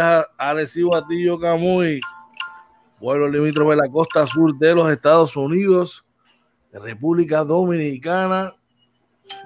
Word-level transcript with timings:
Días, 0.00 0.26
Arecibo 0.38 0.94
Atillo 0.94 1.38
Camuy. 1.38 2.00
Vuelo 3.00 3.28
limítrofe 3.28 3.72
de 3.72 3.76
la 3.76 3.88
costa 3.88 4.26
sur 4.26 4.56
de 4.56 4.74
los 4.74 4.90
Estados 4.90 5.36
Unidos, 5.36 6.06
República 6.72 7.44
Dominicana, 7.44 8.54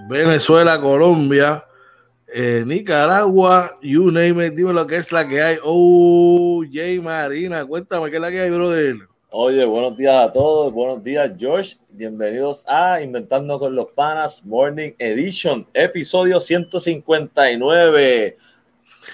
Venezuela, 0.09 0.81
Colombia, 0.81 1.65
eh, 2.33 2.63
Nicaragua, 2.65 3.79
you 3.83 4.13
name 4.13 4.47
it, 4.47 4.55
dime 4.55 4.73
lo 4.73 4.87
que 4.87 4.99
es 4.99 5.11
la 5.11 5.27
que 5.27 5.43
hay. 5.43 5.59
Oh, 5.65 6.63
Jay 6.73 7.01
Marina, 7.01 7.67
cuéntame 7.67 8.09
qué 8.11 8.17
es 8.17 8.23
la 8.23 8.31
que 8.31 8.41
hay, 8.41 8.51
brother. 8.51 8.97
Oye, 9.31 9.65
buenos 9.65 9.97
días 9.97 10.29
a 10.29 10.33
todos, 10.33 10.73
buenos 10.73 11.03
días 11.03 11.33
George, 11.37 11.77
bienvenidos 11.91 12.65
a 12.69 13.01
Inventando 13.03 13.59
con 13.59 13.75
los 13.75 13.89
Panas 13.89 14.45
Morning 14.47 14.93
Edition, 14.99 15.67
episodio 15.75 16.39
159. 16.39 18.37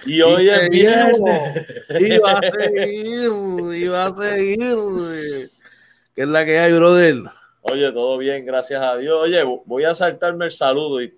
Y 0.07 0.21
hoy 0.23 0.49
es 0.49 0.69
viernes. 0.71 1.67
Y 1.99 2.19
va 2.19 2.33
a 2.33 2.41
seguir, 2.41 3.31
y 3.75 3.89
va 3.89 4.07
a 4.07 4.15
seguir. 4.15 5.51
¿Qué 6.15 6.23
es 6.23 6.29
la 6.29 6.45
que 6.45 6.59
hay, 6.59 6.73
brother? 6.73 7.17
Oye, 7.63 7.93
todo 7.93 8.19
bien, 8.19 8.45
gracias 8.45 8.83
a 8.83 8.97
Dios. 8.97 9.21
Oye, 9.23 9.43
voy 9.67 9.85
a 9.85 9.95
saltarme 9.95 10.47
el 10.47 10.51
saludo 10.51 11.03
y, 11.03 11.15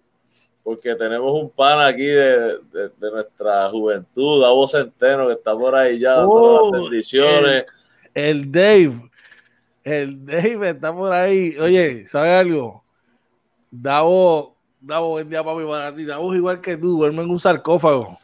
porque 0.63 0.95
tenemos 0.95 1.41
un 1.41 1.51
pan 1.51 1.81
aquí 1.87 2.05
de, 2.07 2.59
de, 2.73 2.89
de 2.99 3.11
nuestra 3.11 3.69
juventud, 3.71 4.43
Davo 4.43 4.67
Centeno, 4.67 5.27
que 5.27 5.35
está 5.35 5.57
por 5.57 5.75
ahí 5.75 5.99
ya 5.99 6.13
dando 6.15 6.33
Oh, 6.33 6.73
las 6.73 6.83
bendiciones. 6.83 7.65
El 8.15 8.53
Dave, 8.53 9.11
el 9.85 10.25
Dave 10.25 10.71
está 10.71 10.93
por 10.95 11.13
ahí. 11.13 11.57
Oye, 11.59 12.07
¿sabes 12.07 12.33
algo? 12.33 12.85
Davo, 13.71 14.57
Davo, 14.81 15.11
buen 15.11 15.29
día, 15.29 15.43
papi, 15.43 15.65
para 15.65 15.95
ti. 15.95 16.05
Davo 16.05 16.33
es 16.33 16.39
igual 16.39 16.61
que 16.61 16.77
tú, 16.77 16.99
duerme 16.99 17.23
en 17.23 17.31
un 17.31 17.39
sarcófago. 17.39 18.19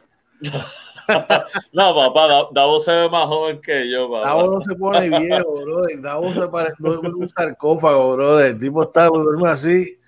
No, 1.73 1.95
papá, 1.95 2.27
Da- 2.29 2.49
Davo 2.53 2.81
se 2.81 2.93
ve 2.93 3.09
más 3.09 3.27
joven 3.27 3.61
que 3.61 3.91
yo, 3.91 4.11
papá. 4.11 4.29
Davo 4.29 4.55
no 4.55 4.61
se 4.61 4.75
pone 4.75 5.09
viejo, 5.19 5.55
bro. 5.63 5.83
Davo 6.01 6.33
se 6.35 6.49
parece 6.49 6.75
un 6.83 7.29
sarcófago, 7.29 8.13
bro. 8.15 8.41
El 8.41 8.59
tipo 8.59 8.83
está, 8.83 9.07
duerme 9.07 9.49
así. 9.49 9.99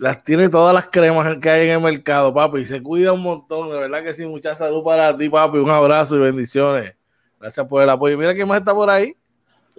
Las 0.00 0.22
tiene 0.22 0.48
todas 0.48 0.72
las 0.72 0.86
cremas 0.88 1.36
que 1.38 1.50
hay 1.50 1.66
en 1.68 1.74
el 1.74 1.80
mercado, 1.80 2.32
papi. 2.32 2.60
Y 2.60 2.64
se 2.64 2.82
cuida 2.82 3.12
un 3.12 3.22
montón. 3.22 3.70
De 3.70 3.78
verdad 3.78 4.02
que 4.02 4.12
sí, 4.12 4.24
mucha 4.26 4.54
salud 4.54 4.82
para 4.82 5.16
ti, 5.16 5.28
papi. 5.28 5.58
Un 5.58 5.70
abrazo 5.70 6.16
y 6.16 6.20
bendiciones. 6.20 6.96
Gracias 7.38 7.66
por 7.66 7.82
el 7.82 7.90
apoyo. 7.90 8.16
Mira 8.16 8.34
quién 8.34 8.48
más 8.48 8.58
está 8.60 8.74
por 8.74 8.88
ahí. 8.88 9.14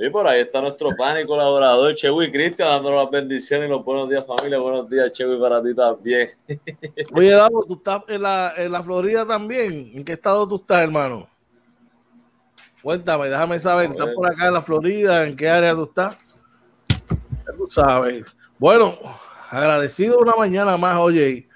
Y 0.01 0.09
por 0.09 0.25
ahí 0.25 0.39
está 0.39 0.61
nuestro 0.61 0.95
pan 0.95 1.19
y 1.19 1.25
colaborador, 1.25 1.93
Chewy 1.93 2.31
Cristian, 2.31 2.69
dándonos 2.69 3.03
las 3.03 3.11
bendiciones 3.11 3.67
y 3.67 3.69
los 3.69 3.83
buenos 3.83 4.07
días, 4.07 4.25
familia. 4.25 4.57
Buenos 4.57 4.89
días, 4.89 5.11
Chewy, 5.11 5.37
para 5.37 5.61
ti 5.61 5.75
también. 5.75 6.29
Oye, 7.13 7.31
Davo, 7.31 7.65
tú 7.65 7.73
estás 7.73 8.03
en 8.07 8.21
la, 8.21 8.53
en 8.55 8.71
la 8.71 8.81
Florida 8.81 9.25
también. 9.25 9.91
¿En 9.93 10.05
qué 10.05 10.13
estado 10.13 10.47
tú 10.47 10.55
estás, 10.55 10.83
hermano? 10.83 11.27
Cuéntame, 12.81 13.27
déjame 13.27 13.59
saber. 13.59 13.89
¿Estás 13.89 14.07
por 14.15 14.31
acá 14.31 14.47
en 14.47 14.53
la 14.53 14.61
Florida? 14.61 15.27
¿En 15.27 15.35
qué 15.35 15.49
área 15.49 15.73
tú 15.73 15.83
estás? 15.83 16.17
Ya 16.87 17.53
tú 17.57 17.67
sabes. 17.67 18.23
Bueno, 18.57 18.97
agradecido 19.49 20.19
una 20.19 20.33
mañana 20.37 20.77
más, 20.77 20.95
oye, 20.95 21.49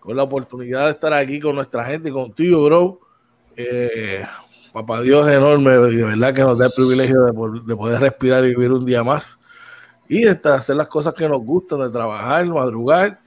con 0.00 0.16
la 0.16 0.22
oportunidad 0.22 0.86
de 0.86 0.92
estar 0.92 1.12
aquí 1.12 1.40
con 1.40 1.56
nuestra 1.56 1.84
gente 1.84 2.08
y 2.08 2.12
contigo, 2.12 2.64
bro. 2.64 3.00
Eh, 3.54 4.24
papá 4.72 5.00
Dios 5.02 5.26
es 5.28 5.34
enorme, 5.36 5.74
y 5.90 5.96
de 5.96 6.04
verdad 6.04 6.34
que 6.34 6.42
nos 6.42 6.58
da 6.58 6.66
el 6.66 6.72
privilegio 6.74 7.24
de, 7.24 7.60
de 7.66 7.76
poder 7.76 8.00
respirar 8.00 8.44
y 8.44 8.48
vivir 8.54 8.72
un 8.72 8.84
día 8.86 9.04
más. 9.04 9.38
Y 10.08 10.22
de 10.24 10.38
hacer 10.50 10.76
las 10.76 10.88
cosas 10.88 11.14
que 11.14 11.28
nos 11.28 11.40
gustan, 11.42 11.80
de 11.80 11.90
trabajar, 11.90 12.44
madrugar 12.46 13.18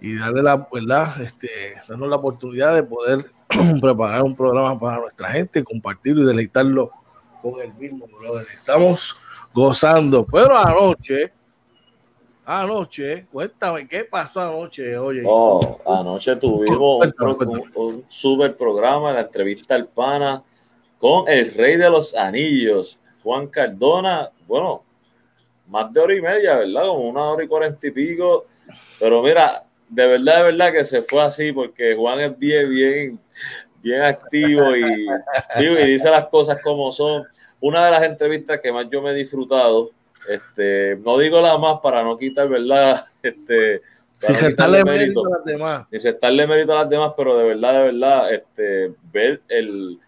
y 0.00 0.16
darle 0.16 0.42
la 0.42 0.66
verdad, 0.72 1.20
este, 1.20 1.48
darnos 1.88 2.08
la 2.08 2.16
oportunidad 2.16 2.74
de 2.74 2.82
poder 2.82 3.24
preparar 3.80 4.22
un 4.22 4.34
programa 4.34 4.78
para 4.78 4.98
nuestra 5.00 5.30
gente, 5.30 5.62
compartirlo 5.62 6.22
y 6.22 6.26
deleitarlo 6.26 6.90
con 7.40 7.60
el 7.60 7.72
mismo, 7.74 8.06
brother. 8.18 8.46
Estamos 8.52 9.16
gozando, 9.52 10.24
pero 10.24 10.56
anoche, 10.56 11.32
anoche, 12.44 13.26
cuéntame 13.30 13.86
qué 13.86 14.04
pasó 14.04 14.40
anoche, 14.40 14.96
oye. 14.98 15.22
Oh, 15.26 15.78
anoche 15.86 16.34
tuvimos 16.36 16.98
cuéntame. 16.98 17.34
un- 17.44 17.72
un 17.74 18.04
super 18.08 18.56
programa, 18.56 19.12
la 19.12 19.20
entrevista 19.20 19.74
al 19.74 19.86
pana 19.86 20.42
con 21.02 21.28
el 21.28 21.52
rey 21.54 21.76
de 21.76 21.90
los 21.90 22.14
anillos, 22.14 22.96
Juan 23.24 23.48
Cardona. 23.48 24.30
Bueno, 24.46 24.84
más 25.66 25.92
de 25.92 25.98
hora 25.98 26.14
y 26.14 26.20
media, 26.22 26.58
¿verdad? 26.58 26.82
Como 26.86 27.08
una 27.08 27.24
hora 27.24 27.42
y 27.42 27.48
cuarenta 27.48 27.88
y 27.88 27.90
pico. 27.90 28.44
Pero 29.00 29.20
mira, 29.20 29.64
de 29.88 30.06
verdad, 30.06 30.36
de 30.36 30.42
verdad 30.44 30.72
que 30.72 30.84
se 30.84 31.02
fue 31.02 31.20
así 31.20 31.50
porque 31.50 31.96
Juan 31.96 32.20
es 32.20 32.38
bien, 32.38 32.70
bien, 32.70 33.20
bien 33.82 34.02
activo 34.02 34.76
y, 34.76 35.08
y 35.58 35.86
dice 35.86 36.08
las 36.08 36.26
cosas 36.26 36.62
como 36.62 36.92
son. 36.92 37.24
Una 37.60 37.84
de 37.84 37.90
las 37.90 38.04
entrevistas 38.04 38.60
que 38.60 38.70
más 38.70 38.86
yo 38.88 39.02
me 39.02 39.10
he 39.10 39.14
disfrutado, 39.14 39.90
este, 40.28 40.96
no 41.04 41.18
digo 41.18 41.40
la 41.40 41.58
más 41.58 41.80
para 41.80 42.04
no 42.04 42.16
quitar, 42.16 42.48
¿verdad? 42.48 43.04
Este, 43.24 43.82
Sin 44.18 44.36
restarle 44.36 44.78
quitarle 44.78 44.84
mérito 44.84 45.26
a 45.26 45.30
las 45.30 45.44
demás. 45.44 45.86
ni 45.90 45.98
restarle 45.98 46.46
mérito 46.46 46.72
a 46.72 46.82
las 46.82 46.88
demás, 46.88 47.12
pero 47.16 47.36
de 47.36 47.44
verdad, 47.44 47.72
de 47.72 47.92
verdad, 47.92 48.32
este, 48.32 48.92
ver 49.12 49.40
el, 49.48 49.98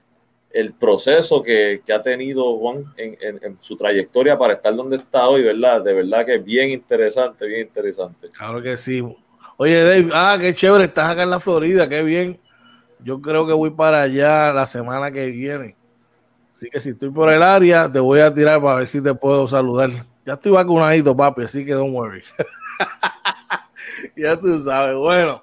el 0.54 0.72
proceso 0.74 1.42
que, 1.42 1.82
que 1.84 1.92
ha 1.92 2.02
tenido 2.02 2.56
Juan 2.58 2.84
en, 2.96 3.16
en- 3.20 3.58
su 3.60 3.76
trayectoria 3.76 4.38
para 4.38 4.54
estar 4.54 4.74
donde 4.74 4.96
está 4.96 5.28
hoy, 5.28 5.42
¿verdad? 5.42 5.82
De 5.82 5.92
verdad 5.94 6.24
que 6.26 6.36
es 6.36 6.44
bien 6.44 6.70
interesante, 6.70 7.46
bien 7.46 7.62
interesante. 7.68 8.30
Claro 8.30 8.62
que 8.62 8.76
sí. 8.76 9.02
Oye, 9.56 9.82
Dave, 9.82 10.08
ah, 10.14 10.36
qué 10.40 10.54
chévere, 10.54 10.84
estás 10.84 11.10
acá 11.10 11.22
en 11.24 11.30
la 11.30 11.40
Florida, 11.40 11.88
qué 11.88 12.02
bien. 12.02 12.40
Yo 13.00 13.20
creo 13.20 13.46
que 13.46 13.52
voy 13.52 13.70
para 13.70 14.02
allá 14.02 14.52
la 14.52 14.66
semana 14.66 15.10
que 15.12 15.30
viene. 15.30 15.76
Así 16.56 16.70
que 16.70 16.80
si 16.80 16.90
estoy 16.90 17.10
por 17.10 17.32
el 17.32 17.42
área, 17.42 17.90
te 17.90 18.00
voy 18.00 18.20
a 18.20 18.32
tirar 18.32 18.62
para 18.62 18.76
ver 18.76 18.86
si 18.86 19.02
te 19.02 19.14
puedo 19.14 19.46
saludar. 19.48 19.90
Ya 20.26 20.34
estoy 20.34 20.52
vacunadito, 20.52 21.16
papi, 21.16 21.42
así 21.42 21.64
que 21.66 21.72
don't 21.74 21.94
worry. 21.94 22.22
ya 24.16 24.38
tú 24.38 24.60
sabes. 24.62 24.96
Bueno, 24.96 25.42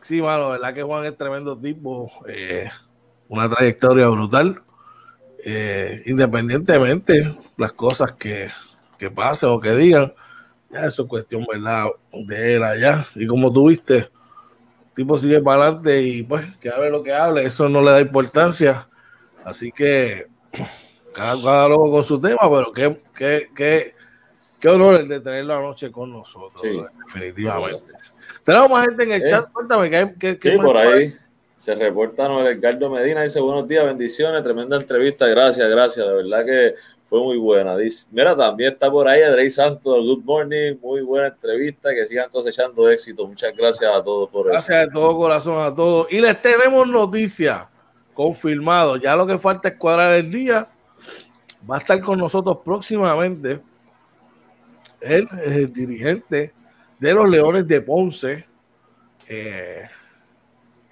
sí, 0.00 0.20
mano, 0.20 0.50
verdad 0.50 0.74
que 0.74 0.82
Juan 0.82 1.04
es 1.06 1.16
tremendo 1.16 1.58
tipo. 1.58 2.10
eh, 2.28 2.68
una 3.28 3.48
trayectoria 3.48 4.08
brutal. 4.08 4.62
Eh, 5.46 6.02
independientemente 6.06 7.34
las 7.58 7.72
cosas 7.72 8.12
que, 8.12 8.48
que 8.98 9.10
pasen 9.10 9.50
o 9.50 9.60
que 9.60 9.74
digan, 9.76 10.14
ya 10.70 10.86
eso 10.86 11.02
es 11.02 11.08
cuestión, 11.08 11.44
¿verdad? 11.50 11.86
De 12.12 12.54
él 12.56 12.62
allá. 12.64 13.04
Y 13.14 13.26
como 13.26 13.52
tú 13.52 13.68
viste, 13.68 13.96
el 13.98 14.10
tipo 14.94 15.18
sigue 15.18 15.40
para 15.42 15.64
adelante 15.66 16.02
y 16.02 16.22
pues 16.22 16.46
que 16.60 16.70
hable 16.70 16.90
lo 16.90 17.02
que 17.02 17.12
hable, 17.12 17.44
eso 17.44 17.68
no 17.68 17.82
le 17.82 17.90
da 17.90 18.00
importancia. 18.00 18.88
Así 19.44 19.70
que 19.70 20.26
cada, 21.12 21.40
cada 21.42 21.68
loco 21.68 21.90
con 21.90 22.02
su 22.02 22.18
tema, 22.18 22.40
pero 22.50 22.72
qué, 22.72 23.02
qué, 23.14 23.48
qué, 23.54 23.94
qué 24.58 24.68
honor 24.68 24.94
el 25.02 25.08
de 25.08 25.20
tenerlo 25.20 25.56
anoche 25.58 25.92
con 25.92 26.10
nosotros, 26.10 26.62
Sí. 26.62 26.82
definitivamente. 27.04 27.92
Tenemos 28.42 28.70
más 28.70 28.86
gente 28.86 29.02
en 29.02 29.12
el 29.12 29.22
Eh. 29.22 29.28
chat, 29.30 29.52
cuéntame 29.52 29.90
qué, 29.90 30.14
qué, 30.18 30.38
qué 30.38 30.52
Sí, 30.52 30.56
por 30.58 30.76
hay? 30.78 31.14
Se 31.56 31.74
reporta 31.74 32.28
Noel 32.28 32.58
Edgardo 32.58 32.90
Medina, 32.90 33.22
dice 33.22 33.40
buenos 33.40 33.68
días, 33.68 33.84
bendiciones, 33.84 34.42
tremenda 34.42 34.76
entrevista, 34.76 35.26
gracias, 35.26 35.68
gracias, 35.68 36.06
de 36.06 36.14
verdad 36.14 36.44
que 36.44 36.74
fue 37.08 37.20
muy 37.20 37.36
buena. 37.36 37.76
Dice, 37.76 38.08
mira, 38.10 38.36
también 38.36 38.72
está 38.72 38.90
por 38.90 39.06
ahí 39.06 39.22
Adrey 39.22 39.50
Santos, 39.50 40.04
Good 40.04 40.24
Morning, 40.24 40.74
muy 40.80 41.02
buena 41.02 41.28
entrevista, 41.28 41.94
que 41.94 42.06
sigan 42.06 42.28
cosechando 42.30 42.88
éxito. 42.90 43.26
Muchas 43.26 43.54
gracias 43.56 43.92
a 43.92 44.02
todos 44.02 44.28
por 44.30 44.46
eso. 44.46 44.52
Gracias 44.52 44.86
de 44.86 44.92
todo 44.92 45.16
corazón 45.16 45.60
a 45.60 45.74
todos. 45.74 46.12
Y 46.12 46.20
les 46.20 46.40
tenemos 46.40 46.88
noticias 46.88 47.68
confirmado. 48.14 48.96
Ya 48.96 49.14
lo 49.14 49.26
que 49.26 49.38
falta 49.38 49.68
es 49.68 49.76
cuadrar 49.76 50.14
el 50.14 50.30
día. 50.30 50.66
Va 51.70 51.76
a 51.76 51.78
estar 51.78 52.00
con 52.00 52.18
nosotros 52.18 52.58
próximamente 52.64 53.60
el, 55.00 55.28
eh, 55.44 55.68
dirigente 55.70 56.52
de 56.98 57.14
los 57.14 57.28
Leones 57.28 57.66
de 57.66 57.80
Ponce 57.80 58.46
eh, 59.28 59.82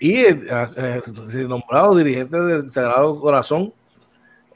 y 0.03 0.17
el, 0.25 0.49
eh, 0.51 1.01
eh, 1.33 1.45
nombrado 1.49 1.95
dirigente 1.95 2.41
del 2.41 2.69
Sagrado 2.71 3.21
Corazón 3.21 3.73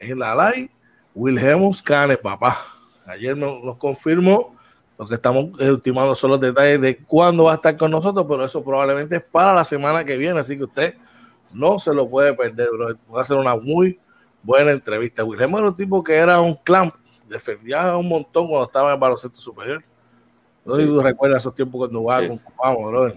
en 0.00 0.18
la 0.18 0.34
LAI, 0.34 0.68
Wilhelmus 1.14 1.80
Cane, 1.82 2.16
papá. 2.16 2.58
Ayer 3.06 3.36
nos, 3.36 3.62
nos 3.62 3.76
confirmó 3.76 4.56
lo 4.98 5.06
que 5.06 5.14
estamos 5.14 5.44
ultimando 5.60 6.16
son 6.16 6.32
los 6.32 6.40
detalles 6.40 6.80
de 6.80 6.96
cuándo 6.96 7.44
va 7.44 7.52
a 7.52 7.54
estar 7.54 7.76
con 7.76 7.92
nosotros, 7.92 8.26
pero 8.28 8.44
eso 8.44 8.64
probablemente 8.64 9.14
es 9.16 9.22
para 9.22 9.54
la 9.54 9.62
semana 9.64 10.04
que 10.04 10.16
viene, 10.16 10.40
así 10.40 10.56
que 10.56 10.64
usted 10.64 10.94
no 11.52 11.78
se 11.78 11.94
lo 11.94 12.08
puede 12.08 12.34
perder, 12.34 12.68
bro. 12.72 12.96
Va 13.14 13.20
a 13.20 13.24
ser 13.24 13.36
una 13.36 13.54
muy 13.54 14.00
buena 14.42 14.72
entrevista. 14.72 15.22
Wilhelm 15.22 15.54
era 15.58 15.68
un 15.68 15.76
tipo 15.76 16.02
que 16.02 16.14
era 16.14 16.40
un 16.40 16.56
clamp, 16.56 16.92
defendía 17.28 17.96
un 17.96 18.08
montón 18.08 18.48
cuando 18.48 18.64
estaba 18.66 18.88
en 18.88 18.94
el 18.94 19.00
baloncesto 19.00 19.38
superior. 19.38 19.80
No 20.64 20.72
sé 20.72 20.78
Sí. 20.80 20.88
si 20.88 20.92
tú 20.92 21.00
recuerdas 21.00 21.42
esos 21.42 21.54
tiempos 21.54 21.78
cuando 21.78 22.00
jugaba 22.00 22.22
Sí. 22.28 22.40
bro. 22.90 23.14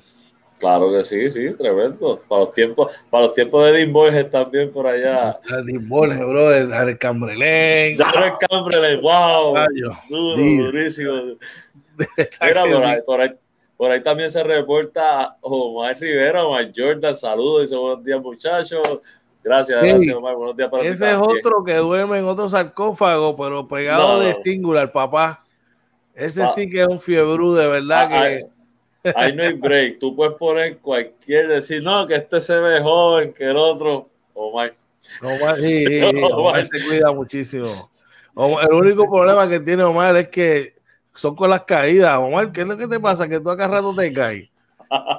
Claro 0.60 0.92
que 0.92 1.06
sí, 1.06 1.30
sí, 1.30 1.54
tremendo. 1.54 2.22
Para 2.28 2.42
los 2.42 2.54
tiempos, 2.54 2.92
para 3.10 3.26
los 3.26 3.34
tiempos 3.34 3.66
de 3.66 3.72
Dean 3.72 3.94
Borges 3.94 4.30
también 4.30 4.72
por 4.72 4.86
allá. 4.86 5.40
Dean 5.66 5.88
Borges, 5.88 6.20
bro, 6.20 6.54
el 6.54 6.98
Cambrelén. 6.98 7.98
Darren 7.98 8.34
Cambreley, 8.40 9.00
wow. 9.00 9.56
Duro, 10.10 10.36
durísimo. 10.36 11.12
Mira, 12.42 12.64
por 12.64 12.84
ahí, 12.84 13.02
por 13.06 13.22
ahí, 13.22 13.30
Por 13.78 13.92
ahí 13.92 14.04
también 14.04 14.30
se 14.30 14.44
reporta 14.44 15.38
Omar 15.40 15.98
Rivera, 15.98 16.46
Omar 16.46 16.72
Jordan, 16.76 17.16
saludos, 17.16 17.62
dice 17.62 17.78
buenos 17.78 18.04
días 18.04 18.22
muchachos. 18.22 18.82
Gracias, 19.42 19.82
gracias 19.82 20.16
Omar, 20.16 20.36
buenos 20.36 20.58
días 20.58 20.70
para 20.70 20.84
Ese 20.84 21.10
es 21.10 21.18
otro 21.18 21.64
que 21.64 21.76
duerme 21.76 22.20
en 22.20 22.26
otro 22.26 22.50
sarcófago, 22.50 23.38
pero 23.38 23.66
pegado 23.66 24.20
de 24.20 24.34
singular, 24.36 24.92
papá. 24.92 25.42
Ese 26.14 26.44
ah. 26.44 26.52
sí 26.54 26.70
que 26.70 26.82
es 26.82 26.88
un 26.88 27.00
fiebrú, 27.00 27.54
de 27.54 27.68
verdad 27.68 28.10
ah, 28.12 28.28
que... 28.28 28.59
Ahí 29.16 29.34
no 29.34 29.44
hay 29.44 29.54
break. 29.54 30.00
Tú 30.00 30.16
puedes 30.16 30.36
poner 30.36 30.78
cualquier, 30.80 31.48
decir, 31.48 31.82
no, 31.84 32.06
que 32.08 32.16
este 32.16 32.42
se 32.42 32.60
ve 32.60 32.82
joven, 32.82 33.34
que 33.34 33.46
el 33.46 33.58
otro. 33.58 34.10
Omar. 34.34 34.74
Omar, 35.22 35.58
sí, 35.58 36.02
Omar 36.34 36.66
se 36.66 36.86
cuida 36.86 37.12
muchísimo. 37.12 37.90
el 38.36 38.74
único 38.74 39.10
problema 39.10 39.48
que 39.50 39.60
tiene 39.60 39.84
Omar 39.84 40.16
es 40.18 40.30
que 40.30 40.76
son 41.14 41.36
con 41.36 41.50
las 41.50 41.62
caídas. 41.62 42.18
Omar, 42.18 42.52
¿qué 42.52 42.62
es 42.62 42.68
lo 42.68 42.78
que 42.78 42.88
te 42.88 43.00
pasa? 43.00 43.28
Que 43.28 43.40
tú 43.40 43.50
acá 43.50 43.68
rato 43.68 43.94
te 43.96 44.12
caes. 44.14 44.50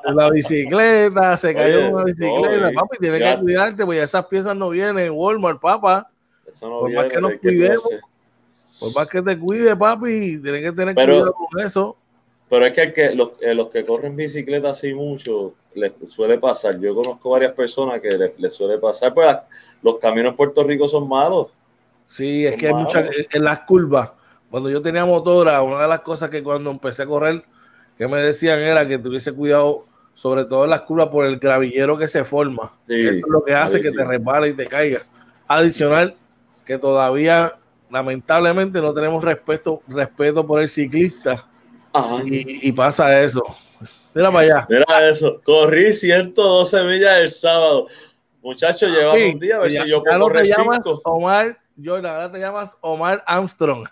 La 0.04 0.30
bicicleta, 0.30 1.36
se 1.36 1.54
cayó 1.54 1.78
en 1.78 1.94
una 1.94 2.04
bicicleta, 2.04 2.72
papi, 2.74 2.98
tienes 2.98 3.22
que 3.22 3.40
cuidarte, 3.40 3.84
porque 3.84 4.02
esas 4.02 4.26
piezas 4.26 4.56
no 4.56 4.70
vienen 4.70 4.98
en 4.98 5.12
Walmart, 5.12 5.60
papá. 5.60 6.10
Eso 6.44 6.68
no 6.68 6.80
por 6.80 6.92
más 6.92 7.04
que 7.04 7.20
nos 7.20 7.32
cuidemos, 7.34 7.88
por 8.80 8.94
más 8.94 9.08
que 9.08 9.22
te 9.22 9.38
cuide, 9.38 9.76
papi, 9.76 10.42
tienes 10.42 10.62
que 10.62 10.72
tener 10.72 10.94
cuidado 10.94 11.32
con 11.32 11.64
eso. 11.64 11.96
Pero 12.50 12.66
es 12.66 12.72
que, 12.72 13.14
los, 13.14 13.30
eh, 13.40 13.54
los, 13.54 13.68
que 13.68 13.84
corren 13.84 14.16
bicicleta 14.16 14.70
así 14.70 14.92
mucho, 14.92 15.54
les 15.72 15.92
suele 16.08 16.36
pasar. 16.36 16.80
Yo 16.80 16.96
conozco 16.96 17.30
varias 17.30 17.52
personas 17.52 18.00
que 18.00 18.08
les, 18.36 18.52
suele 18.52 18.76
pasar, 18.76 19.14
pues 19.14 19.36
los 19.84 19.98
caminos 19.98 20.32
en 20.32 20.36
Puerto 20.36 20.64
Rico 20.64 20.88
son 20.88 21.08
malos. 21.08 21.52
Sí, 22.06 22.44
es 22.44 22.56
que 22.56 22.66
hay 22.66 22.74
muchas, 22.74 23.08
en 23.32 23.44
las 23.44 23.60
curvas, 23.60 24.10
cuando 24.50 24.68
yo 24.68 24.82
tenía 24.82 25.04
motora, 25.04 25.62
una 25.62 25.82
de 25.82 25.86
las 25.86 26.00
cosas 26.00 26.28
que 26.28 26.42
cuando 26.42 26.72
empecé 26.72 27.04
a 27.04 27.06
correr, 27.06 27.44
que 27.96 28.08
me 28.08 28.18
decían 28.18 28.58
era 28.58 28.86
que 28.88 28.98
tuviese 28.98 29.32
cuidado, 29.32 29.84
sobre 30.12 30.44
todo 30.44 30.64
en 30.64 30.70
las 30.70 30.80
curvas, 30.80 31.06
por 31.06 31.26
el 31.26 31.38
gravillero 31.38 31.96
que 31.96 32.08
se 32.08 32.24
forma. 32.24 32.72
Eso 32.88 33.10
es 33.10 33.22
lo 33.28 33.44
que 33.44 33.54
hace 33.54 33.80
que 33.80 33.92
te 33.92 34.04
resbale 34.04 34.48
y 34.48 34.54
te 34.54 34.66
caiga. 34.66 34.98
Adicional, 35.46 36.16
que 36.64 36.78
todavía, 36.78 37.52
lamentablemente, 37.90 38.82
no 38.82 38.92
tenemos 38.92 39.22
respeto, 39.22 39.82
respeto 39.86 40.44
por 40.44 40.60
el 40.60 40.68
ciclista 40.68 41.46
y, 42.24 42.72
pasa 42.72 43.20
eso. 43.20 43.42
Mira 44.14 44.30
para 44.30 44.40
allá. 44.40 44.66
Mira 44.68 45.08
eso. 45.08 45.40
Corrí 45.44 45.92
112 45.92 46.84
millas 46.84 47.18
el 47.18 47.30
sábado. 47.30 47.86
Muchachos, 48.42 48.90
llevamos 48.90 49.34
un 49.34 49.40
día 49.40 49.56
a 49.56 49.60
ver 49.60 49.72
si 49.72 49.88
yo 49.88 50.02
puedo 50.02 50.20
correr 50.20 50.46
cinco. 50.46 51.00
Omar, 51.04 51.58
yo 51.76 51.98
la 51.98 52.12
verdad 52.12 52.32
te 52.32 52.38
llamas 52.38 52.76
Omar 52.80 53.22
Armstrong. 53.26 53.86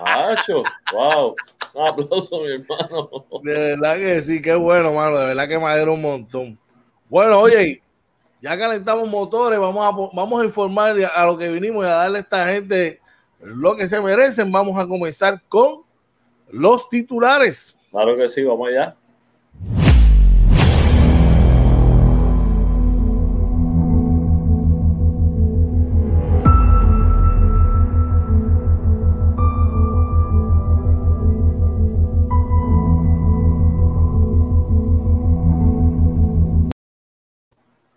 Macho, 0.00 0.62
wow. 0.92 1.34
Un 1.74 1.90
aplauso, 1.90 2.40
mi 2.42 2.52
hermano. 2.52 3.10
De 3.42 3.52
verdad 3.52 3.96
que 3.96 4.22
sí, 4.22 4.40
qué 4.40 4.54
bueno, 4.54 4.92
mano. 4.92 5.18
De 5.18 5.26
verdad 5.26 5.48
que 5.48 5.58
me 5.58 5.66
alegra 5.66 5.90
un 5.90 6.00
montón. 6.00 6.58
Bueno, 7.08 7.40
oye, 7.40 7.82
ya 8.40 8.56
calentamos 8.56 9.08
motores, 9.08 9.58
vamos 9.58 9.84
a, 9.84 10.16
vamos 10.16 10.40
a 10.40 10.44
informar 10.44 10.96
a 11.14 11.26
lo 11.26 11.36
que 11.36 11.48
vinimos 11.48 11.84
y 11.84 11.88
a 11.88 11.92
darle 11.92 12.18
a 12.18 12.20
esta 12.22 12.46
gente 12.46 13.00
lo 13.40 13.76
que 13.76 13.86
se 13.86 14.00
merecen. 14.00 14.50
Vamos 14.50 14.78
a 14.78 14.86
comenzar 14.86 15.42
con 15.48 15.82
los 16.50 16.88
titulares. 16.88 17.76
Claro 17.90 18.16
que 18.16 18.28
sí, 18.28 18.42
vamos 18.42 18.68
allá. 18.68 18.96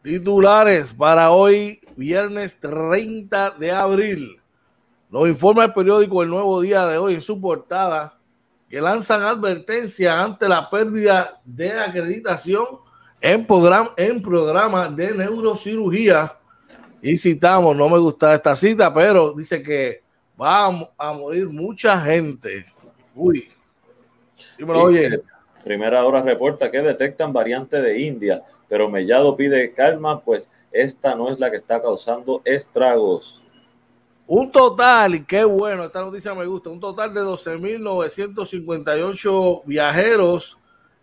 Titulares 0.04 0.94
para 0.94 1.32
hoy, 1.32 1.82
viernes 1.98 2.58
30 2.62 3.52
de 3.52 3.72
abril. 3.72 4.40
Nos 5.10 5.28
informa 5.28 5.66
el 5.66 5.74
periódico 5.74 6.24
El 6.24 6.30
Nuevo 6.30 6.62
Día 6.62 6.86
de 6.86 6.98
hoy 6.98 7.16
en 7.16 7.22
su 7.22 7.42
portada 7.42 8.17
que 8.70 8.82
lanzan 8.82 9.22
advertencia 9.24 10.22
ante 10.22 10.48
la 10.48 10.70
pérdida 10.70 11.40
de 11.46 11.72
acreditación 11.72 12.66
en 13.22 13.46
programa, 13.46 13.94
en 13.98 14.22
programa 14.22 14.90
de 14.90 15.14
neurocirugía. 15.14 16.36
Y 17.02 17.16
citamos, 17.18 17.76
no 17.76 17.90
me 17.90 17.98
gusta 17.98 18.34
esta 18.34 18.56
cita, 18.56 18.94
pero 18.94 19.34
dice 19.34 19.62
que 19.62 20.02
va 20.40 20.66
a, 20.98 21.14
morir 21.14 21.48
mucha 21.48 22.00
gente. 22.02 22.66
Uy. 23.16 23.50
oye. 24.68 25.22
Primera 25.64 26.06
hora 26.06 26.22
reporta 26.22 26.72
que 26.72 26.82
detectan 26.82 27.34
variante 27.34 27.82
de 27.82 28.00
India, 28.00 28.42
pero 28.70 28.90
Mellado 28.90 29.36
pide 29.36 29.74
calma, 29.74 30.22
pues 30.22 30.50
esta 30.72 31.14
no 31.16 31.30
es 31.30 31.40
la 31.40 31.52
que 31.52 31.58
está 31.58 31.82
causando 31.82 32.42
estragos. 32.46 33.37
Un 34.28 34.52
total, 34.52 35.16
y 35.16 35.24
qué 35.24 35.44
bueno, 35.46 35.86
esta 35.86 36.02
noticia 36.02 36.34
me 36.34 36.46
gusta, 36.46 36.70
un 36.70 36.82
total 36.82 37.14
de 37.14 37.22
12.958 37.22 39.62
viajeros 39.66 40.58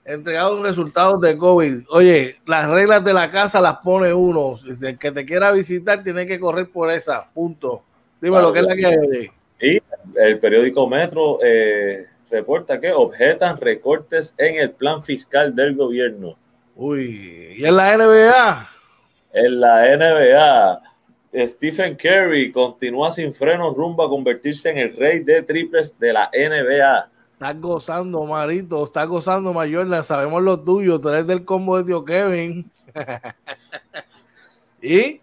entregados 0.04 0.61
resultados 0.61 1.23
de 1.23 1.38
COVID. 1.38 1.85
Oye, 1.88 2.37
las 2.45 2.69
reglas 2.69 3.02
de 3.02 3.14
la 3.14 3.31
casa 3.31 3.62
las 3.62 3.78
pone 3.78 4.12
uno. 4.12 4.57
El 4.83 4.99
que 4.99 5.11
te 5.11 5.25
quiera 5.25 5.50
visitar 5.52 6.02
tiene 6.02 6.26
que 6.26 6.38
correr 6.38 6.69
por 6.69 6.90
esa, 6.90 7.26
punto. 7.33 7.83
Dime 8.21 8.38
lo 8.40 8.52
que 8.52 8.59
es 8.59 8.66
la 8.66 8.76
que 8.76 8.87
hay. 8.87 9.31
Y 9.61 9.81
el 10.16 10.38
periódico 10.38 10.87
Metro 10.87 11.38
eh, 11.43 12.04
reporta 12.31 12.78
que 12.78 12.93
objetan 12.93 13.59
recortes 13.59 14.35
en 14.37 14.57
el 14.57 14.73
plan 14.73 15.02
fiscal 15.02 15.54
del 15.54 15.75
gobierno. 15.75 16.37
Uy, 16.76 17.54
¿y 17.57 17.64
en 17.64 17.76
la 17.76 17.97
NBA? 17.97 18.69
En 19.33 19.61
la 19.61 19.97
NBA 19.97 20.93
Stephen 21.34 21.96
Curry 21.96 22.52
continúa 22.52 23.10
sin 23.10 23.34
frenos 23.34 23.74
rumbo 23.74 24.04
a 24.04 24.08
convertirse 24.08 24.70
en 24.70 24.78
el 24.78 24.96
rey 24.96 25.18
de 25.18 25.42
triples 25.42 25.98
de 25.98 26.12
la 26.12 26.30
NBA. 26.32 27.10
Estás 27.32 27.60
gozando, 27.60 28.24
Marito, 28.24 28.84
estás 28.84 29.08
gozando, 29.08 29.52
Mayorna. 29.52 30.02
Sabemos 30.04 30.42
lo 30.42 30.60
tuyo, 30.60 31.00
tú 31.00 31.08
eres 31.08 31.26
del 31.26 31.44
combo 31.44 31.76
de 31.76 31.84
tío 31.84 32.04
Kevin. 32.04 32.70
y 34.82 35.20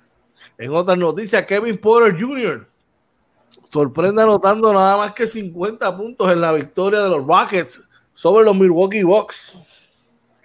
en 0.58 0.74
otras 0.74 0.98
noticias, 0.98 1.46
Kevin 1.46 1.78
Porter 1.78 2.20
Jr. 2.20 2.68
sorprende 3.72 4.22
anotando 4.22 4.74
nada 4.74 4.98
más 4.98 5.14
que 5.14 5.26
50 5.26 5.96
puntos 5.96 6.30
en 6.30 6.42
la 6.42 6.52
victoria 6.52 7.00
de 7.00 7.10
los 7.10 7.26
Rockets 7.26 7.82
sobre 8.14 8.44
los 8.44 8.56
Milwaukee 8.56 9.04
Bucks. 9.04 9.58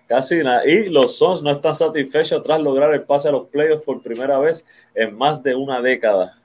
Casi 0.06 0.36
nada. 0.36 0.66
Y 0.66 0.88
los 0.88 1.18
Suns 1.18 1.42
no 1.42 1.50
están 1.50 1.74
satisfechos 1.74 2.42
tras 2.42 2.60
lograr 2.62 2.94
el 2.94 3.02
pase 3.02 3.28
a 3.28 3.32
los 3.32 3.48
playoffs 3.48 3.84
por 3.84 4.02
primera 4.02 4.38
vez 4.38 4.66
en 4.94 5.16
más 5.16 5.42
de 5.42 5.54
una 5.54 5.80
década. 5.80 6.38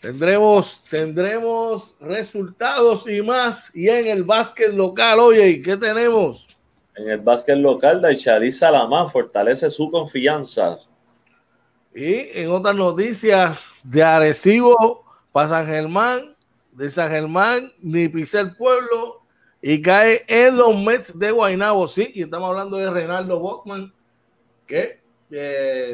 Tendremos, 0.00 0.82
tendremos 0.84 1.94
resultados 2.00 3.08
y 3.08 3.22
más. 3.22 3.70
Y 3.74 3.88
en 3.88 4.08
el 4.08 4.24
básquet 4.24 4.72
local, 4.72 5.20
oye, 5.20 5.62
¿qué 5.62 5.76
tenemos? 5.76 6.46
En 6.96 7.08
el 7.08 7.20
básquet 7.20 7.56
local, 7.56 8.02
Daichadí 8.02 8.52
Salamán 8.52 9.08
fortalece 9.08 9.70
su 9.70 9.90
confianza. 9.90 10.78
Y 11.94 12.38
en 12.38 12.50
otras 12.50 12.74
noticias, 12.76 13.58
de 13.82 14.02
Arecibo 14.02 15.04
para 15.32 15.48
San 15.48 15.66
Germán, 15.66 16.36
de 16.72 16.90
San 16.90 17.08
Germán, 17.08 17.70
ni 17.80 18.08
pisé 18.08 18.40
el 18.40 18.56
pueblo, 18.56 19.22
y 19.66 19.80
cae 19.80 20.20
en 20.28 20.58
los 20.58 20.76
Mets 20.76 21.18
de 21.18 21.30
Guaynabo, 21.30 21.88
sí, 21.88 22.10
y 22.12 22.24
estamos 22.24 22.50
hablando 22.50 22.76
de 22.76 22.90
Reinaldo 22.90 23.38
Bockman, 23.38 23.90
que 24.66 25.00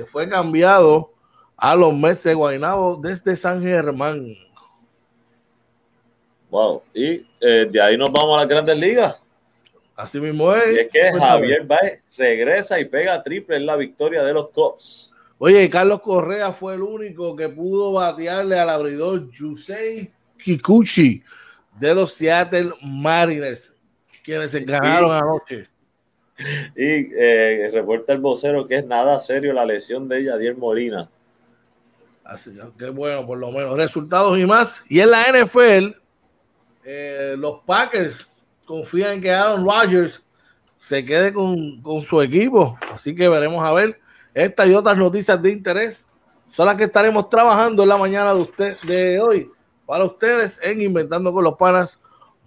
fue 0.09 0.29
cambiado 0.29 1.13
a 1.57 1.77
los 1.77 1.95
Mets 1.95 2.25
de 2.25 2.35
Guaynabo 2.35 2.99
desde 3.01 3.37
San 3.37 3.63
Germán. 3.63 4.35
Wow, 6.51 6.83
y 6.93 7.25
eh, 7.41 7.69
de 7.71 7.81
ahí 7.81 7.97
nos 7.97 8.11
vamos 8.11 8.39
a 8.39 8.41
las 8.41 8.49
grandes 8.49 8.77
ligas. 8.77 9.23
Así 9.95 10.19
mismo 10.19 10.53
es. 10.53 10.75
Y 10.75 10.81
es 10.81 10.91
que 10.91 11.13
Javier 11.17 11.65
Baez 11.65 12.01
regresa 12.19 12.81
y 12.81 12.87
pega 12.87 13.23
triple 13.23 13.55
en 13.55 13.67
la 13.67 13.77
victoria 13.77 14.25
de 14.25 14.33
los 14.33 14.49
Cubs. 14.49 15.13
Oye, 15.39 15.71
Carlos 15.71 16.01
Correa 16.01 16.53
fue 16.53 16.75
el 16.75 16.83
único 16.83 17.37
que 17.37 17.49
pudo 17.49 17.93
batearle 17.93 18.59
al 18.59 18.69
abridor 18.69 19.31
Yusei 19.31 20.11
Kikuchi 20.43 21.23
de 21.81 21.95
los 21.95 22.13
Seattle 22.13 22.75
Mariners, 22.83 23.73
quienes 24.23 24.51
se 24.51 24.61
ganaron 24.61 25.13
anoche. 25.13 25.67
Y 26.77 27.09
eh, 27.15 27.71
reporta 27.73 28.13
el 28.13 28.19
vocero 28.19 28.67
que 28.67 28.79
es 28.79 28.87
nada 28.87 29.19
serio 29.19 29.53
la 29.53 29.65
lesión 29.65 30.09
de 30.09 30.25
Yadier 30.25 30.57
Molina. 30.57 31.09
Así 32.25 32.57
que 32.79 32.91
bueno, 32.91 33.27
por 33.27 33.39
lo 33.39 33.51
menos 33.51 33.77
resultados 33.77 34.39
y 34.39 34.47
más. 34.47 34.83
Y 34.89 35.01
en 35.01 35.11
la 35.11 35.25
NFL, 35.25 35.97
eh, 36.85 37.35
los 37.37 37.63
Packers 37.63 38.29
confían 38.65 39.15
en 39.15 39.23
que 39.23 39.33
Aaron 39.33 39.65
Rodgers 39.65 40.23
se 40.79 41.05
quede 41.05 41.33
con, 41.33 41.83
con, 41.83 42.03
su 42.03 42.23
equipo. 42.23 42.79
Así 42.93 43.15
que 43.15 43.29
veremos 43.29 43.65
a 43.65 43.73
ver 43.73 43.99
estas 44.33 44.69
y 44.69 44.75
otras 44.75 44.97
noticias 44.97 45.41
de 45.43 45.51
interés. 45.51 46.07
Son 46.53 46.67
las 46.67 46.77
que 46.77 46.85
estaremos 46.85 47.29
trabajando 47.29 47.83
en 47.83 47.89
la 47.89 47.97
mañana 47.97 48.35
de 48.35 48.41
usted 48.41 48.79
de 48.83 49.21
hoy 49.21 49.51
para 49.91 50.05
ustedes 50.05 50.61
en 50.63 50.81
Inventando 50.83 51.33
con 51.33 51.43
los 51.43 51.57
Panas 51.57 52.01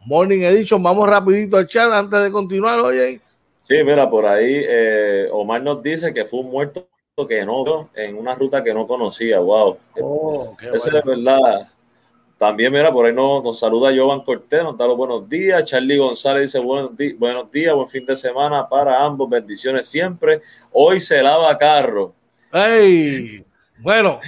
Morning 0.05 0.43
Edition. 0.43 0.81
Vamos 0.81 1.09
rapidito 1.09 1.57
al 1.57 1.67
chat 1.67 1.91
antes 1.91 2.23
de 2.23 2.31
continuar, 2.31 2.79
oye. 2.79 3.19
Sí, 3.61 3.83
mira, 3.83 4.09
por 4.09 4.25
ahí 4.25 4.63
eh, 4.65 5.27
Omar 5.29 5.61
nos 5.61 5.83
dice 5.83 6.13
que 6.13 6.23
fue 6.23 6.39
un 6.39 6.51
muerto 6.51 6.87
que 7.27 7.45
no 7.45 7.89
en 7.95 8.17
una 8.17 8.33
ruta 8.33 8.63
que 8.63 8.73
no 8.73 8.87
conocía. 8.87 9.39
Wow. 9.41 9.77
Oh, 9.99 10.55
Eso 10.73 10.97
es 10.97 11.03
verdad. 11.03 11.69
También, 12.37 12.71
mira, 12.71 12.93
por 12.93 13.07
ahí 13.07 13.13
nos, 13.13 13.43
nos 13.43 13.59
saluda 13.59 13.91
Jovan 13.93 14.21
Cortés, 14.21 14.63
nos 14.63 14.77
da 14.77 14.87
los 14.87 14.95
buenos 14.95 15.27
días. 15.27 15.65
Charlie 15.65 15.97
González 15.97 16.43
dice 16.43 16.59
buenos, 16.59 16.91
buenos 17.17 17.51
días, 17.51 17.75
buen 17.75 17.89
fin 17.89 18.05
de 18.05 18.15
semana 18.15 18.69
para 18.69 19.03
ambos, 19.03 19.29
bendiciones 19.29 19.85
siempre. 19.85 20.41
Hoy 20.71 21.01
se 21.01 21.21
lava 21.21 21.57
carro. 21.57 22.13
¡Ey! 22.53 23.43
Bueno, 23.79 24.21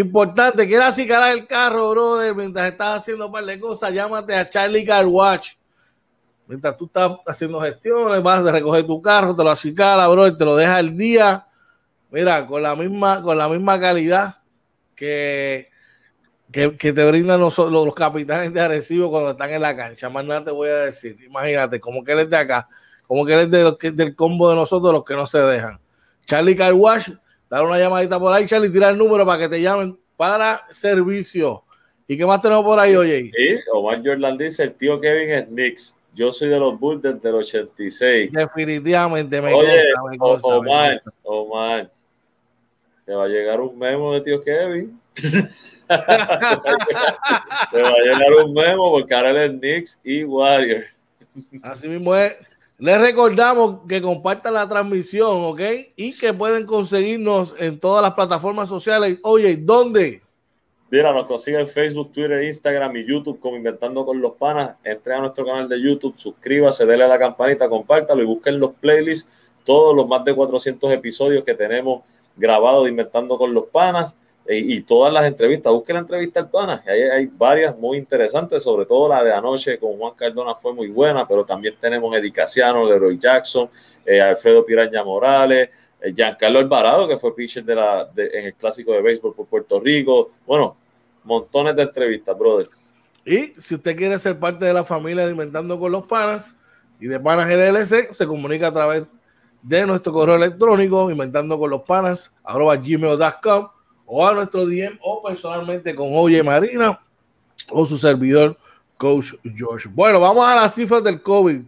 importante, 0.00 0.66
quieras 0.66 0.94
acicalar 0.94 1.36
el 1.36 1.46
carro, 1.46 1.90
brother, 1.90 2.34
mientras 2.34 2.70
estás 2.70 3.02
haciendo 3.02 3.26
un 3.26 3.32
par 3.32 3.44
de 3.44 3.58
cosas, 3.58 3.92
llámate 3.92 4.34
a 4.34 4.48
Charlie 4.48 4.84
Car 4.84 5.06
Watch. 5.06 5.52
Mientras 6.46 6.76
tú 6.76 6.86
estás 6.86 7.12
haciendo 7.26 7.60
gestiones, 7.60 8.22
vas 8.22 8.46
a 8.46 8.52
recoger 8.52 8.86
tu 8.86 9.00
carro, 9.00 9.34
te 9.34 9.42
lo 9.42 9.50
acicala, 9.50 10.08
brother, 10.08 10.36
te 10.36 10.44
lo 10.44 10.56
deja 10.56 10.80
el 10.80 10.96
día. 10.96 11.46
Mira, 12.10 12.46
con 12.46 12.62
la 12.62 12.76
misma, 12.76 13.22
con 13.22 13.38
la 13.38 13.48
misma 13.48 13.80
calidad 13.80 14.36
que 14.94 15.72
que, 16.54 16.92
te 16.92 17.04
brindan 17.04 17.40
los, 17.40 17.58
los, 17.58 17.94
capitanes 17.94 18.52
de 18.52 18.60
Arecibo 18.60 19.10
cuando 19.10 19.30
están 19.30 19.50
en 19.50 19.60
la 19.60 19.74
cancha. 19.74 20.08
Más 20.08 20.24
nada 20.24 20.44
te 20.44 20.50
voy 20.52 20.68
a 20.68 20.76
decir. 20.76 21.16
Imagínate, 21.26 21.80
como 21.80 22.04
que 22.04 22.12
él 22.12 22.20
es 22.20 22.30
de 22.30 22.36
acá, 22.36 22.68
como 23.08 23.26
que 23.26 23.34
él 23.34 23.40
es 23.40 23.50
de 23.50 23.90
del 23.90 24.14
combo 24.14 24.48
de 24.48 24.54
nosotros, 24.54 24.92
los 24.92 25.04
que 25.04 25.16
no 25.16 25.26
se 25.26 25.38
dejan. 25.38 25.80
Charlie 26.24 26.54
Carwash, 26.54 27.10
dale 27.54 27.68
una 27.68 27.78
llamadita 27.78 28.18
por 28.18 28.32
ahí, 28.32 28.46
Charlie, 28.46 28.68
tira 28.70 28.90
el 28.90 28.98
número 28.98 29.24
para 29.24 29.42
que 29.42 29.48
te 29.48 29.62
llamen 29.62 29.96
para 30.16 30.66
servicio. 30.72 31.62
¿Y 32.08 32.16
qué 32.16 32.26
más 32.26 32.42
tenemos 32.42 32.64
por 32.64 32.80
ahí, 32.80 32.96
oye? 32.96 33.30
Sí, 33.32 33.60
Omar 33.72 34.02
Jordan 34.04 34.36
dice, 34.36 34.64
el 34.64 34.74
tío 34.74 35.00
Kevin 35.00 35.30
es 35.30 35.44
Knicks. 35.46 35.96
Yo 36.14 36.32
soy 36.32 36.48
de 36.48 36.58
los 36.58 36.78
Bulls 36.78 37.02
desde 37.02 37.28
el 37.28 37.34
86. 37.36 38.32
Definitivamente 38.32 39.40
me 39.40 39.54
Oye, 39.54 39.84
Omar, 40.42 41.02
Omar, 41.22 41.90
te 43.04 43.14
va 43.14 43.24
a 43.24 43.28
llegar 43.28 43.60
un 43.60 43.78
memo 43.78 44.14
de 44.14 44.20
tío 44.20 44.42
Kevin. 44.42 45.00
Te 45.86 47.82
va 47.82 47.90
a 47.90 48.02
llegar 48.02 48.32
un 48.42 48.54
memo 48.54 48.90
porque 48.90 49.14
ahora 49.14 49.44
es 49.44 49.52
Knicks 49.52 50.00
y 50.02 50.24
Warriors. 50.24 50.86
Así 51.62 51.88
mismo 51.88 52.16
es. 52.16 52.34
Les 52.78 53.00
recordamos 53.00 53.80
que 53.88 54.02
compartan 54.02 54.54
la 54.54 54.68
transmisión, 54.68 55.44
¿ok? 55.44 55.60
Y 55.94 56.18
que 56.18 56.34
pueden 56.34 56.66
conseguirnos 56.66 57.54
en 57.60 57.78
todas 57.78 58.02
las 58.02 58.14
plataformas 58.14 58.68
sociales. 58.68 59.18
Oye, 59.22 59.56
¿dónde? 59.56 60.22
Mira, 60.90 61.12
nos 61.12 61.24
consiguen 61.24 61.60
en 61.60 61.68
Facebook, 61.68 62.12
Twitter, 62.12 62.42
Instagram 62.42 62.96
y 62.96 63.06
YouTube 63.06 63.38
como 63.40 63.56
Inventando 63.56 64.04
con 64.04 64.20
los 64.20 64.32
Panas. 64.32 64.76
Entre 64.82 65.14
a 65.14 65.20
nuestro 65.20 65.44
canal 65.44 65.68
de 65.68 65.80
YouTube, 65.80 66.14
suscríbase, 66.16 66.84
denle 66.84 67.04
a 67.04 67.08
la 67.08 67.18
campanita, 67.18 67.68
compártalo 67.68 68.22
y 68.22 68.26
busquen 68.26 68.58
los 68.58 68.72
playlists, 68.72 69.50
todos 69.64 69.94
los 69.94 70.08
más 70.08 70.24
de 70.24 70.34
400 70.34 70.92
episodios 70.92 71.44
que 71.44 71.54
tenemos 71.54 72.02
grabados 72.36 72.84
de 72.84 72.90
Inventando 72.90 73.38
con 73.38 73.54
los 73.54 73.66
Panas 73.66 74.16
y, 74.48 74.80
todas 74.82 75.12
las 75.12 75.24
entrevistas. 75.26 75.72
Busquen 75.72 75.94
la 75.94 76.00
entrevista 76.00 76.40
al 76.40 76.50
pana, 76.50 76.82
hay, 76.86 77.02
hay 77.02 77.26
varias 77.26 77.76
muy 77.78 77.98
interesantes, 77.98 78.62
sobre 78.62 78.84
todo 78.86 79.08
la 79.08 79.24
de 79.24 79.32
anoche 79.32 79.78
con 79.78 79.96
Juan 79.96 80.14
Cardona 80.14 80.54
fue 80.54 80.74
muy 80.74 80.88
buena, 80.88 81.26
pero 81.26 81.44
también 81.44 81.74
tenemos 81.80 82.14
Eddie 82.14 82.32
Casiano, 82.32 82.84
Leroy 82.84 83.18
Jackson, 83.18 83.70
eh, 84.04 84.20
Alfredo 84.20 84.64
Piraña 84.64 85.02
Morales, 85.02 85.70
eh, 86.00 86.12
Giancarlo 86.12 86.58
Alvarado, 86.58 87.08
que 87.08 87.18
fue 87.18 87.34
pitcher 87.34 87.64
de 87.64 87.74
la, 87.74 88.08
en 88.16 88.46
el 88.46 88.54
clásico 88.54 88.92
de 88.92 89.02
béisbol 89.02 89.34
por 89.34 89.46
Puerto 89.46 89.80
Rico. 89.80 90.30
Bueno, 90.46 90.76
montones 91.24 91.74
de 91.74 91.82
entrevistas, 91.82 92.36
brother. 92.36 92.68
Y 93.24 93.54
si 93.58 93.76
usted 93.76 93.96
quiere 93.96 94.18
ser 94.18 94.38
parte 94.38 94.66
de 94.66 94.74
la 94.74 94.84
familia 94.84 95.24
de 95.24 95.32
Inventando 95.32 95.80
con 95.80 95.90
los 95.90 96.04
Panas 96.06 96.54
y 97.00 97.06
de 97.06 97.18
Panas 97.18 97.48
LLC, 97.48 98.12
se 98.12 98.26
comunica 98.26 98.66
a 98.66 98.72
través 98.72 99.04
de 99.62 99.86
nuestro 99.86 100.12
correo 100.12 100.36
electrónico, 100.36 101.10
inventando 101.10 101.58
con 101.58 101.70
los 101.70 101.80
panas, 101.82 102.30
arroba 102.44 102.76
gmail.com 102.76 103.73
o 104.06 104.26
a 104.26 104.32
nuestro 104.32 104.66
DM 104.66 104.98
o 105.02 105.22
personalmente 105.22 105.94
con 105.94 106.08
Oye 106.12 106.42
Marina 106.42 107.00
o 107.70 107.86
su 107.86 107.96
servidor, 107.98 108.56
Coach 108.96 109.32
George. 109.56 109.88
Bueno, 109.92 110.20
vamos 110.20 110.44
a 110.46 110.54
las 110.54 110.74
cifras 110.74 111.02
del 111.02 111.20
COVID. 111.20 111.62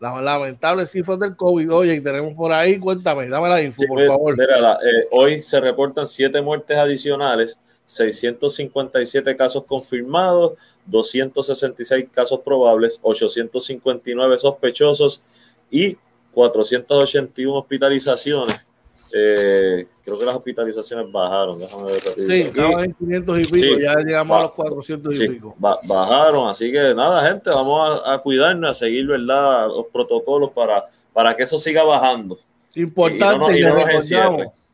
Las 0.00 0.20
lamentables 0.20 0.90
cifras 0.90 1.18
del 1.20 1.36
COVID. 1.36 1.72
Oye, 1.72 2.00
tenemos 2.00 2.34
por 2.34 2.52
ahí, 2.52 2.78
cuéntame, 2.78 3.28
dame 3.28 3.48
la 3.48 3.62
info, 3.62 3.82
por 3.86 4.04
favor. 4.04 4.34
Eh, 4.40 5.06
hoy 5.12 5.40
se 5.40 5.60
reportan 5.60 6.08
siete 6.08 6.42
muertes 6.42 6.76
adicionales, 6.76 7.58
657 7.86 9.36
casos 9.36 9.64
confirmados, 9.64 10.54
266 10.86 12.06
casos 12.10 12.40
probables, 12.40 12.98
859 13.00 14.38
sospechosos 14.38 15.22
y 15.70 15.96
481 16.32 17.58
hospitalizaciones. 17.58 18.56
Eh, 19.14 19.86
creo 20.04 20.18
que 20.18 20.24
las 20.24 20.36
hospitalizaciones 20.36 21.10
bajaron. 21.12 21.58
Déjame 21.58 21.84
ver. 21.84 22.00
Sí, 22.16 22.40
estaban 22.42 22.84
en 22.84 22.94
500 22.94 23.40
y 23.40 23.44
pico, 23.44 23.78
ya 23.78 23.94
llegamos 23.96 24.38
a 24.38 24.42
los 24.42 24.52
400 24.52 25.20
y 25.20 25.28
pico. 25.28 25.54
bajaron, 25.58 26.48
así 26.48 26.72
que 26.72 26.94
nada, 26.94 27.28
gente, 27.28 27.50
vamos 27.50 28.00
a, 28.04 28.18
cuidarnos, 28.18 28.70
a 28.70 28.74
seguir 28.74 29.06
¿verdad? 29.06 29.68
los 29.68 29.86
protocolos 29.92 30.50
para, 30.52 30.86
para 31.12 31.34
que 31.36 31.42
eso 31.42 31.58
siga 31.58 31.84
bajando. 31.84 32.38
Importante, 32.74 33.60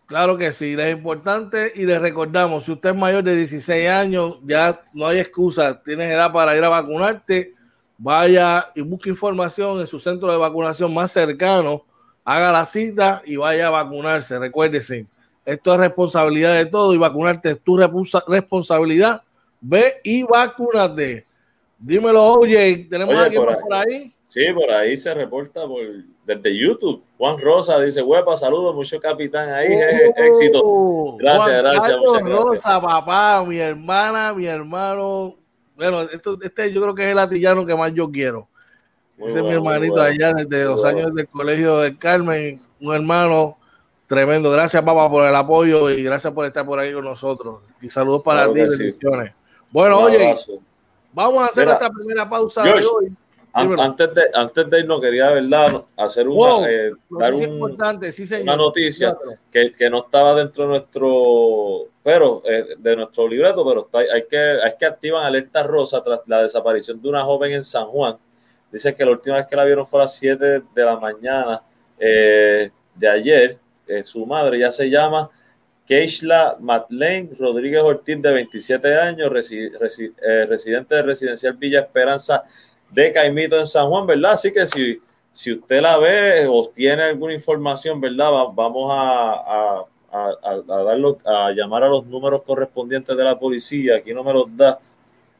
claro 0.06 0.36
que 0.36 0.52
sí, 0.52 0.76
es 0.78 0.92
importante 0.92 1.72
y 1.74 1.84
les 1.84 2.00
recordamos, 2.00 2.64
si 2.64 2.72
usted 2.72 2.90
es 2.90 2.96
mayor 2.96 3.24
de 3.24 3.34
16 3.34 3.88
años, 3.90 4.38
ya 4.44 4.80
no 4.92 5.08
hay 5.08 5.18
excusa, 5.18 5.82
tienes 5.82 6.10
edad 6.12 6.32
para 6.32 6.56
ir 6.56 6.62
a 6.62 6.68
vacunarte, 6.68 7.54
vaya 7.98 8.64
y 8.76 8.82
busque 8.82 9.10
información 9.10 9.80
en 9.80 9.86
su 9.88 9.98
centro 9.98 10.30
de 10.30 10.38
vacunación 10.38 10.94
más 10.94 11.10
cercano 11.10 11.84
haga 12.28 12.52
la 12.52 12.66
cita 12.66 13.22
y 13.24 13.36
vaya 13.36 13.68
a 13.68 13.70
vacunarse. 13.70 14.38
Recuérdese, 14.38 15.06
esto 15.46 15.72
es 15.72 15.80
responsabilidad 15.80 16.54
de 16.54 16.66
todo 16.66 16.92
y 16.92 16.98
vacunarte 16.98 17.52
es 17.52 17.60
tu 17.60 17.78
responsabilidad. 17.78 19.22
Ve 19.62 19.94
y 20.04 20.24
vacúnate. 20.24 21.26
Dímelo, 21.78 22.34
oye, 22.34 22.86
¿tenemos 22.90 23.14
alguien 23.14 23.42
por 23.42 23.74
ahí? 23.74 24.12
Sí, 24.26 24.44
por 24.52 24.70
ahí 24.70 24.94
se 24.98 25.14
reporta 25.14 25.66
por, 25.66 25.80
desde 26.26 26.54
YouTube. 26.54 27.02
Juan 27.16 27.38
Rosa 27.38 27.80
dice, 27.80 28.02
huepa, 28.02 28.36
saludos, 28.36 28.74
mucho 28.74 29.00
capitán 29.00 29.48
ahí, 29.48 29.68
oh, 29.72 30.22
éxito. 30.22 31.16
Gracias, 31.16 31.62
gracias. 31.62 31.96
Juan 32.04 32.26
Rosa, 32.26 32.78
papá, 32.78 33.42
mi 33.48 33.56
hermana, 33.56 34.34
mi 34.34 34.44
hermano. 34.44 35.34
Bueno, 35.76 36.02
esto, 36.02 36.36
este 36.42 36.70
yo 36.74 36.82
creo 36.82 36.94
que 36.94 37.06
es 37.06 37.12
el 37.12 37.18
atillano 37.18 37.64
que 37.64 37.74
más 37.74 37.94
yo 37.94 38.10
quiero. 38.10 38.48
Ese 39.18 39.38
es 39.38 39.44
mi 39.44 39.52
hermanito 39.52 40.00
allá 40.00 40.32
desde 40.32 40.64
los 40.64 40.84
años 40.84 41.12
del 41.14 41.28
colegio 41.28 41.78
del 41.78 41.98
Carmen, 41.98 42.60
un 42.80 42.94
hermano 42.94 43.58
tremendo. 44.06 44.50
Gracias, 44.50 44.82
papá, 44.82 45.10
por 45.10 45.28
el 45.28 45.34
apoyo 45.34 45.90
y 45.90 46.02
gracias 46.02 46.32
por 46.32 46.46
estar 46.46 46.64
por 46.64 46.78
ahí 46.78 46.92
con 46.92 47.04
nosotros. 47.04 47.60
Y 47.82 47.90
saludos 47.90 48.22
para 48.22 48.46
ti, 48.52 48.60
bendiciones. 48.60 49.32
Bueno, 49.72 49.98
oye, 50.00 50.34
vamos 51.12 51.42
a 51.42 51.46
hacer 51.46 51.66
nuestra 51.66 51.90
primera 51.90 52.28
pausa 52.28 52.62
de 52.62 52.72
hoy. 52.72 53.12
Antes 53.52 54.14
de, 54.14 54.22
antes 54.34 54.70
de 54.70 54.80
irnos, 54.80 55.00
quería 55.00 55.30
¿verdad? 55.30 55.82
hacer 55.96 56.28
una, 56.28 56.70
eh, 56.70 56.92
dar 57.10 57.34
una 57.34 58.56
noticia 58.56 59.16
que, 59.50 59.72
que, 59.72 59.90
no 59.90 60.04
estaba 60.04 60.34
dentro 60.34 60.64
de 60.64 60.70
nuestro, 60.70 61.86
pero 62.04 62.40
eh, 62.44 62.76
de 62.78 62.96
nuestro 62.96 63.26
libreto, 63.26 63.66
pero 63.66 63.80
está, 63.80 63.98
hay 63.98 64.26
que, 64.30 64.38
hay 64.38 64.74
que 64.78 64.86
activar 64.86 65.24
alerta 65.24 65.64
rosa 65.64 66.04
tras 66.04 66.22
la 66.26 66.42
desaparición 66.42 67.02
de 67.02 67.08
una 67.08 67.24
joven 67.24 67.52
en 67.52 67.64
San 67.64 67.86
Juan 67.86 68.16
Dice 68.70 68.94
que 68.94 69.04
la 69.04 69.12
última 69.12 69.36
vez 69.36 69.46
que 69.46 69.56
la 69.56 69.64
vieron 69.64 69.86
fue 69.86 70.00
a 70.00 70.04
las 70.04 70.14
7 70.16 70.44
de 70.74 70.84
la 70.84 70.98
mañana 70.98 71.62
eh, 71.98 72.70
de 72.94 73.08
ayer. 73.08 73.58
Eh, 73.86 74.04
su 74.04 74.26
madre 74.26 74.58
ya 74.58 74.70
se 74.70 74.90
llama 74.90 75.30
Keishla 75.86 76.58
Matlain 76.60 77.30
Rodríguez 77.38 77.82
Ortiz, 77.82 78.20
de 78.20 78.30
27 78.30 78.96
años, 78.98 79.50
eh, 79.50 80.46
residente 80.46 80.94
de 80.94 81.02
Residencial 81.02 81.54
Villa 81.54 81.80
Esperanza 81.80 82.44
de 82.90 83.12
Caimito 83.12 83.58
en 83.58 83.66
San 83.66 83.88
Juan, 83.88 84.06
¿verdad? 84.06 84.32
Así 84.32 84.52
que 84.52 84.66
si, 84.66 85.00
si 85.32 85.52
usted 85.52 85.80
la 85.80 85.96
ve 85.98 86.46
o 86.46 86.68
tiene 86.68 87.04
alguna 87.04 87.32
información, 87.32 88.00
¿verdad? 88.00 88.30
vamos 88.52 88.90
a, 88.94 89.84
darlo, 90.66 91.18
a 91.24 91.52
llamar 91.52 91.84
a 91.84 91.88
los 91.88 92.06
números 92.06 92.42
correspondientes 92.42 93.16
de 93.16 93.24
la 93.24 93.38
policía. 93.38 93.96
Aquí 93.96 94.12
no 94.12 94.22
me 94.22 94.34
los 94.34 94.54
da 94.54 94.78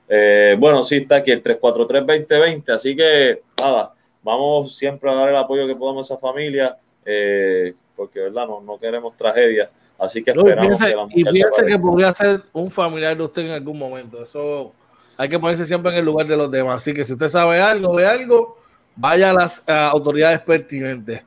eh, 0.08 0.56
bueno, 0.58 0.84
sí, 0.84 0.96
está 0.96 1.16
aquí 1.16 1.30
el 1.30 1.42
343-2020, 1.42 2.70
así 2.70 2.96
que 2.96 3.42
nada, 3.58 3.92
vamos 4.22 4.76
siempre 4.76 5.10
a 5.10 5.14
dar 5.14 5.28
el 5.28 5.36
apoyo 5.36 5.66
que 5.66 5.76
podamos 5.76 6.10
a 6.10 6.14
esa 6.14 6.20
familia, 6.20 6.76
eh, 7.04 7.74
porque 7.94 8.20
verdad 8.20 8.46
no, 8.46 8.60
no 8.60 8.78
queremos 8.78 9.16
tragedia, 9.16 9.70
así 9.98 10.22
que 10.22 10.30
esperamos 10.30 10.78
que 10.78 10.94
la 10.94 11.06
Y 11.10 11.24
piense 11.24 11.66
que 11.66 11.78
podría 11.78 12.14
ser 12.14 12.42
un 12.52 12.70
familiar 12.70 13.16
de 13.16 13.24
usted 13.24 13.42
en 13.42 13.50
algún 13.52 13.78
momento, 13.78 14.22
eso 14.22 14.72
hay 15.18 15.28
que 15.28 15.38
ponerse 15.38 15.66
siempre 15.66 15.92
en 15.92 15.98
el 15.98 16.04
lugar 16.04 16.26
de 16.26 16.36
los 16.36 16.50
demás, 16.50 16.76
así 16.76 16.94
que 16.94 17.04
si 17.04 17.12
usted 17.12 17.28
sabe 17.28 17.60
algo, 17.60 17.94
ve 17.94 18.06
algo, 18.06 18.58
vaya 18.96 19.30
a 19.30 19.32
las 19.34 19.62
autoridades 19.66 20.40
pertinentes. 20.40 21.22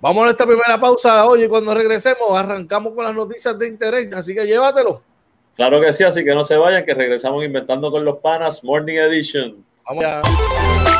Vamos 0.00 0.26
a 0.26 0.30
esta 0.30 0.44
primera 0.44 0.78
pausa, 0.78 1.24
oye, 1.26 1.48
cuando 1.48 1.72
regresemos 1.72 2.30
arrancamos 2.32 2.94
con 2.94 3.04
las 3.04 3.14
noticias 3.14 3.56
de 3.58 3.68
interés, 3.68 4.12
así 4.12 4.34
que 4.34 4.44
llévatelo. 4.44 5.13
Claro 5.54 5.80
que 5.80 5.92
sí, 5.92 6.04
así 6.04 6.24
que 6.24 6.34
no 6.34 6.44
se 6.44 6.56
vayan, 6.56 6.84
que 6.84 6.94
regresamos 6.94 7.44
inventando 7.44 7.90
con 7.90 8.04
los 8.04 8.18
panas, 8.18 8.64
Morning 8.64 8.96
Edition. 8.96 9.64
Vamos 9.86 10.93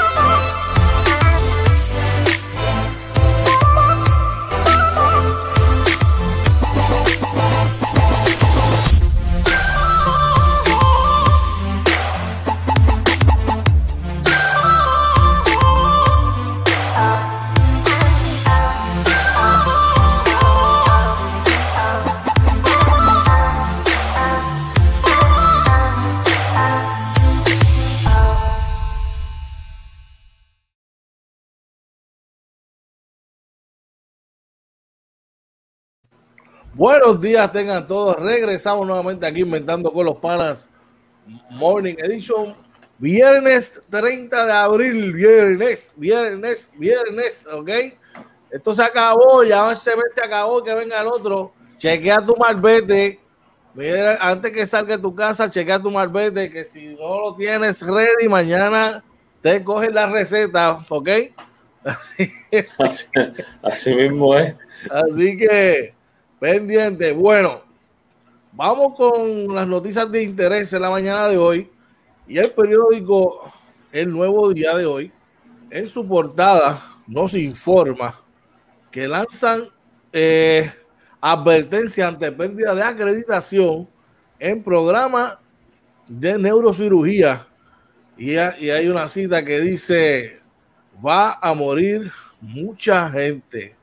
Buenos 36.75 37.21
días, 37.21 37.53
tengan 37.53 37.87
todos. 37.87 38.17
Regresamos 38.17 38.85
nuevamente 38.85 39.25
aquí 39.25 39.43
inventando 39.43 39.93
con 39.93 40.07
los 40.07 40.17
panas 40.17 40.69
Morning 41.51 41.95
Edition. 41.99 42.57
Viernes 42.99 43.81
30 43.89 44.47
de 44.47 44.53
abril, 44.53 45.13
viernes, 45.13 45.93
viernes, 45.97 46.73
viernes, 46.77 47.47
¿ok? 47.53 47.71
Esto 48.51 48.75
se 48.75 48.83
acabó, 48.83 49.45
ya 49.45 49.71
este 49.71 49.95
mes 49.95 50.15
se 50.15 50.25
acabó, 50.25 50.65
que 50.65 50.75
venga 50.75 51.01
el 51.01 51.07
otro. 51.07 51.53
Chequea 51.77 52.27
tu 52.27 52.37
marbete. 52.37 53.21
Mira, 53.75 54.19
antes 54.21 54.53
que 54.53 54.67
salga 54.67 54.97
de 54.97 55.03
tu 55.03 55.15
casa, 55.15 55.49
chequea 55.49 55.81
tu 55.81 55.93
marbete, 55.93 56.51
que 56.51 56.65
si 56.65 56.97
no 56.97 57.21
lo 57.21 57.37
tienes 57.37 57.83
ready, 57.83 58.29
mañana 58.29 59.05
te 59.41 59.63
coges 59.63 59.95
la 59.95 60.07
receta, 60.07 60.85
¿ok? 60.89 61.09
Así, 61.85 62.33
así, 63.63 63.95
mismo 63.95 64.35
es. 64.39 64.55
Así 64.91 65.37
que, 65.37 65.94
pendiente. 66.45 67.11
Bueno, 67.13 67.63
vamos 68.53 68.95
con 68.99 69.55
las 69.55 69.67
noticias 69.67 70.13
de 70.13 70.23
interés 70.23 70.71
en 70.75 70.83
la 70.83 70.91
mañana 70.91 71.27
de 71.27 71.39
hoy. 71.39 71.71
Y 72.29 72.37
el 72.37 72.51
periódico 72.51 73.51
El 73.91 74.11
Nuevo 74.11 74.53
Día 74.53 74.77
de 74.77 74.85
hoy, 74.85 75.11
en 75.71 75.87
su 75.87 76.07
portada, 76.07 76.83
nos 77.07 77.33
informa 77.33 78.21
que 78.91 79.09
lanzan 79.09 79.71
eh, 80.13 80.71
advertencia 81.19 82.09
ante 82.09 82.31
pérdida 82.31 82.75
de 82.75 82.83
acreditación 82.83 83.89
en 84.39 84.63
programa 84.63 85.41
de 86.07 86.37
neurocirugía. 86.37 87.47
Y, 88.19 88.37
hay 88.37 88.87
una 88.87 89.09
cita 89.09 89.43
que 89.43 89.61
dice, 89.61 90.43
va 91.03 91.39
a 91.41 91.55
morir 91.55 92.13
mucha 92.43 93.09
gente. 93.09 93.74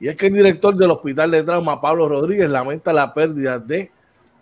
Y 0.00 0.08
es 0.08 0.16
que 0.16 0.26
el 0.26 0.34
director 0.34 0.76
del 0.76 0.90
Hospital 0.90 1.30
de 1.30 1.42
Trauma, 1.42 1.80
Pablo 1.80 2.08
Rodríguez, 2.08 2.48
lamenta 2.50 2.92
la 2.92 3.12
pérdida 3.12 3.58
de 3.58 3.90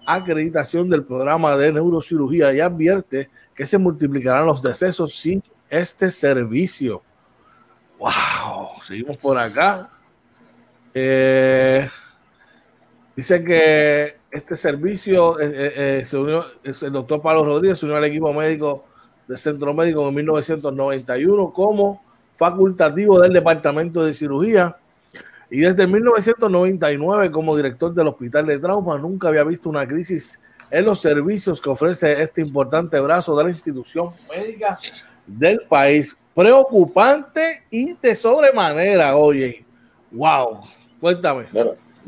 acreditación 0.06 0.88
del 0.88 1.04
programa 1.04 1.56
de 1.56 1.72
neurocirugía 1.72 2.52
y 2.52 2.60
advierte 2.60 3.30
que 3.54 3.66
se 3.66 3.78
multiplicarán 3.78 4.46
los 4.46 4.62
decesos 4.62 5.14
sin 5.14 5.42
este 5.68 6.10
servicio. 6.10 7.02
¡Wow! 7.98 8.82
Seguimos 8.82 9.16
por 9.16 9.38
acá. 9.38 9.88
Eh, 10.94 11.88
dice 13.16 13.42
que 13.42 14.16
este 14.30 14.54
servicio 14.54 15.40
eh, 15.40 15.72
eh, 16.00 16.04
se 16.04 16.16
unió, 16.16 16.44
el 16.62 16.92
doctor 16.92 17.22
Pablo 17.22 17.44
Rodríguez 17.44 17.78
se 17.78 17.86
unió 17.86 17.96
al 17.96 18.04
equipo 18.04 18.32
médico 18.32 18.84
del 19.26 19.38
Centro 19.38 19.74
Médico 19.74 20.08
en 20.08 20.14
1991 20.14 21.52
como 21.52 22.02
facultativo 22.36 23.18
del 23.20 23.32
Departamento 23.32 24.04
de 24.04 24.12
Cirugía 24.12 24.76
y 25.50 25.60
desde 25.60 25.86
1999 25.86 27.30
como 27.30 27.56
director 27.56 27.94
del 27.94 28.08
Hospital 28.08 28.46
de 28.46 28.58
Trauma 28.58 28.98
nunca 28.98 29.28
había 29.28 29.44
visto 29.44 29.68
una 29.68 29.86
crisis 29.86 30.40
en 30.70 30.84
los 30.84 31.00
servicios 31.00 31.60
que 31.60 31.70
ofrece 31.70 32.20
este 32.20 32.40
importante 32.40 32.98
brazo 33.00 33.36
de 33.36 33.44
la 33.44 33.50
institución 33.50 34.10
médica 34.28 34.78
del 35.26 35.60
país. 35.68 36.16
Preocupante 36.34 37.62
y 37.70 37.94
de 37.94 38.14
sobremanera, 38.14 39.16
oye. 39.16 39.64
Wow, 40.10 40.60
Cuéntame. 41.00 41.46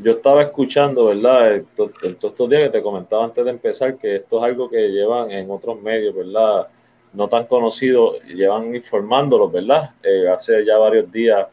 yo 0.03 0.11
estaba 0.11 0.43
escuchando, 0.43 1.05
¿verdad? 1.05 1.61
Todos 1.75 1.93
estos 2.03 2.49
días 2.49 2.63
que 2.63 2.69
te 2.69 2.81
comentaba 2.81 3.25
antes 3.25 3.43
de 3.43 3.51
empezar 3.51 3.97
que 3.97 4.17
esto 4.17 4.37
es 4.37 4.43
algo 4.43 4.69
que 4.69 4.89
llevan 4.89 5.31
en 5.31 5.49
otros 5.49 5.81
medios, 5.81 6.15
¿verdad? 6.15 6.67
No 7.13 7.27
tan 7.27 7.45
conocidos, 7.45 8.21
llevan 8.25 8.73
informándolos, 8.75 9.51
¿verdad? 9.51 9.91
Eh, 10.03 10.27
hace 10.29 10.65
ya 10.65 10.77
varios 10.77 11.11
días. 11.11 11.47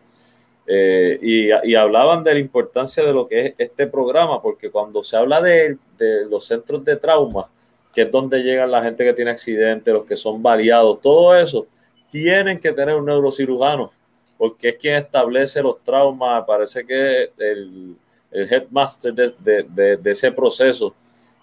Eh, 0.67 1.19
y, 1.23 1.75
hablaban 1.75 2.25
de 2.25 2.35
la 2.35 2.41
importancia 2.41 3.05
de 3.05 3.13
lo 3.13 3.29
que 3.29 3.47
es 3.47 3.55
este 3.59 3.87
programa, 3.87 4.43
porque 4.43 4.71
cuando 4.71 5.03
se 5.03 5.17
habla 5.17 5.41
de, 5.41 5.79
de 5.97 6.27
los 6.27 6.47
centros 6.47 6.85
de 6.85 6.97
trauma, 6.97 7.49
que 7.95 8.03
es 8.03 8.11
donde 8.11 8.43
llegan 8.43 8.71
la 8.71 8.83
gente 8.83 9.05
que 9.05 9.13
tiene 9.13 9.31
accidentes, 9.31 9.95
los 9.95 10.05
que 10.05 10.17
son 10.17 10.43
variados, 10.43 11.01
todo 11.01 11.37
eso, 11.37 11.67
tienen 12.11 12.59
que 12.59 12.73
tener 12.73 12.95
un 12.97 13.07
neurocirujano 13.07 13.93
porque 14.37 14.69
es 14.69 14.77
quien 14.77 14.97
establece 14.97 15.63
los 15.63 15.83
traumas, 15.83 16.45
parece 16.47 16.85
que 16.85 17.31
el, 17.39 17.97
el 18.31 18.53
headmaster 18.53 19.15
de, 19.15 20.01
ese 20.05 20.33
proceso. 20.33 20.95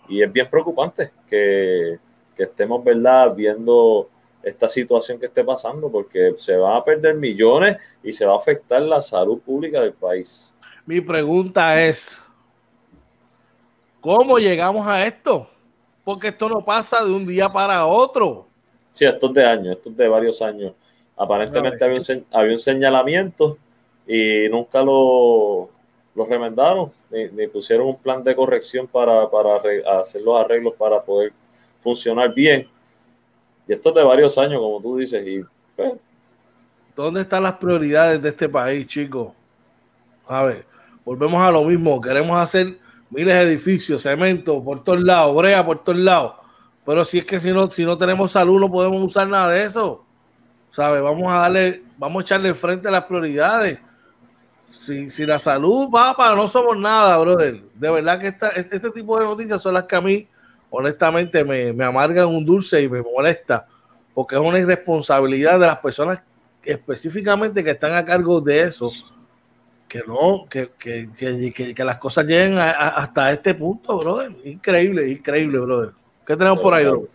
Y 0.07 0.21
es 0.21 0.31
bien 0.31 0.47
preocupante 0.49 1.11
que, 1.27 1.97
estemos, 2.37 2.83
¿verdad?, 2.83 3.33
viendo 3.35 4.09
esta 4.43 4.67
situación 4.67 5.19
que 5.19 5.27
esté 5.27 5.43
pasando, 5.43 5.89
porque 5.89 6.33
se 6.37 6.57
van 6.57 6.75
a 6.75 6.83
perder 6.83 7.15
millones 7.15 7.77
y 8.03 8.11
se 8.11 8.25
va 8.25 8.33
a 8.33 8.37
afectar 8.37 8.81
la 8.81 9.01
salud 9.01 9.39
pública 9.39 9.81
del 9.81 9.93
país. 9.93 10.55
Mi 10.85 10.99
pregunta 10.99 11.81
es, 11.81 12.19
¿cómo 14.01 14.37
llegamos 14.37 14.85
a 14.85 15.05
esto? 15.05 15.49
Porque 16.03 16.27
esto 16.27 16.49
no 16.49 16.63
pasa 16.63 17.03
de 17.03 17.11
un 17.11 17.25
día 17.25 17.47
para 17.47 17.85
otro. 17.85 18.47
Sí, 18.91 19.05
esto 19.05 19.27
es 19.27 19.33
de 19.33 19.45
años, 19.45 19.77
esto 19.77 19.89
es 19.89 19.97
de 19.97 20.07
varios 20.07 20.41
años. 20.41 20.73
Aparentemente 21.15 21.83
había, 21.83 21.97
un, 21.97 22.25
había 22.31 22.51
un 22.51 22.59
señalamiento 22.59 23.57
y 24.05 24.49
nunca 24.49 24.83
lo, 24.83 25.69
lo 26.15 26.25
remendaron 26.25 26.89
ni, 27.09 27.47
pusieron 27.47 27.87
un 27.87 27.97
plan 27.97 28.23
de 28.23 28.35
corrección 28.35 28.87
para, 28.87 29.29
para 29.29 29.61
hacer 30.01 30.21
los 30.21 30.39
arreglos 30.39 30.73
para 30.77 31.01
poder 31.01 31.31
funcionar 31.81 32.33
bien. 32.33 32.67
Y 33.67 33.73
esto 33.73 33.89
es 33.89 33.95
de 33.95 34.03
varios 34.03 34.37
años, 34.37 34.59
como 34.59 34.81
tú 34.81 34.97
dices. 34.97 35.25
Y, 35.25 35.43
pues, 35.75 35.93
¿Dónde 36.95 37.21
están 37.21 37.43
las 37.43 37.53
prioridades 37.53 38.21
de 38.21 38.29
este 38.29 38.47
país, 38.47 38.85
chicos? 38.87 39.31
A 40.27 40.43
ver, 40.43 40.65
volvemos 41.03 41.41
a 41.41 41.51
lo 41.51 41.63
mismo. 41.63 41.99
Queremos 41.99 42.37
hacer 42.37 42.77
miles 43.09 43.33
de 43.33 43.41
edificios, 43.41 44.01
cemento 44.01 44.63
por 44.63 44.83
todos 44.83 45.01
lados, 45.01 45.35
brea 45.35 45.65
por 45.65 45.83
todos 45.83 45.99
lados. 45.99 46.33
Pero 46.85 47.03
si 47.05 47.19
es 47.19 47.25
que 47.25 47.39
si 47.39 47.51
no, 47.51 47.69
si 47.69 47.85
no 47.85 47.97
tenemos 47.97 48.31
salud, 48.31 48.59
no 48.59 48.69
podemos 48.69 49.01
usar 49.01 49.27
nada 49.27 49.49
de 49.49 49.63
eso. 49.63 50.03
¿sabes? 50.73 51.03
Vamos 51.03 51.31
a 51.31 51.37
darle, 51.37 51.83
vamos 51.97 52.21
a 52.21 52.23
echarle 52.23 52.53
frente 52.55 52.87
a 52.87 52.91
las 52.91 53.03
prioridades. 53.03 53.79
Si, 54.71 55.07
si 55.11 55.23
la 55.23 55.37
salud 55.37 55.87
va 55.87 56.15
para 56.15 56.35
no 56.35 56.47
somos 56.47 56.75
nada, 56.75 57.15
brother. 57.17 57.61
De 57.75 57.91
verdad 57.91 58.19
que 58.19 58.27
este, 58.29 58.75
este 58.75 58.89
tipo 58.89 59.19
de 59.19 59.25
noticias 59.25 59.61
son 59.61 59.75
las 59.75 59.83
que 59.83 59.95
a 59.95 60.01
mí, 60.01 60.27
honestamente, 60.75 61.43
me, 61.43 61.71
me 61.71 61.85
amargan 61.85 62.27
un 62.27 62.43
dulce 62.43 62.81
y 62.81 62.89
me 62.89 63.03
molesta, 63.03 63.67
porque 64.11 64.33
es 64.35 64.41
una 64.41 64.57
irresponsabilidad 64.57 65.59
de 65.59 65.67
las 65.67 65.77
personas 65.77 66.19
específicamente 66.63 67.63
que 67.63 67.69
están 67.69 67.93
a 67.93 68.03
cargo 68.03 68.41
de 68.41 68.61
eso, 68.61 68.91
que 69.87 70.01
no, 70.07 70.47
que, 70.49 70.71
que, 70.79 71.09
que, 71.15 71.75
que 71.75 71.83
las 71.83 71.99
cosas 71.99 72.25
lleguen 72.25 72.57
hasta 72.57 73.31
este 73.31 73.53
punto, 73.53 73.99
brother. 73.99 74.31
Increíble, 74.45 75.07
increíble, 75.09 75.59
brother. 75.59 75.91
¿Qué 76.25 76.35
tenemos 76.35 76.59
por 76.59 76.73
ahí, 76.73 76.85
brother? 76.85 77.09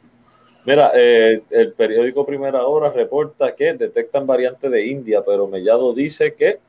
Mira, 0.64 0.92
eh, 0.94 1.42
el 1.50 1.72
periódico 1.72 2.24
Primera 2.24 2.64
Hora 2.64 2.90
reporta 2.90 3.56
que 3.56 3.74
detectan 3.74 4.24
variantes 4.24 4.70
de 4.70 4.86
India, 4.86 5.22
pero 5.26 5.48
Mellado 5.48 5.92
dice 5.92 6.34
que 6.34 6.60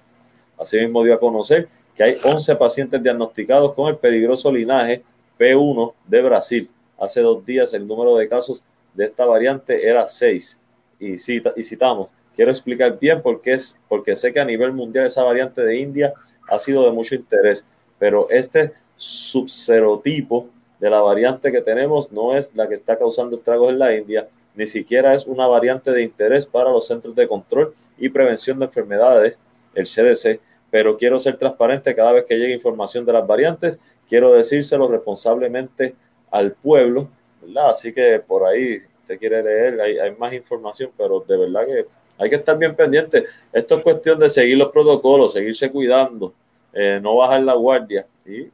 Asimismo 0.57 1.03
dio 1.03 1.15
a 1.15 1.19
conocer 1.19 1.67
que 1.95 2.03
hay 2.03 2.17
11 2.23 2.55
pacientes 2.55 3.03
diagnosticados 3.03 3.73
con 3.73 3.89
el 3.89 3.97
peligroso 3.97 4.51
linaje 4.51 5.03
P1 5.37 5.93
de 6.07 6.21
Brasil. 6.21 6.69
Hace 6.97 7.21
dos 7.21 7.45
días 7.45 7.73
el 7.73 7.85
número 7.85 8.15
de 8.15 8.29
casos 8.29 8.63
de 8.95 9.05
esta 9.05 9.25
variante 9.25 9.87
era 9.87 10.05
6. 10.07 10.61
Y, 10.99 11.17
cita, 11.17 11.53
y 11.55 11.63
citamos, 11.63 12.09
quiero 12.35 12.51
explicar 12.51 12.97
bien 12.99 13.21
por 13.21 13.41
qué 13.41 13.53
es, 13.53 13.81
porque 13.87 14.15
sé 14.15 14.33
que 14.33 14.39
a 14.39 14.45
nivel 14.45 14.73
mundial 14.73 15.05
esa 15.05 15.23
variante 15.23 15.61
de 15.61 15.77
India 15.77 16.13
ha 16.49 16.59
sido 16.59 16.83
de 16.85 16.91
mucho 16.91 17.15
interés, 17.15 17.67
pero 17.99 18.29
este 18.29 18.73
subserotipo 18.95 20.47
de 20.79 20.89
la 20.89 21.01
variante 21.01 21.51
que 21.51 21.61
tenemos 21.61 22.11
no 22.11 22.35
es 22.35 22.53
la 22.55 22.67
que 22.67 22.75
está 22.75 22.97
causando 22.97 23.37
estragos 23.37 23.71
en 23.71 23.79
la 23.79 23.95
India, 23.95 24.27
ni 24.55 24.67
siquiera 24.67 25.13
es 25.13 25.25
una 25.25 25.47
variante 25.47 25.91
de 25.91 26.03
interés 26.03 26.45
para 26.45 26.71
los 26.71 26.87
Centros 26.87 27.15
de 27.15 27.27
Control 27.27 27.73
y 27.97 28.09
Prevención 28.09 28.59
de 28.59 28.65
Enfermedades, 28.65 29.39
el 29.73 29.85
CDC, 29.85 30.39
pero 30.71 30.97
quiero 30.97 31.19
ser 31.19 31.37
transparente 31.37 31.95
cada 31.95 32.13
vez 32.13 32.25
que 32.25 32.37
llegue 32.37 32.53
información 32.53 33.05
de 33.05 33.13
las 33.13 33.27
variantes, 33.27 33.79
quiero 34.07 34.33
decírselo 34.33 34.87
responsablemente 34.87 35.95
al 36.31 36.53
pueblo, 36.53 37.09
¿verdad? 37.45 37.71
Así 37.71 37.93
que 37.93 38.19
por 38.19 38.45
ahí 38.45 38.79
usted 39.01 39.19
quiere 39.19 39.43
leer, 39.43 39.79
hay, 39.81 39.97
hay 39.99 40.15
más 40.15 40.33
información, 40.33 40.91
pero 40.97 41.23
de 41.27 41.37
verdad 41.37 41.65
que 41.65 41.85
hay 42.17 42.29
que 42.29 42.35
estar 42.35 42.57
bien 42.57 42.75
pendiente. 42.75 43.23
Esto 43.51 43.75
es 43.77 43.83
cuestión 43.83 44.19
de 44.19 44.29
seguir 44.29 44.57
los 44.57 44.71
protocolos, 44.71 45.33
seguirse 45.33 45.69
cuidando, 45.69 46.33
eh, 46.73 46.99
no 47.01 47.15
bajar 47.17 47.41
la 47.41 47.53
guardia 47.53 48.05
y 48.25 48.47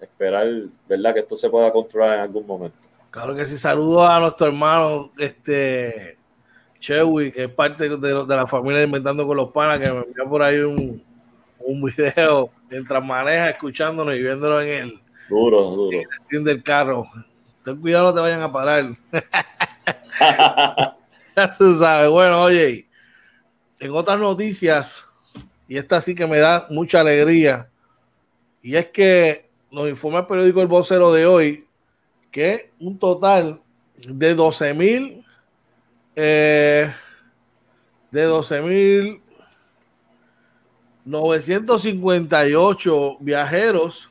esperar, 0.00 0.48
¿verdad? 0.88 1.14
Que 1.14 1.20
esto 1.20 1.36
se 1.36 1.50
pueda 1.50 1.70
controlar 1.70 2.14
en 2.14 2.20
algún 2.20 2.46
momento. 2.46 2.76
Claro 3.10 3.34
que 3.34 3.44
sí, 3.44 3.58
saludo 3.58 4.06
a 4.06 4.18
nuestro 4.20 4.46
hermano 4.46 5.12
este 5.18 6.16
Chewy, 6.80 7.30
que 7.30 7.44
es 7.44 7.50
parte 7.50 7.88
de, 7.88 8.26
la 8.26 8.46
familia 8.46 8.82
Inventando 8.82 9.26
con 9.26 9.36
los 9.36 9.50
Panas, 9.50 9.80
que 9.80 9.92
me 9.92 10.00
envió 10.00 10.28
por 10.28 10.42
ahí 10.42 10.60
un, 10.60 11.02
un 11.60 11.82
video 11.82 12.50
mientras 12.70 13.04
maneja, 13.04 13.50
escuchándonos 13.50 14.16
y 14.16 14.22
viéndolo 14.22 14.60
en 14.62 14.68
el, 14.68 15.00
duro, 15.28 15.62
duro. 15.62 16.00
En 16.30 16.44
del 16.44 16.62
carro. 16.62 17.06
Ten 17.64 17.80
cuidado, 17.80 18.08
no 18.08 18.14
te 18.14 18.20
vayan 18.20 18.42
a 18.42 18.52
parar. 18.52 18.84
ya 21.36 21.54
tú 21.56 21.78
sabes. 21.78 22.10
Bueno, 22.10 22.42
oye, 22.42 22.88
en 23.78 23.90
otras 23.92 24.18
noticias, 24.18 25.04
y 25.68 25.76
esta 25.76 26.00
sí 26.00 26.14
que 26.14 26.26
me 26.26 26.38
da 26.38 26.66
mucha 26.70 27.00
alegría, 27.00 27.68
y 28.62 28.76
es 28.76 28.88
que 28.88 29.50
nos 29.70 29.88
informa 29.88 30.20
el 30.20 30.26
periódico 30.26 30.60
El 30.60 30.68
Vocero 30.68 31.12
de 31.12 31.26
hoy 31.26 31.66
que 32.30 32.70
un 32.78 32.98
total 32.98 33.60
de 33.96 34.34
12 34.34 34.74
mil 34.74 35.24
eh, 36.16 36.92
de 38.10 38.22
12 38.22 38.60
mil 38.62 39.20
958 41.04 43.16
viajeros 43.20 44.10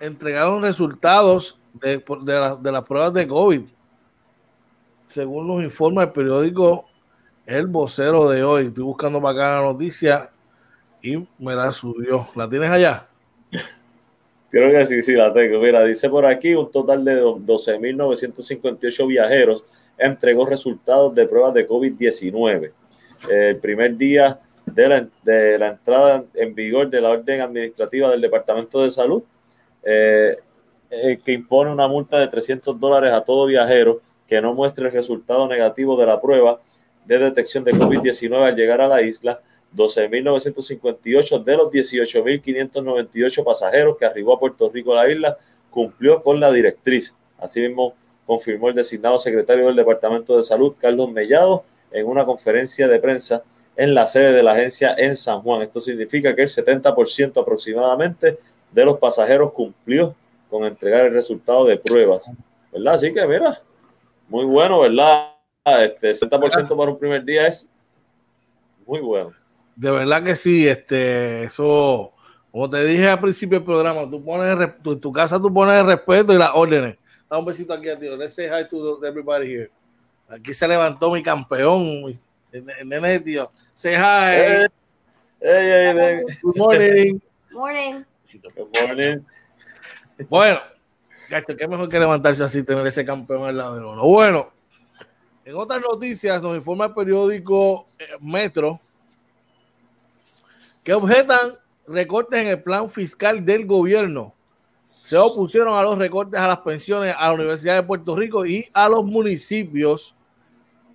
entregaron 0.00 0.62
resultados 0.62 1.58
de, 1.74 2.02
de, 2.62 2.72
las 2.72 2.84
pruebas 2.84 3.12
de 3.12 3.26
COVID. 3.26 3.62
Según 5.06 5.46
nos 5.46 5.62
informa 5.62 6.04
el 6.04 6.12
periódico 6.12 6.86
El 7.46 7.66
Vocero 7.66 8.28
de 8.28 8.42
hoy. 8.42 8.66
Estoy 8.66 8.84
buscando 8.84 9.20
para 9.20 9.34
acá 9.34 9.60
la 9.60 9.72
noticia 9.72 10.30
y 11.02 11.16
me 11.38 11.54
la 11.54 11.70
subió. 11.72 12.26
¿La 12.34 12.48
tienes 12.48 12.70
allá? 12.70 13.08
Creo 14.50 14.70
que 14.70 14.86
sí, 14.86 15.02
sí 15.02 15.12
la 15.12 15.32
tengo. 15.32 15.60
Mira, 15.60 15.84
dice 15.84 16.08
por 16.08 16.24
aquí 16.24 16.54
un 16.54 16.70
total 16.70 17.04
de 17.04 17.22
12.958 17.22 19.06
viajeros 19.06 19.64
entregó 19.98 20.46
resultados 20.46 21.14
de 21.14 21.26
pruebas 21.26 21.54
de 21.54 21.68
COVID-19. 21.68 22.72
El 23.28 23.58
primer 23.58 23.96
día 23.96 24.40
de 24.64 24.88
la, 24.88 25.08
de 25.22 25.58
la, 25.58 25.68
entrada 25.68 26.24
en 26.34 26.54
vigor 26.54 26.88
de 26.88 27.00
la 27.00 27.10
orden 27.10 27.40
administrativa 27.40 28.10
del 28.10 28.20
Departamento 28.20 28.82
de 28.82 28.90
Salud, 28.90 29.22
eh, 29.82 30.36
eh, 30.90 31.18
que 31.22 31.32
impone 31.32 31.70
una 31.70 31.88
multa 31.88 32.18
de 32.18 32.28
300 32.28 32.78
dólares 32.78 33.12
a 33.12 33.22
todo 33.22 33.46
viajero 33.46 34.00
que 34.26 34.40
no 34.40 34.54
muestre 34.54 34.86
el 34.86 34.92
resultado 34.92 35.46
negativo 35.48 35.96
de 35.98 36.06
la 36.06 36.20
prueba 36.20 36.60
de 37.04 37.18
detección 37.18 37.64
de 37.64 37.72
COVID-19 37.72 38.42
al 38.42 38.56
llegar 38.56 38.80
a 38.80 38.88
la 38.88 39.02
isla 39.02 39.40
12.958 39.74 41.44
de 41.44 41.56
los 41.56 41.72
18.598 41.72 43.44
pasajeros 43.44 43.96
que 43.98 44.06
arribó 44.06 44.34
a 44.34 44.40
Puerto 44.40 44.70
Rico 44.70 44.92
a 44.92 45.04
la 45.04 45.12
isla 45.12 45.38
cumplió 45.70 46.22
con 46.22 46.40
la 46.40 46.50
directriz. 46.50 47.14
Asimismo, 47.38 47.94
confirmó 48.26 48.68
el 48.68 48.74
designado 48.74 49.18
secretario 49.18 49.66
del 49.66 49.76
Departamento 49.76 50.36
de 50.36 50.42
Salud, 50.42 50.74
Carlos 50.78 51.10
Mellado, 51.10 51.64
en 51.90 52.06
una 52.06 52.24
conferencia 52.24 52.88
de 52.88 52.98
prensa 52.98 53.42
en 53.76 53.94
la 53.94 54.06
sede 54.06 54.32
de 54.32 54.42
la 54.42 54.52
agencia 54.52 54.94
en 54.98 55.16
San 55.16 55.40
Juan. 55.40 55.62
Esto 55.62 55.80
significa 55.80 56.34
que 56.34 56.42
el 56.42 56.48
70% 56.48 57.40
aproximadamente 57.40 58.38
de 58.72 58.84
los 58.84 58.98
pasajeros 58.98 59.52
cumplió 59.52 60.14
con 60.48 60.64
entregar 60.64 61.06
el 61.06 61.12
resultado 61.12 61.64
de 61.64 61.76
pruebas. 61.76 62.30
¿Verdad? 62.72 62.94
Así 62.94 63.12
que, 63.12 63.26
mira, 63.26 63.60
muy 64.28 64.44
bueno, 64.44 64.80
¿verdad? 64.80 65.32
Este 65.64 66.10
70% 66.10 66.76
para 66.76 66.90
un 66.90 66.98
primer 66.98 67.24
día 67.24 67.46
es 67.46 67.70
muy 68.86 69.00
bueno. 69.00 69.32
De 69.76 69.90
verdad 69.90 70.24
que 70.24 70.34
sí, 70.34 70.66
este, 70.66 71.44
eso, 71.44 72.12
como 72.50 72.68
te 72.68 72.84
dije 72.84 73.08
al 73.08 73.20
principio 73.20 73.58
del 73.58 73.64
programa, 73.66 74.10
tú 74.10 74.24
pones 74.24 74.58
en 74.84 75.00
tu 75.00 75.12
casa 75.12 75.40
tú 75.40 75.52
pones 75.52 75.80
el 75.80 75.86
respeto 75.86 76.32
y 76.32 76.38
las 76.38 76.50
órdenes. 76.54 76.96
Da 77.30 77.38
un 77.38 77.44
besito 77.44 77.74
aquí 77.74 77.88
a 77.88 77.98
ti. 77.98 78.08
Let's 78.08 78.34
say 78.34 78.48
hi 78.48 78.66
to 78.68 79.04
everybody 79.04 79.46
here. 79.46 79.70
Aquí 80.28 80.52
se 80.52 80.66
levantó 80.66 81.10
mi 81.10 81.22
campeón, 81.22 82.18
el, 82.52 82.88
nene, 82.88 83.20
tío. 83.20 83.50
Say 83.74 83.94
hi. 83.94 84.66
Hey, 85.40 85.94
hey, 85.94 86.22
Good 86.42 86.56
morning. 86.56 87.20
Morning. 87.52 88.04
Good 88.32 88.80
morning. 88.80 89.24
Bueno, 90.28 90.60
gacho, 91.30 91.56
qué 91.56 91.68
mejor 91.68 91.88
que 91.88 91.98
levantarse 91.98 92.42
así, 92.42 92.62
tener 92.62 92.86
ese 92.86 93.04
campeón 93.04 93.44
al 93.44 93.56
lado 93.56 93.74
de 93.76 93.84
uno. 93.84 94.02
Bueno, 94.02 94.50
en 95.44 95.54
otras 95.54 95.80
noticias 95.80 96.42
nos 96.42 96.56
informa 96.56 96.86
el 96.86 96.94
periódico 96.94 97.86
eh, 97.98 98.04
Metro 98.20 98.80
que 100.82 100.92
objetan 100.92 101.52
recortes 101.86 102.40
en 102.40 102.48
el 102.48 102.62
plan 102.62 102.90
fiscal 102.90 103.44
del 103.44 103.66
gobierno. 103.66 104.34
Se 105.02 105.16
opusieron 105.16 105.74
a 105.74 105.82
los 105.82 105.96
recortes 105.96 106.40
a 106.40 106.48
las 106.48 106.58
pensiones 106.58 107.14
a 107.16 107.28
la 107.28 107.34
Universidad 107.34 107.76
de 107.76 107.82
Puerto 107.84 108.16
Rico 108.16 108.44
y 108.44 108.66
a 108.72 108.88
los 108.88 109.04
municipios. 109.04 110.14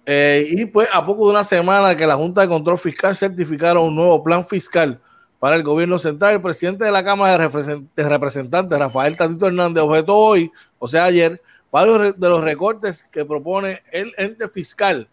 Eh, 0.06 0.46
y 0.50 0.66
pues 0.66 0.90
a 0.92 1.06
poco 1.06 1.26
de 1.26 1.32
una 1.32 1.44
semana 1.44 1.96
que 1.96 2.06
la 2.06 2.16
Junta 2.16 2.42
de 2.42 2.48
Control 2.50 2.78
Fiscal 2.78 3.16
certificaron 3.16 3.86
un 3.86 3.96
nuevo 3.96 4.22
plan 4.22 4.46
fiscal 4.46 5.00
para 5.44 5.58
el 5.58 5.64
gobierno 5.64 6.00
central, 6.00 6.36
el 6.36 6.42
presidente 6.42 6.86
de 6.86 6.92
la 6.92 7.04
Cámara 7.04 7.34
de 7.34 8.08
Representantes, 8.08 8.80
Rafael 8.80 9.18
Tatito 9.18 9.48
Hernández, 9.48 9.84
objetó 9.84 10.16
hoy, 10.16 10.50
o 10.80 10.88
sea 10.88 11.04
ayer, 11.04 11.42
varios 11.70 12.18
de 12.18 12.30
los 12.30 12.42
recortes 12.42 13.06
que 13.12 13.26
propone 13.26 13.84
el 13.92 14.14
ente 14.18 14.48
fiscal. 14.48 15.06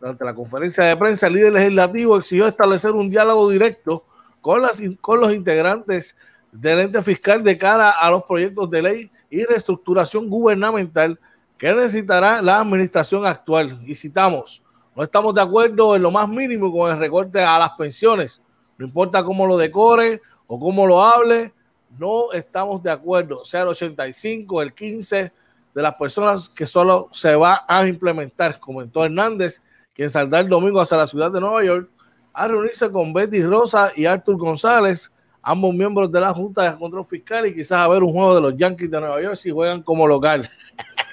Durante 0.00 0.24
la 0.24 0.34
conferencia 0.34 0.82
de 0.82 0.96
prensa, 0.96 1.28
el 1.28 1.34
líder 1.34 1.52
legislativo 1.52 2.18
exigió 2.18 2.48
establecer 2.48 2.90
un 2.90 3.08
diálogo 3.08 3.48
directo 3.48 4.04
con, 4.40 4.62
las, 4.62 4.82
con 5.00 5.20
los 5.20 5.32
integrantes 5.32 6.16
del 6.50 6.80
ente 6.80 7.00
fiscal 7.00 7.44
de 7.44 7.56
cara 7.56 7.90
a 7.90 8.10
los 8.10 8.24
proyectos 8.24 8.68
de 8.68 8.82
ley 8.82 9.10
y 9.30 9.44
reestructuración 9.44 10.28
gubernamental 10.28 11.20
que 11.56 11.72
necesitará 11.72 12.42
la 12.42 12.58
administración 12.58 13.24
actual. 13.24 13.78
Y 13.84 13.94
citamos, 13.94 14.60
no 14.96 15.04
estamos 15.04 15.32
de 15.36 15.40
acuerdo 15.40 15.94
en 15.94 16.02
lo 16.02 16.10
más 16.10 16.28
mínimo 16.28 16.72
con 16.72 16.90
el 16.90 16.98
recorte 16.98 17.40
a 17.40 17.60
las 17.60 17.70
pensiones. 17.78 18.42
No 18.78 18.86
importa 18.86 19.24
cómo 19.24 19.46
lo 19.46 19.56
decore 19.56 20.20
o 20.46 20.58
cómo 20.58 20.86
lo 20.86 21.02
hable, 21.02 21.52
no 21.98 22.32
estamos 22.32 22.82
de 22.82 22.90
acuerdo. 22.90 23.44
Sea 23.44 23.62
el 23.62 23.68
85, 23.68 24.62
el 24.62 24.72
15 24.72 25.32
de 25.74 25.82
las 25.82 25.94
personas 25.94 26.48
que 26.48 26.66
solo 26.66 27.08
se 27.12 27.34
va 27.36 27.64
a 27.68 27.86
implementar, 27.86 28.58
comentó 28.58 29.04
Hernández, 29.04 29.62
quien 29.92 30.10
saldrá 30.10 30.40
el 30.40 30.48
domingo 30.48 30.80
hacia 30.80 30.96
la 30.96 31.06
ciudad 31.06 31.30
de 31.30 31.40
Nueva 31.40 31.64
York 31.64 31.90
a 32.32 32.46
reunirse 32.46 32.90
con 32.90 33.12
Betty 33.12 33.42
Rosa 33.42 33.90
y 33.96 34.06
Arthur 34.06 34.36
González, 34.36 35.10
ambos 35.42 35.74
miembros 35.74 36.10
de 36.10 36.20
la 36.20 36.34
Junta 36.34 36.70
de 36.70 36.78
Control 36.78 37.04
Fiscal, 37.04 37.46
y 37.46 37.54
quizás 37.54 37.80
a 37.80 37.88
ver 37.88 38.02
un 38.02 38.12
juego 38.12 38.34
de 38.34 38.40
los 38.40 38.56
Yankees 38.56 38.90
de 38.90 39.00
Nueva 39.00 39.22
York 39.22 39.36
si 39.36 39.50
juegan 39.50 39.82
como 39.82 40.06
local. 40.06 40.48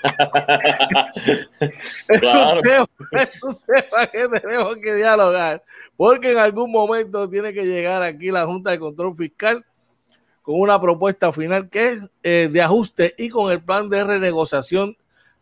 claro. 2.20 2.62
es, 3.12 3.44
un 3.44 3.58
tema, 3.66 4.08
que 4.08 4.28
tenemos 4.28 4.76
que 4.78 4.96
dialogar, 4.96 5.64
porque 5.96 6.32
en 6.32 6.38
algún 6.38 6.72
momento 6.72 7.30
tiene 7.30 7.54
que 7.54 7.66
llegar 7.66 8.04
aquí 8.04 8.32
la 8.32 8.46
Junta 8.46 8.72
de 8.72 8.80
Control 8.80 9.16
Fiscal 9.16 9.66
con 10.42 10.60
una 10.60 10.80
propuesta 10.80 11.32
final 11.32 11.70
que 11.70 11.94
es 11.94 12.10
eh, 12.22 12.50
de 12.52 12.62
ajuste 12.62 13.16
y 13.18 13.30
con 13.30 13.52
el 13.52 13.64
plan 13.64 13.90
de 13.90 14.04
renegociación 14.04 14.96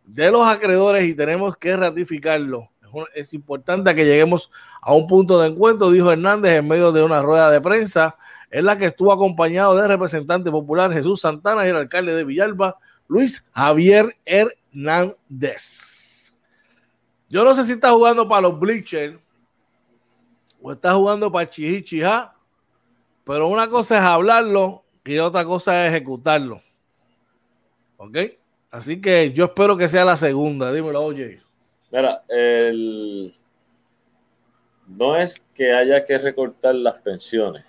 de 0.06 0.32
los 0.32 0.48
acreedores 0.48 1.04
y 1.04 1.13
tenemos 1.13 1.58
que 1.58 1.76
ratificarlo 1.76 2.69
es 3.15 3.34
importante 3.34 3.93
que 3.96 4.06
lleguemos 4.06 4.52
a 4.82 4.93
un 4.93 5.08
punto 5.08 5.39
de 5.39 5.48
encuentro, 5.48 5.91
dijo 5.91 6.12
Hernández 6.12 6.54
en 6.54 6.67
medio 6.67 6.91
de 6.91 7.04
una 7.04 7.22
rueda 7.22 7.50
de 7.50 7.62
prensa 7.62 8.17
en 8.54 8.66
la 8.66 8.78
que 8.78 8.86
estuvo 8.86 9.12
acompañado 9.12 9.76
del 9.76 9.88
representante 9.88 10.52
popular 10.52 10.94
Jesús 10.94 11.22
Santana 11.22 11.66
y 11.66 11.70
el 11.70 11.76
alcalde 11.76 12.13
de 12.13 12.24
Villalba, 12.24 12.78
Luis 13.08 13.44
Javier 13.52 14.16
Hernández. 14.26 15.82
Yo 17.30 17.44
no 17.44 17.56
sé 17.56 17.63
si 17.63 17.72
está 17.72 17.89
jugando 17.89 18.30
para 18.30 18.42
los 18.42 18.60
Bleachers 18.60 19.18
o 20.62 20.72
está 20.72 20.94
jugando 20.94 21.32
para 21.32 21.50
Chihichija, 21.50 22.36
pero 23.24 23.48
una 23.48 23.68
cosa 23.68 23.98
es 23.98 24.04
hablarlo 24.04 24.84
y 25.04 25.18
otra 25.18 25.44
cosa 25.46 25.84
es 25.84 25.92
ejecutarlo. 25.92 26.62
¿Ok? 27.98 28.18
Así 28.70 29.02
que 29.02 29.34
yo 29.34 29.46
espero 29.46 29.76
que 29.76 29.89
sea 29.89 30.06
la 30.06 30.16
segunda. 30.16 30.72
Dímelo, 30.72 31.02
oye. 31.02 31.42
Mira, 31.92 32.22
no 34.88 35.16
es 35.16 35.39
que 35.56 35.74
haya 35.74 36.06
que 36.06 36.20
recortar 36.20 36.76
las 36.76 36.96
pensiones, 37.02 37.66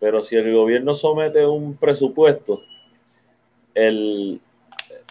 pero 0.00 0.22
si 0.22 0.36
el 0.36 0.52
gobierno 0.52 0.94
somete 0.94 1.44
un 1.46 1.76
presupuesto, 1.76 2.62
el, 3.74 4.40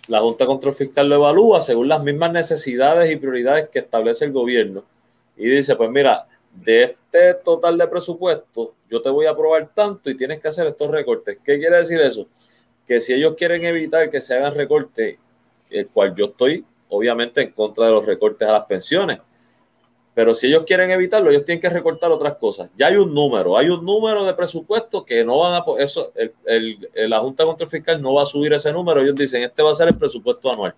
la 0.07 0.19
Junta 0.19 0.43
de 0.43 0.47
Control 0.47 0.73
Fiscal 0.73 1.09
lo 1.09 1.15
evalúa 1.15 1.61
según 1.61 1.87
las 1.87 2.03
mismas 2.03 2.31
necesidades 2.31 3.11
y 3.11 3.17
prioridades 3.17 3.69
que 3.69 3.79
establece 3.79 4.25
el 4.25 4.31
gobierno 4.31 4.83
y 5.35 5.49
dice, 5.49 5.75
pues 5.75 5.89
mira, 5.89 6.27
de 6.51 6.83
este 6.83 7.33
total 7.35 7.77
de 7.77 7.87
presupuesto, 7.87 8.73
yo 8.89 9.01
te 9.01 9.09
voy 9.09 9.25
a 9.27 9.31
aprobar 9.31 9.69
tanto 9.73 10.09
y 10.09 10.17
tienes 10.17 10.41
que 10.41 10.47
hacer 10.47 10.65
estos 10.67 10.89
recortes. 10.89 11.37
¿Qué 11.43 11.59
quiere 11.59 11.77
decir 11.77 11.99
eso? 12.01 12.27
Que 12.87 12.99
si 12.99 13.13
ellos 13.13 13.35
quieren 13.37 13.63
evitar 13.63 14.09
que 14.09 14.19
se 14.19 14.35
hagan 14.35 14.55
recortes, 14.55 15.17
el 15.69 15.87
cual 15.89 16.15
yo 16.15 16.25
estoy 16.25 16.65
obviamente 16.89 17.41
en 17.41 17.51
contra 17.51 17.87
de 17.87 17.91
los 17.91 18.05
recortes 18.05 18.47
a 18.47 18.53
las 18.53 18.65
pensiones. 18.65 19.19
Pero 20.17 20.33
si 20.33 20.47
ellos 20.47 20.63
quieren 20.65 20.89
evitarlo, 20.89 21.29
ellos 21.29 21.45
tienen 21.45 21.61
que 21.61 21.69
recortar 21.69 22.11
otras 22.11 22.37
cosas. 22.37 22.71
Ya 22.75 22.87
hay 22.87 22.95
un 22.95 23.13
número, 23.13 23.55
hay 23.55 23.69
un 23.69 23.85
número 23.85 24.25
de 24.25 24.33
presupuesto 24.33 25.05
que 25.05 25.23
no 25.23 25.37
van 25.37 25.53
a, 25.53 25.63
eso, 25.77 26.11
la 26.95 27.19
Junta 27.19 27.45
Control 27.45 27.69
Fiscal 27.69 28.01
no 28.01 28.15
va 28.15 28.23
a 28.23 28.25
subir 28.25 28.51
ese 28.51 28.73
número. 28.73 28.99
Ellos 28.99 29.13
dicen, 29.13 29.43
este 29.43 29.61
va 29.61 29.69
a 29.69 29.75
ser 29.75 29.89
el 29.89 29.95
presupuesto 29.95 30.51
anual. 30.51 30.73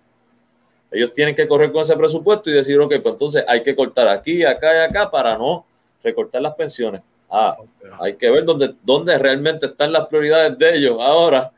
ellos 0.92 1.14
tienen 1.14 1.34
que 1.34 1.48
correr 1.48 1.72
con 1.72 1.80
ese 1.80 1.96
presupuesto 1.96 2.50
y 2.50 2.52
decir, 2.52 2.78
ok, 2.78 2.90
pues 3.02 3.14
entonces 3.14 3.42
hay 3.48 3.62
que 3.62 3.74
cortar 3.74 4.08
aquí, 4.08 4.44
acá 4.44 4.74
y 4.74 4.90
acá 4.90 5.10
para 5.10 5.38
no 5.38 5.64
recortar 6.04 6.42
las 6.42 6.54
pensiones. 6.54 7.00
Ah, 7.30 7.56
hay 7.98 8.16
que 8.16 8.28
ver 8.28 8.44
dónde, 8.44 8.74
dónde 8.82 9.16
realmente 9.16 9.64
están 9.64 9.90
las 9.90 10.06
prioridades 10.06 10.58
de 10.58 10.76
ellos 10.76 10.98
ahora 11.00 11.50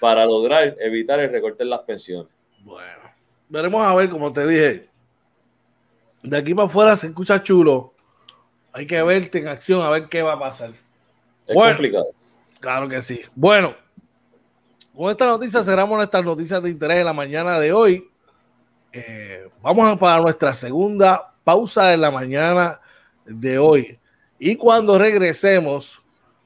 para 0.00 0.26
lograr 0.26 0.76
evitar 0.80 1.18
el 1.20 1.30
recorte 1.30 1.62
en 1.62 1.70
las 1.70 1.80
pensiones. 1.80 2.30
Bueno, 2.62 3.10
veremos 3.48 3.80
a 3.80 3.94
ver, 3.94 4.10
como 4.10 4.30
te 4.34 4.46
dije, 4.46 4.90
de 6.26 6.36
aquí 6.36 6.54
para 6.54 6.66
afuera 6.66 6.96
se 6.96 7.06
escucha 7.06 7.42
chulo. 7.42 7.94
Hay 8.72 8.86
que 8.86 9.00
verte 9.02 9.38
en 9.38 9.48
acción 9.48 9.80
a 9.80 9.90
ver 9.90 10.08
qué 10.08 10.22
va 10.22 10.34
a 10.34 10.38
pasar. 10.38 10.72
Es 11.46 11.54
complicado. 11.54 12.06
Claro 12.60 12.88
que 12.88 13.00
sí. 13.00 13.22
Bueno, 13.34 13.74
con 14.94 15.10
esta 15.10 15.26
noticia 15.26 15.62
cerramos 15.62 15.96
nuestras 15.96 16.24
noticias 16.24 16.62
de 16.62 16.70
interés 16.70 16.98
de 16.98 17.04
la 17.04 17.12
mañana 17.12 17.60
de 17.60 17.72
hoy. 17.72 18.10
Eh, 18.92 19.48
vamos 19.62 19.86
a 19.88 19.96
para 19.96 20.20
nuestra 20.20 20.52
segunda 20.52 21.32
pausa 21.44 21.86
de 21.86 21.96
la 21.96 22.10
mañana 22.10 22.80
de 23.24 23.58
hoy. 23.58 23.98
Y 24.38 24.56
cuando 24.56 24.98
regresemos, 24.98 26.02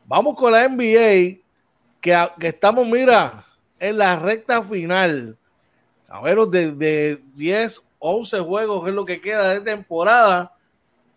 vamos 0.07 0.37
con 0.37 0.53
la 0.53 0.69
NBA, 0.69 1.41
que, 2.01 2.29
que 2.39 2.49
estamos, 2.49 2.87
mira, 2.87 3.45
en 3.79 3.99
la 3.99 4.17
recta 4.17 4.63
final. 4.63 5.39
A 6.09 6.21
menos 6.21 6.51
de, 6.51 6.73
de 6.73 7.23
10, 7.35 7.83
11 8.01 8.41
juegos 8.41 8.89
es 8.89 8.95
lo 8.95 9.05
que 9.05 9.21
queda 9.21 9.55
de 9.55 9.61
temporada. 9.61 10.53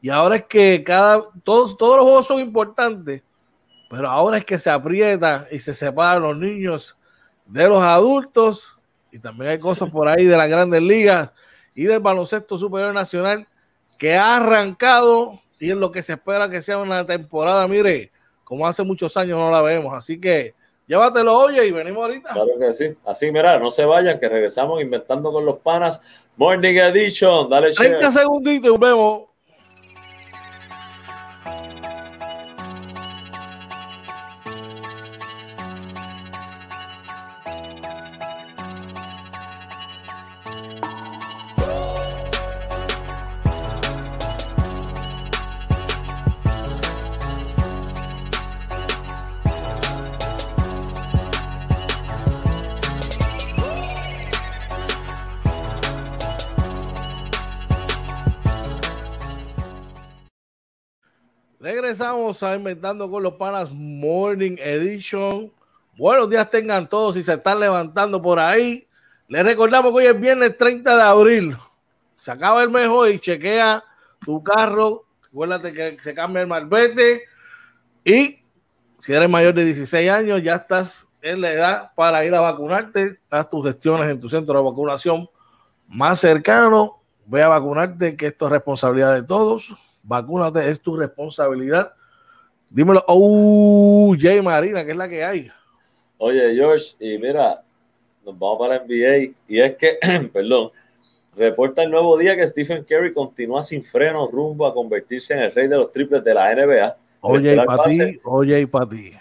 Y 0.02 0.10
ahora 0.10 0.36
es 0.36 0.43
que 0.43 0.84
cada, 0.84 1.24
todos, 1.43 1.76
todos 1.76 1.98
los 1.98 2.06
juegos 2.06 2.28
son 2.28 2.39
importantes, 2.39 3.24
pero 3.89 4.10
ahora 4.10 4.38
es 4.38 4.46
que 4.46 4.60
se 4.60 4.69
aprieta 4.69 5.48
y 5.50 5.58
se 5.58 5.74
separan 5.74 6.22
los 6.22 6.38
niños 6.38 6.96
de 7.48 7.67
los 7.67 7.82
adultos. 7.82 8.78
Y 9.12 9.17
también 9.17 9.52
hay 9.52 9.60
cosas 9.60 9.89
por 9.89 10.08
ahí 10.08 10.26
de 10.26 10.38
las 10.38 10.50
grandes 10.50 10.82
ligas 10.82 11.32
y 11.74 11.86
del 11.86 12.00
baloncesto 12.00 12.58
superior 12.58 12.93
nacional 12.93 13.48
que 13.98 14.15
ha 14.15 14.38
arrancado 14.38 15.39
y 15.60 15.72
es 15.72 15.78
lo 15.78 15.91
que 15.91 16.02
se 16.02 16.13
espera 16.13 16.50
que 16.50 16.62
sea 16.62 16.78
una 16.80 17.06
temporada, 17.06 17.65
mire, 17.69 18.12
como 18.43 18.67
hace 18.67 18.84
muchos 18.84 19.15
años 19.15 19.38
no 19.38 19.50
la 19.50 19.62
vemos. 19.62 19.93
Así 19.93 20.19
que 20.19 20.54
llévatelo, 20.86 21.38
oye, 21.38 21.65
y 21.65 21.72
venimos 21.72 22.04
ahorita. 22.04 22.34
Claro 22.34 22.52
que 22.60 22.74
sí. 22.74 22.93
Así, 23.06 23.32
mira, 23.32 23.58
no 23.60 23.72
se 23.72 23.86
vayan, 23.86 24.19
que 24.19 24.28
regresamos 24.28 24.82
inventando 24.82 25.32
con 25.32 25.46
los 25.46 25.60
panas. 25.60 26.02
Morning 26.36 26.78
Edition, 26.78 27.50
dale 27.50 27.72
30 27.72 28.12
segunditos 28.12 28.76
y 28.76 28.80
vemos. 28.80 29.33
Regresamos 61.94 62.42
a 62.42 62.56
Inventando 62.56 63.08
con 63.08 63.22
los 63.22 63.36
Panas 63.36 63.70
Morning 63.72 64.56
Edition. 64.58 65.54
Buenos 65.96 66.28
días 66.28 66.50
tengan 66.50 66.90
todos 66.90 67.16
y 67.18 67.22
se 67.22 67.34
están 67.34 67.60
levantando 67.60 68.20
por 68.20 68.40
ahí. 68.40 68.88
Les 69.28 69.46
recordamos 69.46 69.92
que 69.92 69.98
hoy 70.00 70.06
es 70.08 70.20
viernes 70.20 70.58
30 70.58 70.98
de 70.98 71.04
abril. 71.04 71.56
Se 72.18 72.32
acaba 72.32 72.64
el 72.64 72.72
mes 72.72 72.88
hoy, 72.88 73.20
chequea 73.20 73.84
tu 74.26 74.42
carro. 74.42 75.06
Acuérdate 75.28 75.72
que 75.72 76.00
se 76.02 76.16
cambia 76.16 76.42
el 76.42 76.48
malvete. 76.48 77.26
Y 78.04 78.40
si 78.98 79.14
eres 79.14 79.30
mayor 79.30 79.54
de 79.54 79.64
16 79.64 80.10
años, 80.10 80.42
ya 80.42 80.56
estás 80.56 81.06
en 81.22 81.42
la 81.42 81.52
edad 81.52 81.92
para 81.94 82.26
ir 82.26 82.34
a 82.34 82.42
vacunarte. 82.42 83.20
Haz 83.30 83.48
tus 83.52 83.64
gestiones 83.68 84.10
en 84.10 84.20
tu 84.20 84.28
centro 84.28 84.58
de 84.58 84.66
vacunación 84.66 85.30
más 85.88 86.20
cercano. 86.20 87.04
Ve 87.28 87.44
a 87.44 87.50
vacunarte, 87.50 88.18
que 88.18 88.26
esto 88.26 88.48
es 88.48 88.52
responsabilidad 88.52 89.14
de 89.14 89.22
todos 89.22 89.76
vacúnate, 90.04 90.70
es 90.70 90.82
tu 90.82 90.96
responsabilidad. 90.96 91.94
Dímelo, 92.70 93.04
oh, 93.08 94.16
Jay 94.20 94.42
Marina, 94.42 94.84
que 94.84 94.92
es 94.92 94.98
la 94.98 95.10
que 95.10 95.24
hay. 95.24 95.52
Oye, 96.18 96.56
George, 96.56 96.96
y 97.00 97.18
mira, 97.18 97.63
nos 98.26 98.38
vamos 98.38 98.60
para 98.60 98.78
la 98.78 98.84
NBA, 98.84 99.34
y 99.48 99.60
es 99.60 99.76
que, 99.76 99.98
perdón, 100.34 100.72
reporta 101.36 101.84
el 101.84 101.92
nuevo 101.92 102.18
día 102.18 102.36
que 102.36 102.48
Stephen 102.48 102.84
Curry 102.84 103.13
continúa 103.13 103.63
sin 103.63 103.84
freno 103.84 104.28
rumbo 104.28 104.66
a 104.66 104.74
convertirse 104.74 105.34
en 105.34 105.39
el 105.42 105.52
rey 105.52 105.68
de 105.68 105.78
los 105.78 105.92
triples 105.92 106.24
de 106.24 106.34
la 106.34 106.54
NBA. 106.54 106.98
Oye, 107.22 107.54
y 107.54 107.56
para 107.56 107.84
ti, 107.84 108.20
oye, 108.24 108.62
y 108.62 108.66
para 108.66 108.89
ti. 108.89 109.12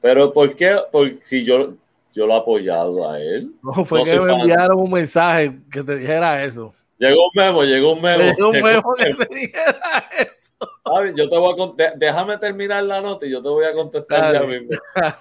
Pero 0.00 0.32
¿por 0.32 0.56
qué? 0.56 0.76
Porque 0.90 1.18
si 1.22 1.44
yo, 1.44 1.74
yo 2.14 2.26
lo 2.26 2.34
he 2.34 2.38
apoyado 2.38 3.08
a 3.08 3.20
él. 3.20 3.52
No, 3.62 3.84
fue 3.84 4.04
que 4.04 4.18
me 4.18 4.32
enviaron 4.32 4.80
un 4.80 4.90
mensaje 4.90 5.58
que 5.70 5.82
te 5.82 5.96
dijera 5.96 6.42
eso. 6.44 6.74
Llegó 7.02 7.24
un 7.24 7.30
memo, 7.34 7.64
llegó 7.64 7.92
un 7.94 8.00
memo. 8.00 8.22
Llegó 8.22 8.48
un 8.50 8.60
memo 8.60 8.94
que 8.94 9.12
te 9.12 9.34
dijera 9.34 10.08
eso. 10.20 10.54
yo 11.16 11.28
te 11.28 11.36
voy 11.36 11.74
a 11.80 11.92
déjame 11.96 12.38
terminar 12.38 12.84
la 12.84 13.00
nota 13.00 13.26
y 13.26 13.30
yo 13.30 13.42
te 13.42 13.48
voy 13.48 13.64
a 13.64 13.72
contestar 13.72 14.34
ya 14.34 14.42
mismo. 14.46 14.70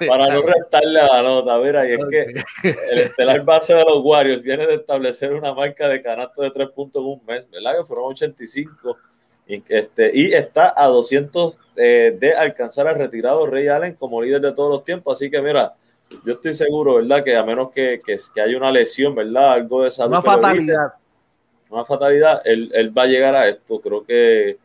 para 0.08 0.28
no 0.28 0.44
restarle 0.44 1.00
a 1.00 1.08
la 1.08 1.24
nota. 1.24 1.58
Mira, 1.58 1.90
y 1.90 1.94
es 1.94 2.06
que 2.08 2.44
el 2.92 3.00
estelar 3.00 3.44
base 3.44 3.74
de 3.74 3.84
los 3.84 4.00
Warriors 4.04 4.44
viene 4.44 4.68
de 4.68 4.76
establecer 4.76 5.34
una 5.34 5.56
marca 5.56 5.90
de 5.90 6.04
canasto 6.04 6.44
de 6.44 6.52
tres 6.52 6.70
puntos 6.70 7.02
en 7.02 7.14
un 7.14 7.26
mes, 7.26 7.50
¿verdad? 7.50 7.80
Que 7.80 7.84
fueron 7.84 8.12
85. 8.12 8.98
Y, 9.48 9.64
este, 9.68 10.12
y 10.14 10.34
está 10.34 10.76
a 10.78 10.86
200 10.86 11.58
eh, 11.78 12.16
de 12.20 12.34
alcanzar 12.36 12.88
al 12.88 12.96
retirado 12.96 13.48
Rey 13.48 13.70
Allen 13.70 13.96
como 13.96 14.22
líder 14.22 14.42
de 14.42 14.54
todos 14.54 14.70
los 14.70 14.84
tiempos. 14.84 15.18
Así 15.18 15.32
que, 15.32 15.42
mira, 15.42 15.74
yo 16.24 16.34
estoy 16.34 16.54
seguro, 16.54 16.98
¿verdad? 16.98 17.24
Que 17.24 17.36
a 17.36 17.44
menos 17.44 17.74
que, 17.74 18.00
que, 18.06 18.18
que 18.36 18.40
haya 18.40 18.56
una 18.56 18.72
lesión, 18.72 19.16
¿verdad? 19.16 19.54
Algo 19.54 19.82
de 19.82 19.90
salud. 19.90 20.12
Una 20.12 20.22
fatalidad 20.22 21.01
una 21.72 21.86
fatalidad, 21.86 22.42
él, 22.46 22.92
va 22.96 23.04
a 23.04 23.08
llegar 23.08 23.36
a 23.36 23.48
esto. 23.48 23.80
Creo 23.80 24.04
que 24.04 24.58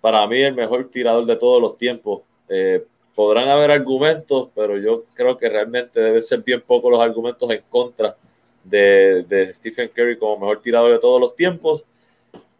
para 0.00 0.26
mí 0.26 0.42
el 0.42 0.54
mejor 0.54 0.88
tirador 0.88 1.26
de 1.26 1.36
todos 1.36 1.60
los 1.60 1.76
tiempos. 1.76 2.22
Eh, 2.48 2.84
podrán 3.14 3.48
haber 3.48 3.70
argumentos, 3.70 4.48
pero 4.54 4.78
yo 4.78 5.02
creo 5.14 5.36
que 5.38 5.48
realmente 5.48 6.00
deben 6.00 6.22
ser 6.22 6.42
bien 6.42 6.60
pocos 6.60 6.90
los 6.90 7.00
argumentos 7.00 7.48
en 7.50 7.62
contra 7.68 8.14
de, 8.64 9.50
Stephen 9.54 9.90
Curry 9.94 10.18
como 10.18 10.38
mejor 10.38 10.60
tirador 10.60 10.92
de 10.92 10.98
todos 10.98 11.20
los 11.20 11.36
tiempos. 11.36 11.84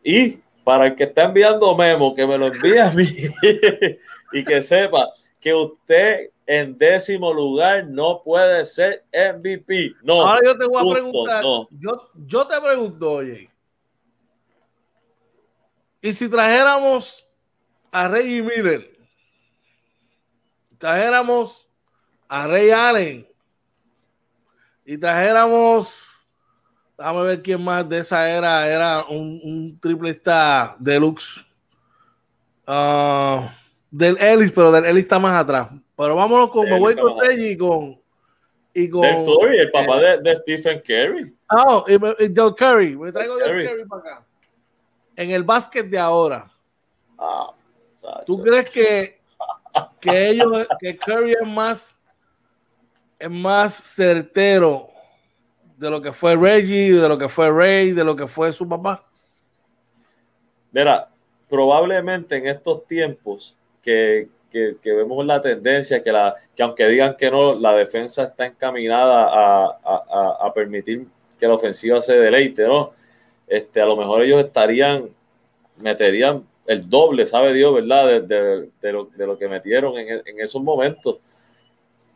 Y 0.02 0.38
para 0.62 0.87
el 0.87 0.94
que 0.94 1.04
está 1.04 1.24
enviando 1.24 1.74
memo, 1.76 2.14
que 2.14 2.26
me 2.26 2.38
lo 2.38 2.46
envíe 2.46 2.78
a 2.78 2.90
mí 2.90 3.07
y 4.33 4.44
que 4.44 4.62
sepa 4.62 5.11
que 5.40 5.54
usted 5.54 6.30
en 6.46 6.76
décimo 6.76 7.33
lugar 7.33 7.87
no 7.87 8.22
puede 8.22 8.64
ser 8.64 9.04
MVP. 9.12 9.94
No. 10.02 10.22
Ahora 10.22 10.40
yo 10.44 10.59
te 10.59 10.66
voy 10.66 10.88
a 10.88 10.92
preguntar. 10.94 11.44
Yo, 11.70 12.11
yo 12.26 12.46
te 12.46 12.61
pregunto, 12.61 13.12
oye, 13.12 13.50
y 16.04 16.12
si 16.12 16.28
trajéramos 16.28 17.26
a 17.90 18.08
Rey 18.08 18.42
Miller, 18.42 18.94
trajéramos 20.76 21.66
a 22.28 22.46
Rey 22.46 22.70
Allen 22.70 23.26
y 24.84 24.98
trajéramos, 24.98 26.12
déjame 26.98 27.22
ver 27.22 27.42
quién 27.42 27.64
más 27.64 27.88
de 27.88 28.00
esa 28.00 28.28
era, 28.28 28.68
era 28.68 29.04
un, 29.06 29.40
un 29.42 29.78
triplista 29.80 30.76
deluxe 30.78 31.42
uh, 32.68 33.40
del 33.90 34.18
Ellis, 34.18 34.52
pero 34.52 34.70
del 34.70 34.84
Ellis 34.84 35.04
está 35.04 35.18
más 35.18 35.40
atrás. 35.40 35.70
Pero 35.96 36.16
vámonos 36.16 36.50
con, 36.50 36.68
me 36.68 36.78
voy 36.78 36.94
con 36.96 37.18
Reggie 37.18 37.52
y 37.52 37.56
con. 37.56 37.98
Y 38.74 38.90
con 38.90 39.24
Curry, 39.24 39.58
el 39.58 39.70
papá 39.70 40.00
de, 40.00 40.20
de, 40.20 40.36
Stephen 40.36 40.82
Curry. 40.86 41.34
Ah, 41.48 41.82
y, 41.88 41.94
y 41.94 42.28
Del 42.28 42.54
Curry, 42.54 42.94
me 42.94 43.10
traigo 43.10 43.38
Del 43.38 43.66
Curry 43.66 43.88
para 43.88 44.00
acá 44.02 44.26
en 45.16 45.31
el 45.31 45.42
básquet 45.42 45.88
de 45.88 45.98
ahora, 45.98 46.50
ah, 47.18 47.53
¿tú 48.27 48.42
crees 48.42 48.70
que, 48.70 49.20
que 50.00 50.29
ellos, 50.29 50.66
que 50.79 50.96
Curry 50.96 51.33
es 51.33 51.46
más, 51.46 52.00
es 53.18 53.31
más 53.31 53.74
certero 53.74 54.88
de 55.77 55.90
lo 55.90 56.00
que 56.00 56.12
fue 56.12 56.37
Reggie, 56.37 56.92
de 56.92 57.09
lo 57.09 57.18
que 57.18 57.29
fue 57.29 57.50
Ray, 57.50 57.92
de 57.92 58.05
lo 58.05 58.16
que 58.16 58.27
fue 58.27 58.53
su 58.53 58.68
papá? 58.68 59.05
Mira, 60.72 61.09
probablemente 61.48 62.37
en 62.37 62.48
estos 62.48 62.87
tiempos 62.87 63.57
que, 63.83 64.29
que, 64.50 64.77
vemos 64.85 65.24
la 65.27 65.40
tendencia 65.42 66.03
que, 66.03 66.12
la, 66.12 66.35
que 66.55 66.62
aunque 66.62 66.87
digan 66.88 67.16
que 67.16 67.31
no, 67.31 67.55
la 67.55 67.74
defensa 67.74 68.24
está 68.24 68.46
encaminada 68.46 69.24
a, 69.24 69.79
a, 69.85 70.46
a 70.46 70.55
permitir 70.55 71.07
que 71.38 71.46
la 71.46 71.55
ofensiva 71.55 72.00
se 72.03 72.14
deleite, 72.14 72.66
¿no? 72.66 72.92
Este, 73.46 73.80
a 73.80 73.87
lo 73.87 73.96
mejor 73.96 74.22
ellos 74.22 74.44
estarían, 74.44 75.11
meterían 75.76 76.46
el 76.66 76.88
doble, 76.88 77.26
sabe 77.26 77.52
Dios, 77.52 77.74
¿verdad? 77.74 78.22
De, 78.22 78.70
de, 78.80 78.92
lo, 78.92 79.04
de 79.04 79.26
lo, 79.26 79.38
que 79.38 79.48
metieron 79.48 79.98
en, 79.98 80.22
en, 80.24 80.40
esos 80.40 80.62
momentos. 80.62 81.18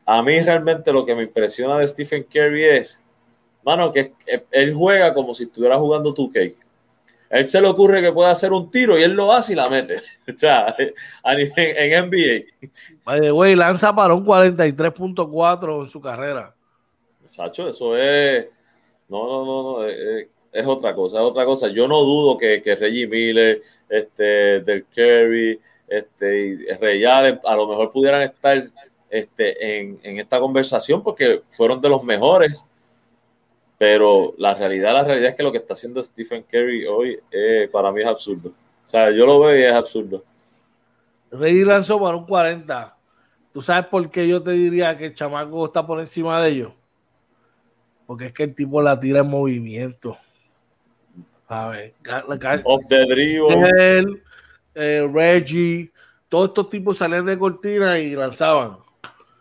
A 0.06 0.22
mí 0.22 0.40
realmente 0.40 0.92
lo 0.92 1.04
que 1.04 1.14
me 1.14 1.24
impresiona 1.24 1.78
de 1.78 1.86
Stephen 1.86 2.24
Curry 2.24 2.64
es 2.64 3.02
mano, 3.68 3.92
que 3.92 4.14
él 4.50 4.74
juega 4.74 5.12
como 5.12 5.34
si 5.34 5.44
estuviera 5.44 5.76
jugando 5.78 6.14
2K. 6.14 6.56
él 7.30 7.46
se 7.46 7.60
le 7.60 7.68
ocurre 7.68 8.00
que 8.00 8.12
puede 8.12 8.30
hacer 8.30 8.52
un 8.52 8.70
tiro 8.70 8.98
y 8.98 9.02
él 9.02 9.12
lo 9.12 9.30
hace 9.30 9.52
y 9.52 9.56
la 9.56 9.68
mete. 9.68 9.96
o 10.34 10.38
sea, 10.38 10.74
en, 10.78 11.52
en 11.56 12.08
NBA. 12.08 13.20
The 13.20 13.32
way, 13.32 13.54
lanza 13.54 13.94
para 13.94 14.14
un 14.14 14.24
43.4 14.24 15.82
en 15.84 15.90
su 15.90 16.00
carrera. 16.00 16.54
Sacho, 17.26 17.68
eso 17.68 17.96
es. 17.96 18.48
No, 19.08 19.24
no, 19.24 19.44
no, 19.44 19.62
no. 19.62 19.86
Es, 19.86 20.28
es, 20.52 20.66
otra 20.66 20.94
cosa, 20.94 21.18
es 21.18 21.22
otra 21.22 21.44
cosa. 21.44 21.68
Yo 21.68 21.88
no 21.88 22.00
dudo 22.02 22.36
que, 22.36 22.62
que 22.62 22.76
Reggie 22.76 23.06
Miller, 23.06 23.62
este, 23.88 24.60
Del 24.60 24.84
Curry, 24.86 25.60
este, 25.88 26.58
y 26.96 27.04
Allen, 27.04 27.40
a 27.44 27.56
lo 27.56 27.66
mejor 27.66 27.90
pudieran 27.90 28.22
estar 28.22 28.62
este, 29.10 29.80
en, 29.80 29.98
en, 30.02 30.18
esta 30.18 30.38
conversación 30.38 31.02
porque 31.02 31.42
fueron 31.48 31.80
de 31.80 31.88
los 31.88 32.02
mejores. 32.04 32.66
Pero 33.78 34.34
la 34.38 34.54
realidad, 34.54 34.92
la 34.92 35.04
realidad 35.04 35.30
es 35.30 35.36
que 35.36 35.42
lo 35.42 35.52
que 35.52 35.58
está 35.58 35.74
haciendo 35.74 36.02
Stephen 36.02 36.42
Curry 36.42 36.86
hoy 36.86 37.18
eh, 37.30 37.68
para 37.70 37.92
mí 37.92 38.02
es 38.02 38.08
absurdo. 38.08 38.52
O 38.84 38.88
sea, 38.88 39.10
yo 39.10 39.24
lo 39.24 39.40
veo 39.40 39.56
y 39.56 39.62
es 39.62 39.72
absurdo. 39.72 40.24
Rey 41.30 41.62
lanzó 41.64 42.00
para 42.00 42.16
un 42.16 42.26
40. 42.26 42.96
¿Tú 43.52 43.62
sabes 43.62 43.86
por 43.86 44.10
qué 44.10 44.26
yo 44.26 44.42
te 44.42 44.52
diría 44.52 44.96
que 44.96 45.06
el 45.06 45.14
chamaco 45.14 45.66
está 45.66 45.86
por 45.86 46.00
encima 46.00 46.40
de 46.42 46.50
ellos? 46.50 46.72
Porque 48.06 48.26
es 48.26 48.32
que 48.32 48.44
el 48.44 48.54
tipo 48.54 48.80
la 48.82 48.98
tira 48.98 49.20
en 49.20 49.28
movimiento. 49.28 50.16
A 51.48 51.68
ver, 51.68 51.94
Off 52.64 52.84
the 52.88 53.02
Él, 53.02 54.22
eh, 54.74 55.08
Reggie, 55.10 55.90
todos 56.28 56.48
estos 56.48 56.68
tipos 56.68 56.98
salían 56.98 57.24
de 57.24 57.38
cortina 57.38 57.98
y 57.98 58.14
lanzaban. 58.14 58.76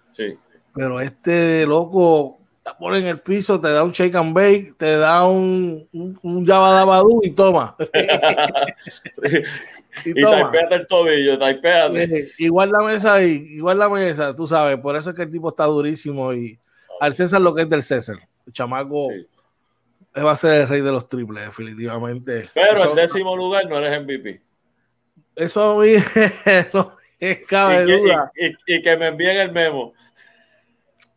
Sí. 0.10 0.36
Pero 0.74 1.02
este 1.02 1.66
loco 1.66 2.38
te 2.64 2.72
pone 2.80 3.00
en 3.00 3.08
el 3.08 3.20
piso, 3.20 3.60
te 3.60 3.70
da 3.70 3.84
un 3.84 3.92
shake 3.92 4.16
and 4.16 4.34
bake, 4.34 4.74
te 4.78 4.98
da 4.98 5.28
un, 5.28 5.86
un, 5.92 6.18
un 6.22 6.46
yabadabadú 6.46 7.20
y 7.24 7.32
toma. 7.32 7.76
y, 10.06 10.12
y 10.12 10.22
taipéate 10.22 10.76
el 10.76 10.88
tobillo, 10.88 11.38
taipéate. 11.38 12.32
igual 12.38 12.72
la 12.72 12.84
mesa 12.84 13.16
ahí, 13.16 13.44
igual 13.50 13.80
la 13.80 13.90
mesa, 13.90 14.34
tú 14.34 14.48
sabes, 14.48 14.80
por 14.80 14.96
eso 14.96 15.10
es 15.10 15.16
que 15.16 15.24
el 15.24 15.32
tipo 15.32 15.50
está 15.50 15.66
durísimo 15.66 16.34
y 16.34 16.58
al 17.02 17.14
César 17.14 17.42
lo 17.42 17.54
que 17.54 17.64
es 17.64 17.70
del 17.70 17.84
César. 17.84 18.18
El 18.46 18.54
chamaco 18.54 19.10
va 20.24 20.32
a 20.32 20.36
ser 20.36 20.62
el 20.62 20.68
rey 20.68 20.82
de 20.82 20.92
los 20.92 21.08
triples, 21.10 21.46
definitivamente. 21.46 22.50
Pero 22.54 22.90
en 22.90 22.96
décimo 22.96 23.36
lugar 23.36 23.68
no 23.68 23.78
eres 23.78 24.02
MVP. 24.02 24.42
Eso 25.36 25.80
a 25.80 25.84
mí 25.84 25.94
no 26.74 26.98
es 27.20 27.46
cabe 27.46 27.84
y 27.84 27.88
que, 27.88 27.98
duda. 27.98 28.32
Y, 28.36 28.76
y, 28.76 28.82
que 28.82 28.98
me 28.98 29.08
envíen 29.08 29.38
el 29.38 29.52
memo. 29.52 29.94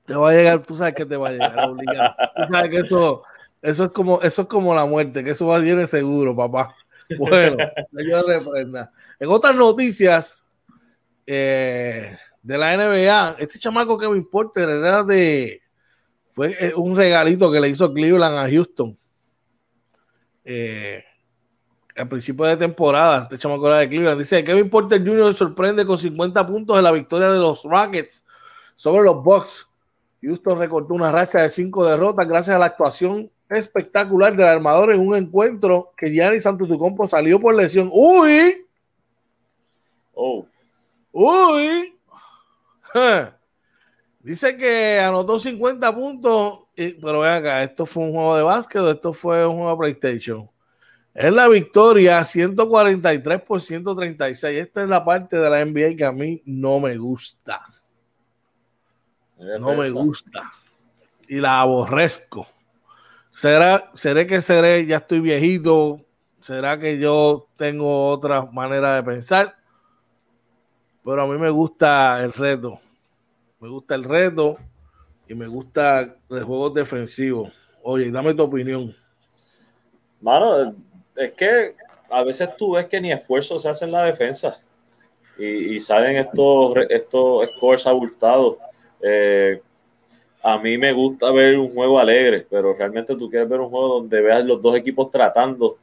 Te 0.04 0.14
va 0.14 0.30
a 0.30 0.32
llegar, 0.32 0.62
tú 0.66 0.74
sabes 0.76 0.94
que 0.94 1.06
te 1.06 1.16
va 1.16 1.28
a 1.28 1.32
llegar, 1.32 1.58
obligado. 1.70 2.14
Tú 2.36 2.52
sabes 2.52 2.70
que 2.70 2.78
eso, 2.78 3.22
eso, 3.62 3.84
es 3.84 3.90
como, 3.90 4.20
eso 4.22 4.42
es 4.42 4.48
como 4.48 4.74
la 4.74 4.86
muerte, 4.86 5.22
que 5.22 5.30
eso 5.30 5.46
va 5.46 5.56
a 5.56 5.60
viene 5.60 5.86
seguro, 5.86 6.34
papá. 6.34 6.74
Bueno, 7.18 7.56
yo 7.92 8.22
reprenda. 8.22 8.92
En 9.18 9.28
otras 9.28 9.54
noticias 9.54 10.50
eh, 11.26 12.16
de 12.42 12.58
la 12.58 12.76
NBA, 12.76 13.36
este 13.38 13.58
chamaco 13.58 13.98
que 13.98 14.08
me 14.08 14.16
importa 14.16 14.62
era 14.62 15.02
de 15.04 15.62
fue 16.40 16.56
eh, 16.58 16.72
un 16.74 16.96
regalito 16.96 17.52
que 17.52 17.60
le 17.60 17.68
hizo 17.68 17.92
Cleveland 17.92 18.38
a 18.38 18.48
Houston. 18.48 18.96
Eh, 20.42 21.04
al 21.94 22.08
principio 22.08 22.46
de 22.46 22.56
temporada, 22.56 23.24
este 23.24 23.36
chamaco 23.36 23.68
de 23.68 23.86
Cleveland 23.86 24.18
dice: 24.18 24.42
Kevin 24.42 24.70
Porter 24.70 25.06
Jr. 25.06 25.34
sorprende 25.34 25.84
con 25.84 25.98
50 25.98 26.46
puntos 26.46 26.78
en 26.78 26.84
la 26.84 26.92
victoria 26.92 27.28
de 27.28 27.40
los 27.40 27.62
Rockets 27.62 28.24
sobre 28.74 29.04
los 29.04 29.22
Bucks. 29.22 29.68
Houston 30.22 30.58
recortó 30.58 30.94
una 30.94 31.12
racha 31.12 31.42
de 31.42 31.50
cinco 31.50 31.86
derrotas 31.86 32.26
gracias 32.26 32.56
a 32.56 32.58
la 32.58 32.66
actuación 32.66 33.30
espectacular 33.50 34.34
del 34.34 34.48
armador 34.48 34.92
en 34.92 35.06
un 35.06 35.14
encuentro 35.16 35.92
que 35.94 36.10
Gianni 36.10 36.40
Santutucompo 36.40 37.06
salió 37.06 37.38
por 37.38 37.54
lesión. 37.54 37.90
¡Uy! 37.92 38.66
Oh. 40.14 40.46
¡Uy! 41.12 41.98
Dice 44.22 44.54
que 44.56 45.00
anotó 45.00 45.38
50 45.38 45.94
puntos, 45.94 46.60
pero 46.76 47.20
ven 47.20 47.32
acá, 47.32 47.62
¿esto 47.62 47.86
fue 47.86 48.04
un 48.04 48.12
juego 48.12 48.36
de 48.36 48.42
básquet 48.42 48.82
o 48.82 48.90
esto 48.90 49.14
fue 49.14 49.46
un 49.46 49.56
juego 49.56 49.70
de 49.70 49.76
PlayStation? 49.78 50.50
Es 51.14 51.32
la 51.32 51.48
victoria 51.48 52.22
143 52.22 53.40
por 53.42 53.62
136. 53.62 54.58
Esta 54.58 54.82
es 54.82 54.88
la 54.88 55.02
parte 55.04 55.38
de 55.38 55.48
la 55.48 55.64
NBA 55.64 55.96
que 55.96 56.04
a 56.04 56.12
mí 56.12 56.40
no 56.44 56.80
me 56.80 56.98
gusta. 56.98 57.62
No 59.38 59.74
me 59.74 59.88
gusta. 59.88 60.42
Y 61.26 61.36
la 61.36 61.60
aborrezco. 61.60 62.46
¿Será, 63.30 63.90
seré 63.94 64.26
que 64.26 64.42
seré, 64.42 64.84
ya 64.84 64.98
estoy 64.98 65.20
viejito? 65.20 66.04
¿Será 66.40 66.78
que 66.78 66.98
yo 66.98 67.48
tengo 67.56 68.08
otra 68.08 68.44
manera 68.44 68.96
de 68.96 69.02
pensar? 69.02 69.56
Pero 71.02 71.22
a 71.22 71.26
mí 71.26 71.38
me 71.38 71.48
gusta 71.48 72.22
el 72.22 72.32
reto 72.34 72.78
me 73.60 73.68
gusta 73.68 73.94
el 73.94 74.04
reto 74.04 74.56
y 75.28 75.34
me 75.34 75.46
gusta 75.46 76.00
el 76.00 76.44
juego 76.44 76.70
defensivo. 76.70 77.50
Oye, 77.82 78.10
dame 78.10 78.34
tu 78.34 78.42
opinión. 78.42 78.94
Mano, 80.20 80.74
es 81.14 81.32
que 81.32 81.74
a 82.10 82.24
veces 82.24 82.48
tú 82.56 82.72
ves 82.72 82.86
que 82.86 83.00
ni 83.00 83.12
esfuerzo 83.12 83.58
se 83.58 83.68
hace 83.68 83.84
en 83.84 83.92
la 83.92 84.04
defensa 84.04 84.58
y, 85.38 85.74
y 85.74 85.80
salen 85.80 86.16
estos, 86.16 86.74
estos 86.88 87.48
scores 87.50 87.86
abultados. 87.86 88.56
Eh, 89.02 89.60
a 90.42 90.58
mí 90.58 90.78
me 90.78 90.92
gusta 90.92 91.30
ver 91.30 91.58
un 91.58 91.72
juego 91.72 91.98
alegre, 91.98 92.46
pero 92.48 92.74
realmente 92.74 93.14
tú 93.14 93.28
quieres 93.28 93.48
ver 93.48 93.60
un 93.60 93.68
juego 93.68 94.00
donde 94.00 94.22
veas 94.22 94.44
los 94.44 94.60
dos 94.62 94.74
equipos 94.74 95.10
tratando 95.10 95.76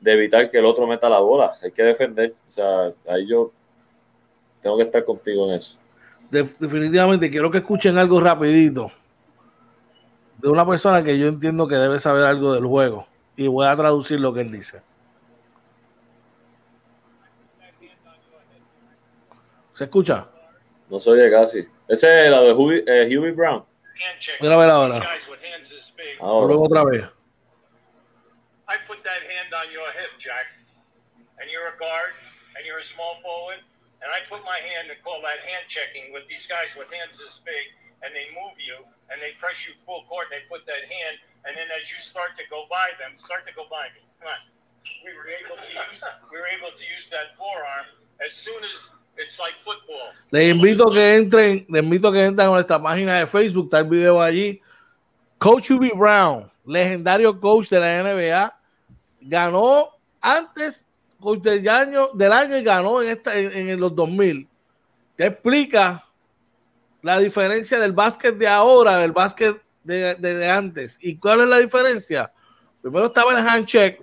de 0.00 0.12
evitar 0.12 0.48
que 0.50 0.58
el 0.58 0.64
otro 0.64 0.86
meta 0.86 1.08
la 1.08 1.18
bola. 1.18 1.52
Hay 1.62 1.72
que 1.72 1.82
defender. 1.82 2.34
O 2.48 2.52
sea, 2.52 2.92
ahí 3.08 3.26
yo 3.26 3.50
tengo 4.62 4.76
que 4.76 4.84
estar 4.84 5.04
contigo 5.04 5.48
en 5.48 5.54
eso 5.56 5.83
definitivamente 6.30 7.30
quiero 7.30 7.50
que 7.50 7.58
escuchen 7.58 7.98
algo 7.98 8.20
rapidito 8.20 8.90
de 10.38 10.48
una 10.48 10.66
persona 10.66 11.02
que 11.02 11.18
yo 11.18 11.28
entiendo 11.28 11.66
que 11.66 11.76
debe 11.76 11.98
saber 11.98 12.24
algo 12.24 12.52
del 12.52 12.66
juego 12.66 13.06
y 13.36 13.46
voy 13.46 13.66
a 13.66 13.76
traducir 13.76 14.20
lo 14.20 14.32
que 14.32 14.42
él 14.42 14.52
dice. 14.52 14.82
¿Se 19.72 19.84
escucha? 19.84 20.28
No 20.88 20.98
se 20.98 21.10
oye 21.10 21.30
casi. 21.30 21.66
Ese 21.88 22.26
es 22.26 22.30
la 22.30 22.40
de 22.40 22.52
Huey, 22.52 22.84
eh, 22.86 23.08
Huey 23.16 23.32
Brown. 23.32 23.64
Mira 24.40 24.56
ver 24.56 24.70
ahora. 24.70 25.02
Ahora 26.20 26.56
otra 26.56 26.84
vez. 26.84 27.04
I 28.66 28.76
put 28.86 29.02
that 29.04 29.22
hand 29.22 29.52
on 29.52 29.70
your 29.72 29.86
hip, 29.92 30.18
Jack. 30.18 30.46
And 31.40 31.50
you're 31.50 31.68
a 31.68 31.78
guard, 31.78 32.12
and 32.56 32.64
you're 32.66 32.78
a 32.78 32.84
small 32.84 33.20
forward, 33.22 33.60
and 34.04 34.12
I 34.12 34.20
put 34.28 34.44
my 34.44 34.60
hand 34.60 34.92
and 34.92 35.00
call 35.00 35.24
that 35.24 35.40
hand 35.40 35.64
checking 35.66 36.12
with 36.12 36.28
these 36.28 36.44
guys 36.44 36.76
with 36.76 36.92
hands 36.92 37.16
this 37.16 37.40
big, 37.40 37.72
and 38.04 38.12
they 38.12 38.28
move 38.36 38.60
you 38.60 38.84
and 39.08 39.16
they 39.16 39.32
press 39.40 39.64
you 39.64 39.72
full 39.88 40.04
court. 40.04 40.28
And 40.28 40.36
they 40.36 40.44
put 40.44 40.68
that 40.68 40.84
hand, 40.84 41.16
and 41.48 41.56
then 41.56 41.72
as 41.72 41.88
you 41.88 41.96
start 42.04 42.36
to 42.36 42.44
go 42.52 42.68
by 42.68 42.92
them, 43.00 43.16
start 43.16 43.48
to 43.48 43.52
go 43.56 43.64
by 43.72 43.88
me. 43.96 44.04
Come 44.20 44.28
on. 44.28 44.40
We 45.00 45.16
were 45.16 45.32
able 45.32 45.56
to 45.56 45.70
use 45.72 46.04
we 46.28 46.36
were 46.36 46.52
able 46.52 46.68
to 46.76 46.84
use 46.84 47.08
that 47.08 47.32
forearm 47.40 47.88
as 48.20 48.36
soon 48.36 48.60
as 48.68 48.92
it's 49.16 49.40
like 49.40 49.56
football. 49.64 50.12
Les 50.30 50.52
invito 50.52 50.92
que 50.92 51.00
entren, 51.00 51.64
les 51.68 51.82
invito 51.82 52.12
que 52.12 52.20
entren 52.20 52.48
a 52.48 52.50
nuestra 52.50 52.78
página 52.78 53.18
de 53.18 53.26
Facebook, 53.26 53.66
está 53.66 53.78
el 53.78 53.88
video 53.88 54.20
allí. 54.20 54.60
Coach 55.38 55.70
Ubi 55.70 55.90
Brown, 55.94 56.50
legendario 56.66 57.40
coach 57.40 57.68
de 57.68 57.80
la 57.80 58.02
NBA, 58.02 58.60
ganó 59.22 59.90
antes 60.20 60.86
coach 61.24 61.40
del 61.40 61.66
año, 61.68 62.10
del 62.12 62.30
año 62.30 62.58
y 62.58 62.62
ganó 62.62 63.02
en, 63.02 63.08
esta, 63.08 63.34
en, 63.34 63.50
en 63.70 63.80
los 63.80 63.96
2000. 63.96 64.46
Te 65.16 65.26
explica 65.26 66.04
la 67.00 67.18
diferencia 67.18 67.80
del 67.80 67.92
básquet 67.92 68.36
de 68.36 68.46
ahora, 68.46 68.98
del 68.98 69.12
básquet 69.12 69.56
de, 69.82 70.14
de, 70.16 70.50
antes. 70.50 70.98
¿Y 71.00 71.16
cuál 71.16 71.40
es 71.40 71.48
la 71.48 71.58
diferencia? 71.58 72.30
Primero 72.82 73.06
estaba 73.06 73.32
el 73.32 73.46
handcheck, 73.46 74.00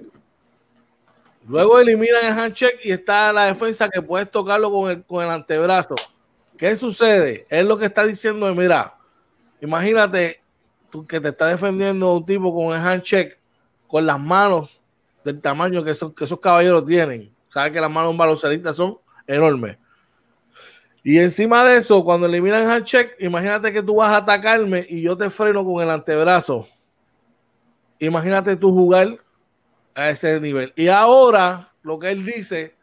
luego 1.48 1.80
eliminan 1.80 2.26
el 2.26 2.34
handcheck 2.34 2.80
y 2.84 2.92
está 2.92 3.32
la 3.32 3.46
defensa 3.46 3.88
que 3.88 4.02
puedes 4.02 4.30
tocarlo 4.32 4.72
con 4.72 4.90
el, 4.90 5.04
con 5.04 5.24
el 5.24 5.30
antebrazo. 5.30 5.96
¿Qué 6.58 6.76
sucede? 6.76 7.46
Es 7.50 7.64
lo 7.64 7.78
que 7.78 7.86
está 7.86 8.04
diciendo, 8.06 8.54
mira, 8.56 8.96
imagínate 9.62 10.42
tú 10.90 11.06
que 11.06 11.20
te 11.20 11.30
está 11.30 11.48
defendiendo 11.48 12.14
un 12.16 12.26
tipo 12.26 12.54
con 12.54 12.76
el 12.76 12.82
handcheck, 12.82 13.40
con 13.88 14.08
las 14.08 14.20
manos 14.20 14.81
del 15.24 15.42
tamaño 15.42 15.84
que 15.84 15.92
esos, 15.92 16.14
que 16.14 16.24
esos 16.24 16.40
caballeros 16.40 16.86
tienen. 16.86 17.32
Sabes 17.50 17.72
que 17.72 17.82
las 17.82 17.92
manos 17.92 18.16
baloncelistas 18.16 18.76
son 18.76 18.98
enormes. 19.28 19.78
Y 21.04 21.18
encima 21.18 21.66
de 21.66 21.78
eso, 21.78 22.04
cuando 22.04 22.28
eliminan 22.28 22.70
el 22.70 22.84
check, 22.84 23.16
imagínate 23.20 23.74
que 23.74 23.82
tú 23.82 23.96
vas 23.96 24.12
a 24.12 24.18
atacarme 24.18 24.86
y 24.88 25.02
yo 25.02 25.18
te 25.18 25.30
freno 25.30 25.66
con 25.66 25.82
el 25.82 25.90
antebrazo. 25.90 26.68
Imagínate 28.00 28.56
tú 28.56 28.72
jugar 28.72 29.18
a 29.96 30.10
ese 30.10 30.40
nivel. 30.40 30.72
Y 30.76 30.88
ahora, 30.88 31.72
lo 31.82 31.98
que 31.98 32.12
él 32.12 32.24
dice, 32.24 32.76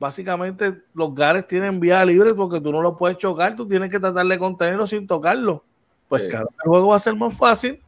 básicamente 0.00 0.82
los 0.94 1.14
gares 1.14 1.46
tienen 1.46 1.78
vía 1.78 2.04
libre 2.04 2.34
porque 2.34 2.60
tú 2.60 2.72
no 2.72 2.82
lo 2.82 2.96
puedes 2.96 3.18
chocar, 3.18 3.54
tú 3.54 3.66
tienes 3.66 3.90
que 3.90 4.00
tratar 4.00 4.26
de 4.26 4.38
contenerlo 4.38 4.86
sin 4.86 5.06
tocarlo. 5.06 5.64
Pues 6.08 6.22
sí. 6.22 6.28
cada 6.28 6.46
juego 6.64 6.88
va 6.88 6.96
a 6.96 7.00
ser 7.00 7.14
más 7.14 7.36
fácil. 7.36 7.80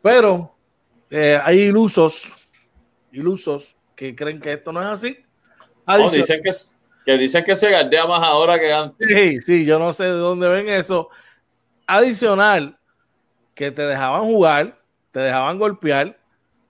Pero 0.00 0.54
eh, 1.10 1.38
hay 1.42 1.60
ilusos, 1.60 2.32
ilusos 3.12 3.76
que 3.94 4.14
creen 4.14 4.40
que 4.40 4.52
esto 4.52 4.72
no 4.72 4.80
es 4.80 4.88
así. 4.88 5.18
Dicen 6.12 6.42
que, 6.42 6.50
que 7.04 7.16
dicen 7.16 7.44
que 7.44 7.56
se 7.56 7.70
galdea 7.70 8.06
más 8.06 8.22
ahora 8.22 8.58
que 8.58 8.72
antes. 8.72 9.08
Sí, 9.08 9.40
sí, 9.40 9.64
yo 9.64 9.78
no 9.78 9.92
sé 9.92 10.04
de 10.04 10.10
dónde 10.10 10.48
ven 10.48 10.68
eso. 10.68 11.08
Adicional, 11.86 12.78
que 13.54 13.70
te 13.70 13.82
dejaban 13.82 14.22
jugar, 14.22 14.78
te 15.10 15.20
dejaban 15.20 15.58
golpear. 15.58 16.16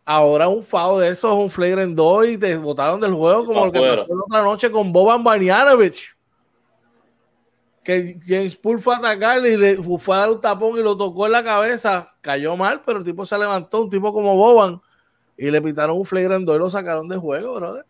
Ahora 0.04 0.48
un 0.48 0.64
FAO 0.64 1.00
de 1.00 1.10
esos, 1.10 1.32
un 1.32 1.50
flagrant 1.50 1.94
2 1.94 2.28
y 2.28 2.38
te 2.38 2.56
botaron 2.56 2.98
del 2.98 3.12
juego 3.12 3.44
como 3.44 3.66
lo 3.66 3.72
que 3.72 3.78
pasó 3.78 4.06
la 4.08 4.22
otra 4.24 4.42
noche 4.42 4.70
con 4.70 4.90
Boban 4.90 5.22
Banianovich. 5.22 6.16
Que 7.88 8.20
James 8.26 8.54
Poole 8.54 8.82
fue 8.82 8.94
a 8.96 8.98
atacarle 8.98 9.54
y 9.54 9.56
le 9.56 9.76
fue 9.76 10.14
a 10.14 10.18
dar 10.18 10.30
un 10.30 10.42
tapón 10.42 10.78
y 10.78 10.82
lo 10.82 10.94
tocó 10.94 11.24
en 11.24 11.32
la 11.32 11.42
cabeza. 11.42 12.14
Cayó 12.20 12.54
mal, 12.54 12.82
pero 12.84 12.98
el 12.98 13.04
tipo 13.06 13.24
se 13.24 13.38
levantó, 13.38 13.80
un 13.80 13.88
tipo 13.88 14.12
como 14.12 14.36
Boban, 14.36 14.78
y 15.38 15.50
le 15.50 15.62
pitaron 15.62 15.96
un 15.96 16.04
flagrant 16.04 16.44
2 16.44 16.54
y 16.54 16.58
lo 16.58 16.68
sacaron 16.68 17.08
de 17.08 17.16
juego, 17.16 17.54
brother. 17.54 17.86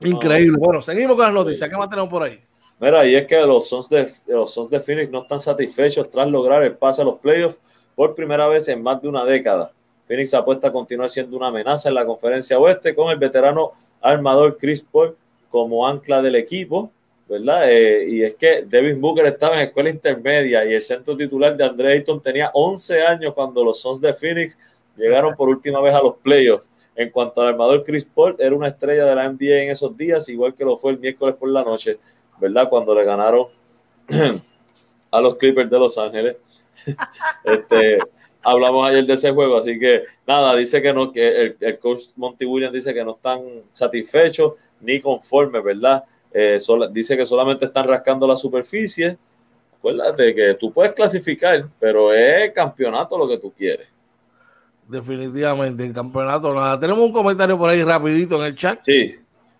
Increíble. 0.00 0.56
Bueno, 0.58 0.80
seguimos 0.80 1.16
con 1.16 1.26
las 1.26 1.34
noticias. 1.34 1.68
¿Qué 1.68 1.76
más 1.76 1.90
tenemos 1.90 2.08
por 2.08 2.22
ahí? 2.22 2.40
Mira, 2.78 3.04
y 3.04 3.14
es 3.14 3.26
que 3.26 3.38
los 3.42 3.68
Sons 3.68 3.90
de, 3.90 4.10
los 4.26 4.54
Sons 4.54 4.70
de 4.70 4.80
Phoenix 4.80 5.10
no 5.10 5.20
están 5.20 5.38
satisfechos 5.38 6.08
tras 6.08 6.26
lograr 6.26 6.62
el 6.62 6.78
pase 6.78 7.02
a 7.02 7.04
los 7.04 7.18
playoffs 7.18 7.58
por 7.94 8.14
primera 8.14 8.48
vez 8.48 8.68
en 8.68 8.82
más 8.82 9.02
de 9.02 9.08
una 9.08 9.22
década. 9.26 9.70
Phoenix 10.08 10.32
apuesta 10.32 10.68
a 10.68 10.72
continuar 10.72 11.10
siendo 11.10 11.36
una 11.36 11.48
amenaza 11.48 11.90
en 11.90 11.94
la 11.94 12.06
conferencia 12.06 12.58
oeste 12.58 12.94
con 12.94 13.10
el 13.10 13.18
veterano 13.18 13.72
armador 14.00 14.56
Chris 14.56 14.80
Paul 14.80 15.14
como 15.50 15.86
ancla 15.86 16.22
del 16.22 16.36
equipo, 16.36 16.90
¿verdad? 17.30 17.70
Eh, 17.70 18.08
y 18.08 18.24
es 18.24 18.34
que 18.34 18.64
Devin 18.66 19.00
Booker 19.00 19.24
estaba 19.24 19.54
en 19.54 19.68
escuela 19.68 19.88
intermedia 19.88 20.64
y 20.64 20.74
el 20.74 20.82
centro 20.82 21.16
titular 21.16 21.56
de 21.56 21.62
Andre 21.62 21.92
Ayton 21.92 22.20
tenía 22.20 22.50
11 22.52 23.02
años 23.02 23.34
cuando 23.34 23.62
los 23.62 23.80
Sons 23.80 24.00
de 24.00 24.12
Phoenix 24.12 24.58
llegaron 24.96 25.36
por 25.36 25.48
última 25.48 25.80
vez 25.80 25.94
a 25.94 26.02
los 26.02 26.16
playoffs. 26.16 26.66
En 26.96 27.08
cuanto 27.10 27.40
al 27.40 27.48
armador 27.48 27.84
Chris 27.84 28.04
Paul, 28.04 28.34
era 28.36 28.52
una 28.52 28.66
estrella 28.66 29.04
de 29.04 29.14
la 29.14 29.30
NBA 29.30 29.62
en 29.62 29.70
esos 29.70 29.96
días, 29.96 30.28
igual 30.28 30.54
que 30.56 30.64
lo 30.64 30.76
fue 30.76 30.90
el 30.90 30.98
miércoles 30.98 31.36
por 31.36 31.48
la 31.48 31.62
noche, 31.62 31.98
¿verdad? 32.40 32.68
Cuando 32.68 32.96
le 32.96 33.04
ganaron 33.04 33.46
a 35.12 35.20
los 35.20 35.36
Clippers 35.36 35.70
de 35.70 35.78
Los 35.78 35.96
Ángeles. 35.98 36.36
este, 37.44 37.98
hablamos 38.42 38.88
ayer 38.88 39.06
de 39.06 39.14
ese 39.14 39.30
juego, 39.30 39.56
así 39.56 39.78
que 39.78 40.02
nada, 40.26 40.56
dice 40.56 40.82
que 40.82 40.92
no, 40.92 41.12
que 41.12 41.54
el, 41.60 41.78
coach 41.78 42.02
Monty 42.16 42.44
Williams 42.44 42.74
dice 42.74 42.92
que 42.92 43.04
no 43.04 43.12
están 43.12 43.40
satisfechos 43.70 44.54
ni 44.80 45.00
conformes, 45.00 45.62
¿verdad? 45.62 46.02
Eh, 46.32 46.58
dice 46.92 47.16
que 47.16 47.24
solamente 47.24 47.64
están 47.66 47.86
rascando 47.86 48.26
la 48.26 48.36
superficie. 48.36 49.18
Acuérdate 49.76 50.34
que 50.34 50.54
tú 50.54 50.72
puedes 50.72 50.92
clasificar, 50.92 51.66
pero 51.78 52.12
es 52.12 52.52
campeonato 52.52 53.16
lo 53.16 53.26
que 53.26 53.38
tú 53.38 53.52
quieres. 53.52 53.88
Definitivamente, 54.86 55.84
el 55.84 55.92
campeonato 55.92 56.52
nada. 56.52 56.78
Tenemos 56.78 57.04
un 57.04 57.12
comentario 57.12 57.56
por 57.56 57.70
ahí 57.70 57.82
rapidito 57.82 58.36
en 58.36 58.46
el 58.46 58.54
chat. 58.54 58.80
Sí, 58.82 59.14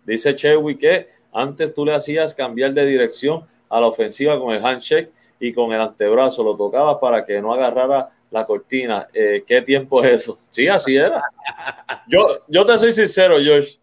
dice 0.04 0.34
Chewy 0.34 0.76
que 0.76 1.08
antes 1.32 1.72
tú 1.72 1.84
le 1.84 1.94
hacías 1.94 2.34
cambiar 2.34 2.74
de 2.74 2.84
dirección 2.84 3.44
a 3.68 3.80
la 3.80 3.86
ofensiva 3.86 4.38
con 4.38 4.52
el 4.54 4.64
handshake 4.64 5.10
y 5.38 5.52
con 5.52 5.72
el 5.72 5.80
antebrazo, 5.80 6.42
lo 6.44 6.56
tocabas 6.56 6.98
para 7.00 7.24
que 7.24 7.40
no 7.40 7.54
agarrara 7.54 8.10
la 8.30 8.44
cortina. 8.44 9.06
Eh, 9.14 9.44
¿Qué 9.46 9.62
tiempo 9.62 10.02
es 10.02 10.12
eso? 10.12 10.38
Sí, 10.50 10.68
así 10.68 10.96
era. 10.96 11.22
Yo, 12.08 12.26
yo 12.48 12.64
te 12.66 12.78
soy 12.78 12.92
sincero, 12.92 13.36
George. 13.40 13.78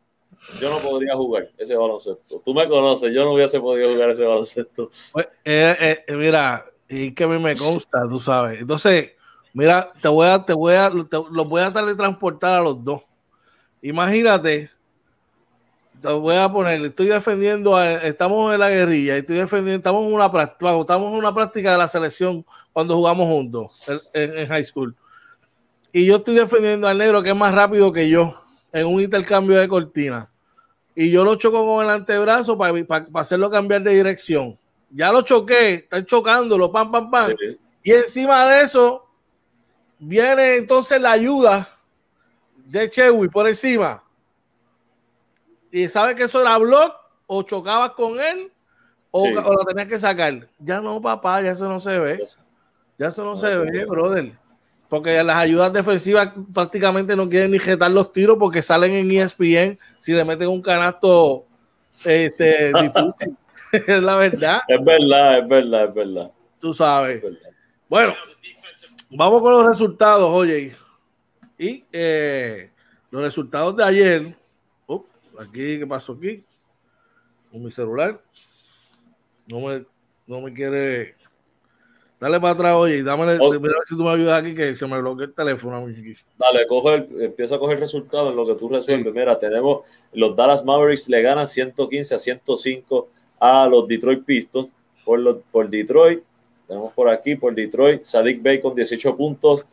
Yo 0.60 0.70
no 0.70 0.80
podría 0.80 1.16
jugar 1.16 1.50
ese 1.58 1.76
baloncesto. 1.76 2.42
Tú 2.44 2.54
me 2.54 2.68
conoces, 2.68 3.14
yo 3.14 3.26
no 3.26 3.34
hubiese 3.34 3.60
podido 3.60 3.90
jugar 3.90 4.12
ese 4.12 4.26
baloncesto. 4.26 4.90
Pues, 5.12 5.28
eh, 5.44 6.04
eh, 6.08 6.16
mira, 6.16 6.66
y 6.88 7.14
que 7.14 7.24
a 7.26 7.28
mí 7.28 7.38
me 7.38 7.56
consta, 7.56 8.08
tú 8.10 8.20
sabes. 8.20 8.62
Entonces, 8.62 9.12
mira, 9.54 9.88
te 10.02 10.08
voy 10.08 10.28
a, 10.28 10.44
te 10.44 10.54
voy 10.54 10.74
a, 10.74 10.90
los 10.90 11.50
voy 11.50 11.62
a 11.62 11.72
teletransportar 11.72 12.60
a 12.60 12.64
los 12.64 12.84
dos. 12.84 13.02
Imagínate 13.82 14.72
te 16.02 16.10
voy 16.10 16.36
a 16.36 16.52
poner, 16.52 16.84
estoy 16.86 17.08
defendiendo, 17.08 17.82
estamos 17.82 18.54
en 18.54 18.60
la 18.60 18.70
guerrilla, 18.70 19.18
estoy 19.18 19.38
defendiendo, 19.38 19.78
estamos 19.78 20.06
en 20.06 20.14
una 20.14 20.32
práctica, 20.32 20.80
estamos 20.80 21.12
en 21.12 21.18
una 21.18 21.34
práctica 21.34 21.72
de 21.72 21.78
la 21.78 21.88
selección 21.88 22.46
cuando 22.72 22.96
jugamos 22.96 23.28
juntos 23.28 23.82
en, 24.14 24.48
high 24.48 24.64
school. 24.64 24.96
Y 25.92 26.06
yo 26.06 26.18
estoy 26.18 26.36
defendiendo 26.36 26.88
al 26.88 26.98
negro 26.98 27.24
que 27.24 27.30
es 27.30 27.36
más 27.36 27.54
rápido 27.54 27.92
que 27.92 28.10
yo 28.10 28.36
en 28.72 28.86
un 28.86 29.02
intercambio 29.02 29.58
de 29.58 29.68
cortina. 29.68 30.30
Y 31.00 31.12
yo 31.12 31.24
lo 31.24 31.36
choco 31.36 31.64
con 31.64 31.86
el 31.86 31.92
antebrazo 31.92 32.58
para, 32.58 32.74
hacerlo 33.14 33.52
cambiar 33.52 33.84
de 33.84 33.94
dirección. 33.94 34.58
Ya 34.90 35.12
lo 35.12 35.22
choqué, 35.22 35.76
están 35.76 36.04
chocándolo, 36.08 36.72
pam, 36.72 36.92
pam, 36.92 37.12
pam. 37.12 37.36
Y 37.84 37.92
encima 37.92 38.48
de 38.48 38.64
eso, 38.64 39.08
viene 40.00 40.56
entonces 40.56 41.00
la 41.00 41.12
ayuda 41.12 41.70
de 42.66 42.90
Chewy 42.90 43.30
por 43.30 43.48
encima 43.48 44.04
y 45.70 45.88
sabe 45.88 46.16
que 46.16 46.24
eso 46.24 46.42
era 46.42 46.58
blog, 46.58 46.92
o 47.28 47.44
chocabas 47.44 47.92
con 47.92 48.20
él, 48.20 48.52
o, 49.12 49.30
lo 49.30 49.66
tenías 49.66 49.88
que 49.88 50.00
sacar. 50.00 50.50
Ya 50.58 50.82
no, 50.82 51.00
papá, 51.00 51.44
ya 51.44 51.52
eso 51.52 51.70
no 51.70 51.80
se 51.80 52.00
ve. 52.00 52.26
Ya 52.98 53.10
eso 53.10 53.24
no, 53.24 53.36
se 53.36 53.56
ve, 53.56 53.86
brother. 53.86 54.36
Porque 54.90 55.22
las 55.24 55.38
ayudas 55.38 55.74
defensivas 55.74 56.34
prácticamente 56.54 57.16
no 57.16 57.28
quieren 57.28 57.52
ni 57.52 57.60
jetar 57.60 57.92
los 57.92 58.12
tiros 58.12 58.38
porque 58.40 58.62
salen 58.62 58.94
en 58.94 59.12
ESPN 59.12 59.78
si 59.98 60.14
le 60.14 60.24
meten 60.24 60.48
un 60.48 60.62
canasto 60.62 61.46
este, 62.06 62.72
difícil. 62.82 63.38
es 63.72 64.02
la 64.02 64.16
verdad. 64.16 64.62
Es 64.68 64.84
verdad, 64.84 65.40
es 65.40 65.48
verdad, 65.48 65.84
es 65.86 65.94
verdad. 65.94 66.32
Tú 66.60 66.74
sabes. 66.74 67.22
Bueno, 67.90 68.14
vamos 69.12 69.42
con 69.42 69.52
los 69.52 69.68
resultados, 69.68 70.30
oye. 70.32 70.76
Y 71.58 71.84
eh, 71.92 72.70
los 73.12 73.22
resultados 73.22 73.76
de 73.76 73.84
ayer 73.84 74.38
aquí, 75.40 75.80
¿qué 75.80 75.88
pasó 75.88 76.14
aquí? 76.14 76.44
Con 77.52 77.64
mi 77.64 77.72
celular. 77.72 78.22
No 79.48 79.62
me, 79.62 79.86
no 80.26 80.42
me 80.42 80.54
quiere. 80.54 81.16
Dale 82.20 82.40
para 82.40 82.54
atrás, 82.54 82.74
oye, 82.76 83.04
dame, 83.04 83.26
mira 83.26 83.36
a 83.36 83.50
ver 83.50 83.88
si 83.88 83.96
tú 83.96 84.04
me 84.04 84.10
ayudas 84.10 84.42
aquí 84.42 84.56
que 84.56 84.76
se 84.76 84.88
me 84.88 85.00
bloquea 85.00 85.28
el 85.28 85.36
teléfono. 85.36 85.86
Dale, 86.38 86.66
coge 86.68 86.96
el, 86.96 87.22
empieza 87.22 87.56
a 87.56 87.60
coger 87.60 87.80
resultados 87.80 88.32
en 88.32 88.36
lo 88.36 88.48
que 88.48 88.56
tú 88.56 88.70
resuelves. 88.70 89.14
Mira, 89.14 89.38
tenemos 89.38 89.82
los 90.14 90.36
Dallas 90.36 90.66
Mavericks 90.66 91.08
le 91.10 91.22
ganan 91.22 91.48
115 91.48 92.16
a 92.16 92.18
105 92.18 93.08
a 93.40 93.68
los 93.68 93.88
Detroit 93.88 94.26
Pistons 94.26 94.70
por, 95.06 95.20
los, 95.20 95.38
por 95.52 95.70
Detroit. 95.70 96.24
Tenemos 96.68 96.92
por 96.94 97.08
aquí, 97.08 97.36
por 97.36 97.54
Detroit, 97.54 98.04
Sadik 98.04 98.42
Bay 98.42 98.60
con 98.60 98.74
18 98.74 99.16
puntos. 99.16 99.66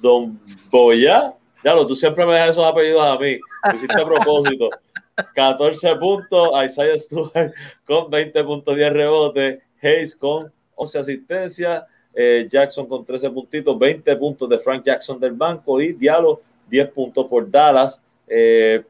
Don 0.00 0.40
Boya 0.70 1.32
ya 1.62 1.74
lo, 1.74 1.86
tú 1.86 1.94
siempre 1.94 2.24
me 2.24 2.34
das 2.34 2.50
esos 2.50 2.64
apellidos 2.64 3.02
a 3.02 3.18
mí. 3.18 3.38
Lo 3.64 3.74
hiciste 3.74 4.00
a 4.00 4.04
propósito. 4.04 4.70
14 5.34 5.96
puntos, 5.96 6.50
Isaiah 6.64 6.98
Stewart 6.98 7.52
con 7.84 8.10
20 8.10 8.44
puntos, 8.44 8.76
10 8.76 8.92
rebotes, 8.92 9.62
Hayes 9.82 10.16
con 10.16 10.50
11 10.80 10.98
asistencias, 10.98 11.84
eh, 12.14 12.46
Jackson 12.50 12.86
con 12.86 13.04
13 13.04 13.30
puntitos, 13.30 13.78
20 13.78 14.16
puntos 14.16 14.48
de 14.48 14.58
Frank 14.58 14.82
Jackson 14.84 15.20
del 15.20 15.32
banco 15.32 15.80
y 15.80 15.92
Diallo 15.92 16.40
10 16.68 16.90
puntos 16.90 17.26
por 17.26 17.50
Dallas, 17.50 18.02
10 18.26 18.84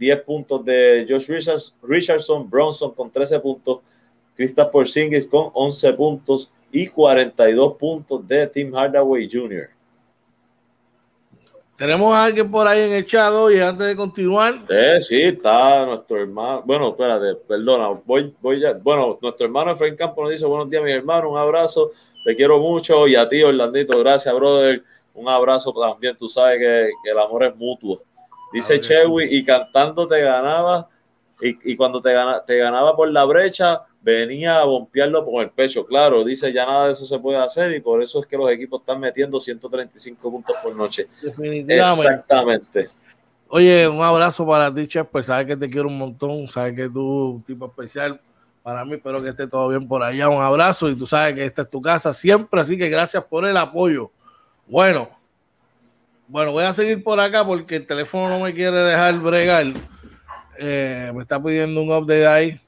eh, 0.00 0.16
puntos 0.24 0.64
de 0.64 1.06
Josh 1.08 1.28
Richardson, 1.82 2.48
Bronson 2.48 2.92
con 2.94 3.10
13 3.10 3.40
puntos, 3.40 3.80
Kristaps 4.36 4.70
Porzingis 4.70 5.26
con 5.26 5.50
11 5.52 5.92
puntos 5.92 6.50
y 6.72 6.86
42 6.86 7.76
puntos 7.76 8.26
de 8.26 8.46
Tim 8.46 8.72
Hardaway 8.72 9.28
Jr. 9.30 9.77
Tenemos 11.78 12.12
a 12.12 12.24
alguien 12.24 12.50
por 12.50 12.66
ahí 12.66 12.80
en 12.80 12.92
el 12.92 13.06
chat 13.06 13.32
y 13.54 13.60
antes 13.60 13.86
de 13.86 13.94
continuar. 13.94 14.62
Eh, 14.68 15.00
sí, 15.00 15.22
está 15.22 15.86
nuestro 15.86 16.20
hermano. 16.20 16.60
Bueno, 16.64 16.88
espérate, 16.88 17.36
perdona, 17.36 17.90
voy, 18.04 18.34
voy 18.40 18.58
ya. 18.58 18.72
Bueno, 18.72 19.16
nuestro 19.22 19.46
hermano 19.46 19.70
Efraín 19.70 19.94
Campo 19.94 20.22
nos 20.22 20.32
dice: 20.32 20.44
Buenos 20.44 20.68
días, 20.68 20.82
mi 20.82 20.90
hermano, 20.90 21.30
un 21.30 21.38
abrazo, 21.38 21.92
te 22.24 22.34
quiero 22.34 22.58
mucho. 22.58 23.06
Y 23.06 23.14
a 23.14 23.28
ti, 23.28 23.44
Orlandito, 23.44 23.96
gracias, 24.00 24.34
brother. 24.34 24.82
Un 25.14 25.28
abrazo 25.28 25.72
también, 25.72 26.16
tú 26.18 26.28
sabes 26.28 26.58
que, 26.58 26.90
que 27.04 27.10
el 27.12 27.18
amor 27.20 27.44
es 27.44 27.54
mutuo. 27.54 28.02
Dice 28.52 28.80
Chewy, 28.80 29.28
y 29.36 29.44
cantando 29.44 30.08
te 30.08 30.20
ganaba, 30.20 30.88
y, 31.40 31.72
y 31.72 31.76
cuando 31.76 32.00
te, 32.00 32.12
gana, 32.12 32.44
te 32.44 32.56
ganaba 32.56 32.96
por 32.96 33.08
la 33.08 33.24
brecha, 33.24 33.82
venía 34.00 34.60
a 34.60 34.64
bompearlo 34.64 35.24
con 35.24 35.42
el 35.42 35.50
pecho. 35.50 35.84
Claro, 35.84 36.24
dice 36.24 36.52
ya 36.52 36.66
nada 36.66 36.86
de 36.86 36.92
eso 36.92 37.04
se 37.04 37.18
puede 37.18 37.38
hacer 37.38 37.72
y 37.72 37.80
por 37.80 38.02
eso 38.02 38.20
es 38.20 38.26
que 38.26 38.36
los 38.36 38.50
equipos 38.50 38.80
están 38.80 39.00
metiendo 39.00 39.38
135 39.40 40.30
puntos 40.30 40.56
por 40.62 40.74
noche. 40.74 41.06
Exactamente. 41.66 42.88
Oye, 43.48 43.88
un 43.88 44.02
abrazo 44.02 44.46
para 44.46 44.72
ti, 44.72 44.86
Chef, 44.86 45.06
pues 45.10 45.26
sabes 45.26 45.46
que 45.46 45.56
te 45.56 45.70
quiero 45.70 45.88
un 45.88 45.96
montón, 45.96 46.48
sabes 46.48 46.74
que 46.74 46.88
tú 46.88 47.30
un 47.36 47.42
tipo 47.42 47.66
especial 47.66 48.20
para 48.62 48.84
mí, 48.84 48.94
espero 48.94 49.22
que 49.22 49.30
esté 49.30 49.46
todo 49.46 49.68
bien 49.70 49.88
por 49.88 50.02
allá, 50.02 50.28
un 50.28 50.42
abrazo 50.42 50.90
y 50.90 50.94
tú 50.94 51.06
sabes 51.06 51.34
que 51.34 51.44
esta 51.44 51.62
es 51.62 51.70
tu 51.70 51.80
casa 51.80 52.12
siempre, 52.12 52.60
así 52.60 52.76
que 52.76 52.90
gracias 52.90 53.24
por 53.24 53.46
el 53.46 53.56
apoyo. 53.56 54.10
Bueno, 54.66 55.08
bueno, 56.26 56.52
voy 56.52 56.64
a 56.64 56.74
seguir 56.74 57.02
por 57.02 57.18
acá 57.18 57.46
porque 57.46 57.76
el 57.76 57.86
teléfono 57.86 58.28
no 58.28 58.40
me 58.40 58.52
quiere 58.52 58.76
dejar 58.76 59.18
bregar. 59.18 59.64
Eh, 60.58 61.10
me 61.14 61.22
está 61.22 61.42
pidiendo 61.42 61.80
un 61.80 61.90
update 61.90 62.26
ahí. 62.26 62.60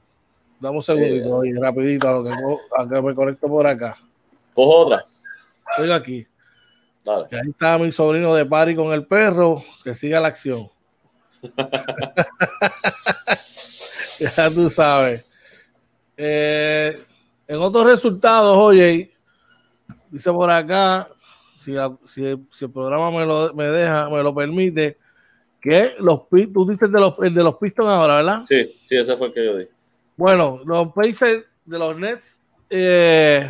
Dame 0.61 0.75
un 0.75 0.83
segundito 0.83 1.43
y 1.43 1.53
rapidito 1.53 2.07
a 2.07 2.11
lo 2.11 2.23
que, 2.23 2.29
a 2.29 2.87
que 2.87 3.01
me 3.01 3.15
conecto 3.15 3.47
por 3.47 3.65
acá. 3.65 3.97
Cojo 4.53 4.85
otra. 4.85 5.03
Estoy 5.71 5.91
aquí. 5.91 6.27
ahí 7.07 7.49
está 7.49 7.79
mi 7.79 7.91
sobrino 7.91 8.35
de 8.35 8.45
Pari 8.45 8.75
con 8.75 8.93
el 8.93 9.07
perro, 9.07 9.63
que 9.83 9.95
siga 9.95 10.19
la 10.19 10.27
acción. 10.27 10.69
ya 14.19 14.51
tú 14.51 14.69
sabes. 14.69 15.27
Eh, 16.15 17.03
en 17.47 17.57
otros 17.59 17.83
resultados, 17.83 18.55
oye, 18.55 19.11
dice 20.11 20.31
por 20.31 20.51
acá, 20.51 21.09
si, 21.55 21.73
el 21.73 22.71
programa 22.71 23.09
me 23.09 23.25
lo 23.25 23.51
me 23.55 23.65
deja, 23.65 24.11
me 24.11 24.21
lo 24.21 24.35
permite, 24.35 24.99
que 25.59 25.95
los 25.97 26.29
tú 26.29 26.69
dices 26.69 26.91
de 26.91 26.99
los, 26.99 27.15
el 27.23 27.33
de 27.33 27.43
los 27.43 27.55
Pistons 27.55 27.89
ahora, 27.89 28.17
¿verdad? 28.17 28.43
Sí, 28.43 28.79
sí, 28.83 28.95
ese 28.95 29.17
fue 29.17 29.27
el 29.27 29.33
que 29.33 29.43
yo 29.43 29.57
di. 29.57 29.67
Bueno, 30.21 30.61
los 30.65 30.93
Pacers 30.93 31.45
de 31.65 31.79
los 31.79 31.97
Nets 31.97 32.39
eh, 32.69 33.49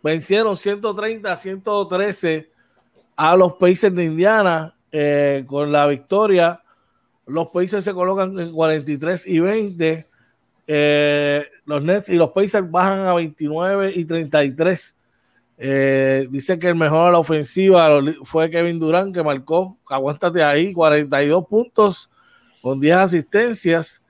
vencieron 0.00 0.56
130 0.56 1.32
a 1.32 1.36
113 1.36 2.48
a 3.16 3.34
los 3.34 3.54
Pacers 3.54 3.92
de 3.92 4.04
Indiana 4.04 4.76
eh, 4.92 5.44
con 5.48 5.72
la 5.72 5.88
victoria. 5.88 6.62
Los 7.26 7.48
Pacers 7.48 7.82
se 7.82 7.92
colocan 7.92 8.38
en 8.38 8.52
43 8.52 9.26
y 9.26 9.40
20. 9.40 10.06
Eh, 10.68 11.44
los 11.64 11.82
Nets 11.82 12.08
y 12.10 12.14
los 12.14 12.30
Pacers 12.30 12.70
bajan 12.70 13.08
a 13.08 13.14
29 13.14 13.92
y 13.96 14.04
33. 14.04 14.96
Eh, 15.58 16.28
dice 16.30 16.60
que 16.60 16.68
el 16.68 16.76
mejor 16.76 17.08
a 17.08 17.10
la 17.10 17.18
ofensiva 17.18 18.00
fue 18.22 18.50
Kevin 18.50 18.78
Durant, 18.78 19.12
que 19.12 19.24
marcó, 19.24 19.76
aguántate 19.88 20.44
ahí, 20.44 20.72
42 20.72 21.44
puntos 21.48 22.08
con 22.62 22.78
10 22.78 22.96
asistencias. 22.96 24.00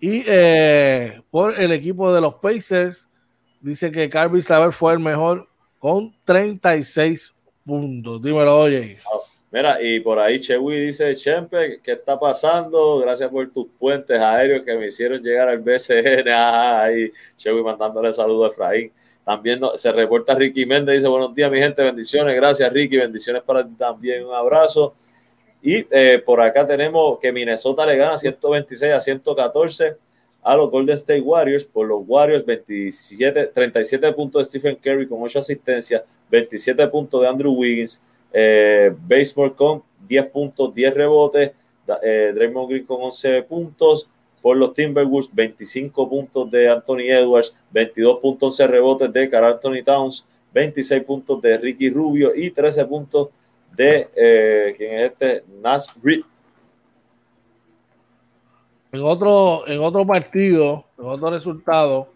Y 0.00 0.22
eh, 0.26 1.20
por 1.30 1.60
el 1.60 1.72
equipo 1.72 2.12
de 2.12 2.22
los 2.22 2.34
Pacers, 2.36 3.08
dice 3.60 3.92
que 3.92 4.08
Carby 4.08 4.40
Slaver 4.40 4.72
fue 4.72 4.94
el 4.94 4.98
mejor 4.98 5.46
con 5.78 6.14
36 6.24 7.34
puntos. 7.64 8.22
Dímelo, 8.22 8.58
oye. 8.58 8.98
Mira, 9.52 9.82
y 9.82 9.98
por 10.00 10.18
ahí 10.18 10.40
Chewy 10.40 10.86
dice, 10.86 11.12
Chempe, 11.14 11.80
¿qué 11.82 11.92
está 11.92 12.18
pasando? 12.18 12.98
Gracias 12.98 13.28
por 13.30 13.50
tus 13.50 13.66
puentes 13.78 14.18
aéreos 14.18 14.62
que 14.64 14.76
me 14.76 14.86
hicieron 14.86 15.20
llegar 15.20 15.48
al 15.48 15.58
BCN. 15.58 16.28
Ah, 16.28 16.82
ahí 16.84 17.10
Chewy 17.36 17.62
mandándole 17.62 18.12
saludos 18.12 18.50
a 18.50 18.52
Efraín. 18.52 18.92
También 19.24 19.60
se 19.76 19.92
reporta 19.92 20.34
Ricky 20.34 20.64
Méndez, 20.64 20.96
dice 20.96 21.08
buenos 21.08 21.34
días 21.34 21.50
mi 21.50 21.58
gente, 21.58 21.82
bendiciones, 21.82 22.34
gracias 22.34 22.72
Ricky, 22.72 22.96
bendiciones 22.96 23.42
para 23.42 23.64
ti 23.64 23.74
también, 23.76 24.24
un 24.24 24.34
abrazo. 24.34 24.94
Y 25.62 25.86
eh, 25.90 26.22
por 26.24 26.40
acá 26.40 26.66
tenemos 26.66 27.18
que 27.18 27.32
Minnesota 27.32 27.84
le 27.84 27.96
gana 27.96 28.16
126 28.16 28.92
a 28.92 29.00
114 29.00 29.96
a 30.42 30.56
los 30.56 30.70
Golden 30.70 30.94
State 30.94 31.20
Warriors. 31.20 31.64
Por 31.66 31.86
los 31.86 32.02
Warriors, 32.06 32.44
27, 32.44 33.48
37 33.48 34.12
puntos 34.12 34.40
de 34.40 34.44
Stephen 34.58 34.76
Curry 34.76 35.06
con 35.06 35.22
8 35.22 35.38
asistencias, 35.38 36.02
27 36.30 36.86
puntos 36.88 37.20
de 37.20 37.28
Andrew 37.28 37.52
Wiggins, 37.52 38.02
eh, 38.32 38.94
Baseball 39.06 39.54
con 39.54 39.82
10 40.08 40.26
puntos, 40.30 40.74
10 40.74 40.94
rebotes, 40.94 41.52
eh, 42.02 42.32
Draymond 42.34 42.70
Green 42.70 42.86
con 42.86 43.02
11 43.02 43.42
puntos, 43.42 44.08
por 44.40 44.56
los 44.56 44.72
Timberwolves, 44.72 45.28
25 45.32 46.08
puntos 46.08 46.50
de 46.50 46.68
Anthony 46.68 47.10
Edwards, 47.10 47.54
22 47.72 48.20
puntos 48.20 48.60
11 48.60 48.66
rebotes 48.66 49.12
de 49.12 49.28
Carl 49.28 49.52
Anthony 49.52 49.82
Towns, 49.84 50.26
26 50.54 51.04
puntos 51.04 51.42
de 51.42 51.58
Ricky 51.58 51.90
Rubio 51.90 52.34
y 52.34 52.50
13 52.50 52.84
puntos 52.86 53.28
de 53.76 54.10
eh, 54.14 54.74
¿quién 54.76 54.98
es 54.98 55.12
este? 55.12 55.44
Nas 55.60 55.94
Reed. 56.02 56.22
En 58.92 59.02
otro, 59.02 59.66
en 59.68 59.80
otro 59.80 60.06
partido, 60.06 60.84
en 60.98 61.06
otro 61.06 61.30
resultado, 61.30 62.08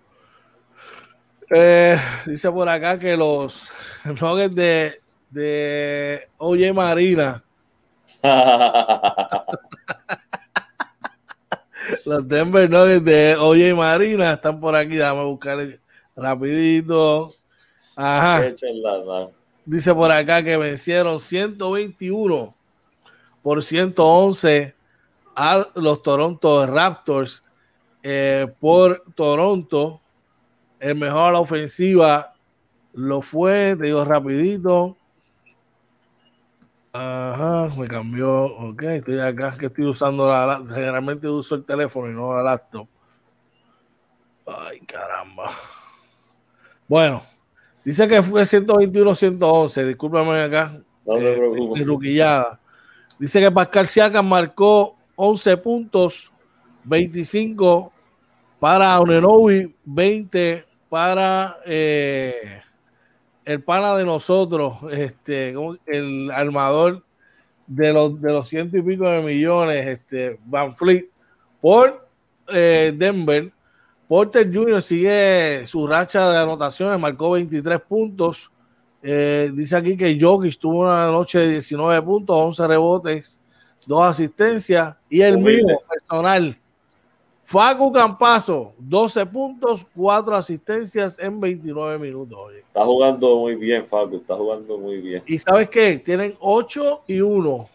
eh, 1.51 1.97
dice 2.27 2.51
por 2.51 2.69
acá 2.69 2.99
que 2.99 3.17
los 3.17 3.71
Nuggets 4.05 4.55
de, 4.55 5.01
de 5.31 6.29
Oye 6.39 6.73
Marina 6.73 7.45
Los 12.07 12.27
Denver 12.27 12.71
Nuggets 12.71 13.05
de 13.05 13.37
Oye 13.37 13.75
Marina 13.75 14.33
están 14.33 14.59
por 14.61 14.75
aquí. 14.75 14.97
Déjame 14.97 15.25
buscar 15.25 15.59
rapidito. 16.17 17.29
Ajá. 17.95 18.55
Dice 19.65 19.95
por 19.95 20.13
acá 20.13 20.43
que 20.43 20.57
vencieron 20.57 21.19
121 21.19 22.55
por 23.43 23.63
111 23.63 24.75
a 25.37 25.69
los 25.75 26.03
Toronto 26.03 26.67
Raptors 26.67 27.45
eh, 28.03 28.47
por 28.61 29.05
Toronto. 29.15 30.01
El 30.79 30.97
mejor 30.97 31.31
a 31.31 31.33
la 31.33 31.41
ofensiva 31.41 32.35
lo 32.93 33.23
fue, 33.23 33.75
te 33.77 33.87
digo 33.87 34.05
rapidito, 34.05 34.97
Ajá, 36.97 37.71
me 37.77 37.89
cambió. 37.89 38.45
Ok, 38.45 38.83
estoy 38.85 39.19
acá 39.19 39.57
que 39.59 39.67
estoy 39.67 39.87
usando 39.87 40.29
la 40.29 40.63
Generalmente 40.65 41.29
uso 41.29 41.57
el 41.57 41.65
teléfono 41.65 42.09
y 42.09 42.15
no 42.15 42.33
la 42.33 42.43
laptop. 42.45 42.87
Ay, 44.47 44.79
caramba. 44.83 45.51
Bueno, 46.87 47.21
dice 47.85 48.09
que 48.09 48.23
fue 48.23 48.43
121-111. 48.43 49.87
Discúlpame 49.87 50.43
acá. 50.43 50.81
No 51.07 51.19
me 51.19 51.31
eh, 51.31 52.45
Dice 53.19 53.41
que 53.41 53.51
Pascal 53.51 53.87
Siakam 53.87 54.27
marcó 54.27 54.97
11 55.17 55.57
puntos, 55.59 56.33
25 56.85 57.93
para 58.59 58.99
Unenovi, 59.01 59.75
20 59.85 60.65
para 60.89 61.59
eh, 61.67 62.63
el 63.45 63.63
pana 63.63 63.97
de 63.97 64.05
nosotros, 64.05 64.79
este, 64.91 65.55
el 65.87 66.31
armador 66.31 67.03
de 67.67 67.93
los, 67.93 68.21
de 68.21 68.33
los 68.33 68.49
ciento 68.49 68.77
y 68.77 68.83
pico 68.83 69.09
de 69.09 69.21
millones, 69.21 69.87
este, 69.87 70.39
Van 70.45 70.75
Fleet, 70.75 71.07
por 71.61 72.09
eh, 72.49 72.93
Denver. 72.97 73.53
Porter 74.09 74.53
Jr. 74.53 74.83
sigue 74.83 75.67
su 75.67 75.87
racha 75.87 76.31
de 76.31 76.39
anotaciones, 76.39 77.01
marcó 77.01 77.33
23 77.33 77.81
puntos. 77.81 78.51
Eh, 79.03 79.51
dice 79.55 79.77
aquí 79.77 79.97
que 79.97 80.19
Jokic 80.21 80.59
tuvo 80.59 80.81
una 80.81 81.07
noche 81.07 81.39
de 81.41 81.49
19 81.49 82.03
puntos, 82.03 82.37
11 82.37 82.69
rebotes, 82.69 83.41
dos 83.87 84.03
asistencias 84.03 84.97
y 85.09 85.21
el 85.21 85.39
mismo 85.39 85.81
personal 85.89 86.59
Facu 87.45 87.93
Campazo, 87.93 88.73
12 88.79 89.27
puntos, 89.27 89.87
4 89.95 90.37
asistencias 90.37 91.19
en 91.19 91.39
29 91.39 91.99
minutos. 91.99 92.55
Está 92.55 92.85
jugando 92.85 93.37
muy 93.37 93.55
bien, 93.55 93.85
Facu, 93.85 94.17
está 94.17 94.35
jugando 94.35 94.79
muy 94.79 94.99
bien. 94.99 95.23
Y 95.27 95.39
sabes 95.39 95.69
qué, 95.69 95.99
tienen 95.99 96.35
8 96.41 97.03
y 97.07 97.21
1 97.21 97.69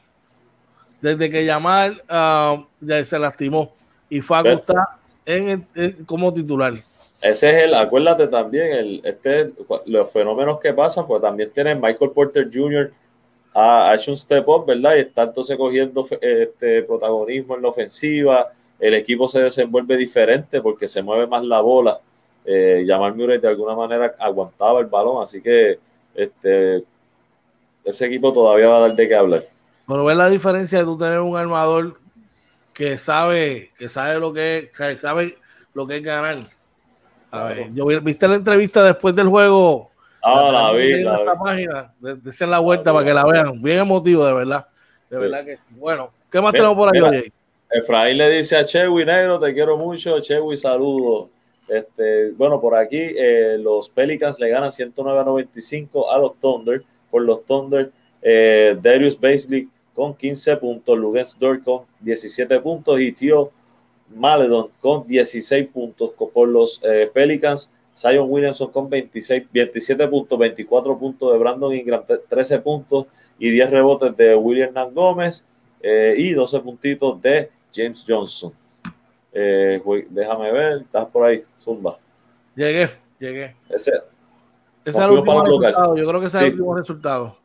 desde 1.02 1.30
que 1.30 1.46
Yamal 1.46 2.02
uh, 2.10 2.66
ya 2.82 3.06
se 3.06 3.18
lastimó 3.20 3.72
y 4.10 4.22
Facu 4.22 4.50
está 4.50 4.99
en 5.30 5.68
el, 5.76 6.06
como 6.06 6.34
titular. 6.34 6.74
Ese 7.22 7.50
es 7.50 7.64
el, 7.64 7.74
acuérdate 7.74 8.28
también, 8.28 8.72
el, 8.72 9.02
este, 9.04 9.52
los 9.86 10.12
fenómenos 10.12 10.60
que 10.60 10.74
pasan, 10.74 11.06
pues 11.06 11.22
también 11.22 11.52
tienen 11.52 11.80
Michael 11.82 12.12
Porter 12.12 12.50
Jr. 12.52 12.92
ha, 13.54 13.94
hecho 13.94 14.12
un 14.12 14.18
step 14.18 14.48
up, 14.48 14.66
¿verdad? 14.66 14.96
Y 14.96 15.00
está 15.00 15.24
entonces 15.24 15.58
cogiendo 15.58 16.08
este 16.22 16.84
protagonismo 16.84 17.56
en 17.56 17.62
la 17.62 17.68
ofensiva 17.68 18.48
el 18.80 18.94
equipo 18.94 19.28
se 19.28 19.42
desenvuelve 19.42 19.98
diferente 19.98 20.62
porque 20.62 20.88
se 20.88 21.04
mueve 21.04 21.28
más 21.28 21.44
la 21.44 21.60
bola. 21.60 22.00
Eh, 22.46 22.86
Jamal 22.88 23.14
Murray 23.14 23.38
de 23.38 23.50
alguna 23.50 23.76
manera 23.76 24.16
aguantaba 24.18 24.80
el 24.80 24.86
balón, 24.86 25.22
así 25.22 25.42
que 25.42 25.78
este, 26.16 26.84
ese 27.84 28.06
equipo 28.06 28.32
todavía 28.32 28.70
va 28.70 28.78
a 28.78 28.82
dar 28.82 28.96
de 28.96 29.08
qué 29.08 29.16
hablar. 29.16 29.44
Pero 29.86 30.06
ves 30.06 30.16
la 30.16 30.30
diferencia 30.30 30.80
de 30.80 30.86
tú 30.86 30.98
tener 30.98 31.20
un 31.20 31.36
armador 31.36 31.99
que 32.80 32.98
sabe, 32.98 33.72
que 33.78 33.90
sabe 33.90 34.18
lo 34.22 34.32
que 34.32 34.58
es, 34.58 34.70
que 34.72 34.98
sabe 35.02 35.38
lo 35.74 35.86
que 35.86 35.98
es 35.98 36.04
ganar. 36.04 36.38
A 37.30 37.44
ver, 37.44 37.74
yo 37.74 37.86
viste 37.86 38.26
la 38.26 38.36
entrevista 38.36 38.82
después 38.82 39.14
del 39.14 39.28
juego. 39.28 39.90
Ah, 40.24 40.50
la, 40.50 40.72
vi, 40.72 41.04
la, 41.04 41.22
la 41.26 41.38
página, 41.38 41.94
de, 42.00 42.48
la 42.48 42.60
vuelta 42.60 42.94
para 42.94 43.04
que 43.04 43.14
la 43.14 43.26
vean. 43.26 43.62
Bien 43.62 43.80
emotivo, 43.80 44.26
de 44.26 44.34
verdad. 44.34 44.66
De 45.10 45.20
verdad 45.20 45.44
que, 45.44 45.60
bueno, 45.72 46.10
¿qué 46.32 46.40
más 46.40 46.54
tenemos 46.54 46.76
por 46.76 46.96
ahí, 46.96 47.02
oye? 47.02 47.26
Efraín 47.70 48.18
le 48.18 48.30
dice 48.30 48.56
a 48.56 48.64
Chewy 48.64 49.04
Negro, 49.04 49.42
te 49.42 49.54
quiero 49.54 49.76
mucho, 49.76 50.18
Chewy, 50.22 50.56
saludo. 50.56 51.30
Este, 51.68 52.32
bueno, 52.32 52.62
por 52.62 52.76
aquí 52.76 52.98
eh, 52.98 53.58
los 53.60 53.90
Pelicans 53.90 54.40
le 54.40 54.48
ganan 54.48 54.72
109 54.72 55.20
a 55.20 55.24
95 55.26 56.10
a 56.10 56.18
los 56.18 56.40
Thunder. 56.40 56.82
Por 57.12 57.24
los 57.24 57.46
Thunder, 57.46 57.92
eh, 58.22 58.78
Darius 58.82 59.20
Baisley 59.20 59.68
con 60.00 60.16
15 60.16 60.56
puntos, 60.56 60.97
Lugens 60.97 61.38
Dort 61.38 61.62
con 61.62 61.82
17 62.00 62.58
puntos 62.62 63.02
y 63.02 63.12
Tio 63.12 63.52
Maledon 64.16 64.70
con 64.80 65.06
16 65.06 65.68
puntos. 65.68 66.12
Por 66.34 66.47
los 66.47 66.82
eh, 66.86 67.12
Pelicans, 67.14 67.70
Zion 67.93 68.32
Williamson 68.32 68.72
con 68.72 68.89
26, 68.89 69.43
27 69.52 70.08
puntos, 70.08 70.39
24 70.39 70.97
puntos 70.97 71.34
de 71.34 71.38
Brandon 71.38 71.76
Ingram, 71.76 72.02
13 72.30 72.60
puntos 72.60 73.08
y 73.38 73.50
10 73.50 73.72
rebotes 73.72 74.16
de 74.16 74.36
William 74.36 74.74
Nan 74.74 74.93
Gómez 74.93 75.45
y 75.84 76.32
12 76.32 76.62
puntitos 76.62 77.22
de 77.22 77.50
James 77.76 78.06
Johnson. 78.08 78.54
Eh, 79.34 79.82
déjame 80.12 80.54
ver, 80.54 80.82
estás 80.84 81.08
por 81.08 81.26
ahí, 81.26 81.43
Zumba. 81.60 81.97
Llegué, 82.56 82.89
llegué. 83.20 83.54
Ese, 83.68 83.91
ese 84.86 84.97
es 84.97 85.06
el 85.06 85.12
último 85.12 85.43
resultado. 85.43 85.97
Yo 85.97 86.08
creo 86.08 86.22
que 86.22 86.28
ese 86.28 86.38
es 86.38 86.43
el 86.43 86.52
último 86.52 86.76
resultado. 86.78 87.38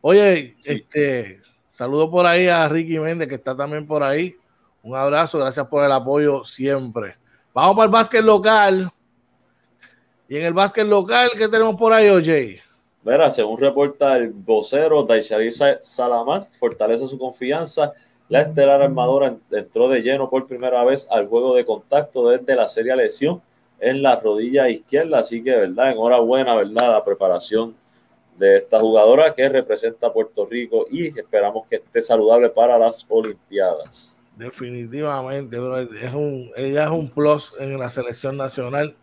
Oye, 0.00 0.56
este, 0.64 1.40
saludo 1.70 2.10
por 2.10 2.26
ahí 2.26 2.48
a 2.48 2.68
Ricky 2.68 2.98
Méndez, 2.98 3.28
que 3.28 3.36
está 3.36 3.56
también 3.56 3.86
por 3.86 4.02
ahí. 4.02 4.36
Un 4.82 4.96
abrazo, 4.96 5.38
gracias 5.38 5.66
por 5.66 5.84
el 5.84 5.92
apoyo 5.92 6.44
siempre. 6.44 7.16
Vamos 7.54 7.76
para 7.76 7.86
el 7.86 7.90
básquet 7.90 8.22
local. 8.22 8.90
Y 10.28 10.36
en 10.36 10.44
el 10.44 10.52
básquet 10.52 10.86
local, 10.86 11.30
¿qué 11.36 11.48
tenemos 11.48 11.74
por 11.76 11.92
ahí, 11.92 12.08
oye? 12.08 12.60
Verá, 13.02 13.30
según 13.30 13.58
reporta 13.58 14.16
el 14.16 14.28
vocero 14.30 15.02
Daishari 15.04 15.50
Salamat, 15.50 16.52
fortalece 16.52 17.06
su 17.06 17.18
confianza. 17.18 17.92
La 18.28 18.42
estelar 18.42 18.80
armadora 18.82 19.34
entró 19.50 19.88
de 19.88 20.02
lleno 20.02 20.30
por 20.30 20.46
primera 20.46 20.84
vez 20.84 21.08
al 21.10 21.26
juego 21.26 21.54
de 21.54 21.64
contacto 21.64 22.28
desde 22.28 22.54
la 22.54 22.68
seria 22.68 22.94
lesión 22.94 23.42
en 23.80 24.02
la 24.02 24.20
rodilla 24.20 24.68
izquierda. 24.68 25.18
Así 25.18 25.42
que, 25.42 25.50
verdad, 25.50 25.92
enhorabuena, 25.92 26.54
verdad, 26.54 26.92
la 26.92 27.04
preparación 27.04 27.74
de 28.40 28.56
esta 28.56 28.80
jugadora 28.80 29.34
que 29.34 29.46
representa 29.50 30.06
a 30.06 30.12
Puerto 30.12 30.46
Rico 30.46 30.86
y 30.90 31.06
esperamos 31.08 31.66
que 31.68 31.76
esté 31.76 32.00
saludable 32.00 32.48
para 32.48 32.78
las 32.78 33.04
Olimpiadas. 33.06 34.18
Definitivamente, 34.34 35.58
es 36.02 36.14
un, 36.14 36.50
ella 36.56 36.84
es 36.84 36.90
un 36.90 37.10
plus 37.10 37.52
en 37.60 37.78
la 37.78 37.90
selección 37.90 38.38
nacional, 38.38 38.96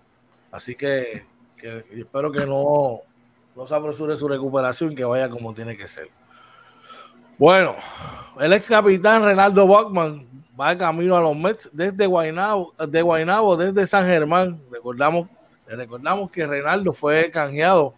así 0.51 0.73
que, 0.73 1.23
espero 1.91 2.31
que 2.31 2.47
no, 2.47 3.01
no 3.55 3.67
se 3.67 3.75
apresure 3.75 4.17
su 4.17 4.27
recuperación 4.27 4.93
y 4.93 4.95
que 4.95 5.05
vaya 5.05 5.29
como 5.29 5.53
tiene 5.53 5.77
que 5.77 5.87
ser. 5.87 6.09
Bueno, 7.37 7.75
el 8.39 8.51
ex 8.53 8.67
capitán 8.67 9.23
Renaldo 9.23 9.67
Bachman 9.67 10.27
va 10.59 10.71
de 10.71 10.79
camino 10.79 11.15
a 11.15 11.21
los 11.21 11.37
Mets 11.37 11.69
desde 11.71 12.07
Guaynabo, 12.07 12.73
de 12.87 13.01
Guaynabo, 13.03 13.55
desde 13.55 13.85
San 13.85 14.07
Germán. 14.07 14.59
Recordamos, 14.71 15.29
recordamos 15.67 16.31
que 16.31 16.47
Renaldo 16.47 16.91
fue 16.91 17.29
canjeado 17.29 17.93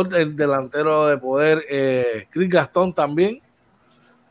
el 0.00 0.36
delantero 0.36 1.06
de 1.06 1.18
poder 1.18 1.64
eh, 1.68 2.26
Chris 2.30 2.48
Gastón 2.48 2.94
también. 2.94 3.40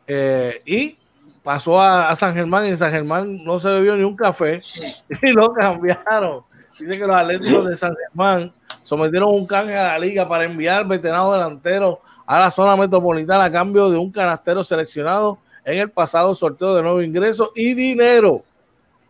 Eh, 0.08 0.62
y 0.66 0.98
pasó 1.44 1.82
a, 1.82 2.16
San 2.16 2.34
Germán 2.34 2.66
y 2.66 2.70
en 2.70 2.78
San 2.78 2.92
Germán 2.92 3.44
no 3.44 3.60
se 3.60 3.70
bebió 3.70 3.96
ni 3.96 4.04
un 4.04 4.16
café 4.16 4.62
y 5.22 5.32
lo 5.32 5.54
cambiaron. 5.54 6.44
Dice 6.80 6.98
que 6.98 7.06
los 7.06 7.16
atléticos 7.16 7.70
de 7.70 7.78
San 7.78 7.96
Germán 7.96 8.52
sometieron 8.82 9.30
un 9.34 9.46
canje 9.46 9.78
a 9.78 9.84
la 9.84 10.00
liga 10.00 10.28
para 10.28 10.46
enviar 10.46 10.88
veteranos 10.88 11.34
delanteros 11.34 12.00
a 12.26 12.40
la 12.40 12.52
zona 12.52 12.76
metropolitana 12.76 13.46
a 13.46 13.52
cambio 13.52 13.90
de 13.90 13.98
un 13.98 14.12
canastero 14.12 14.64
seleccionado 14.64 15.38
en 15.64 15.78
el 15.78 15.92
pasado 15.92 16.34
sorteo 16.34 16.76
de 16.76 16.82
nuevo 16.82 17.02
ingreso 17.02 17.52
y 17.56 17.74
dinero. 17.74 18.44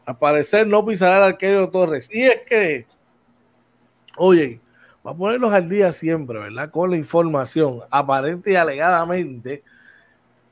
Al 0.06 0.18
parecer 0.18 0.68
no 0.68 0.86
pisará 0.86 1.18
el 1.18 1.24
arquero 1.24 1.70
Torres. 1.70 2.10
Y 2.12 2.24
es 2.24 2.42
que, 2.42 2.86
oye, 4.18 4.61
va 5.06 5.12
a 5.12 5.16
ponerlos 5.16 5.52
al 5.52 5.68
día 5.68 5.92
siempre, 5.92 6.40
¿verdad? 6.40 6.70
Con 6.70 6.92
la 6.92 6.98
información 6.98 7.80
aparente 7.90 8.52
y 8.52 8.56
alegadamente 8.56 9.64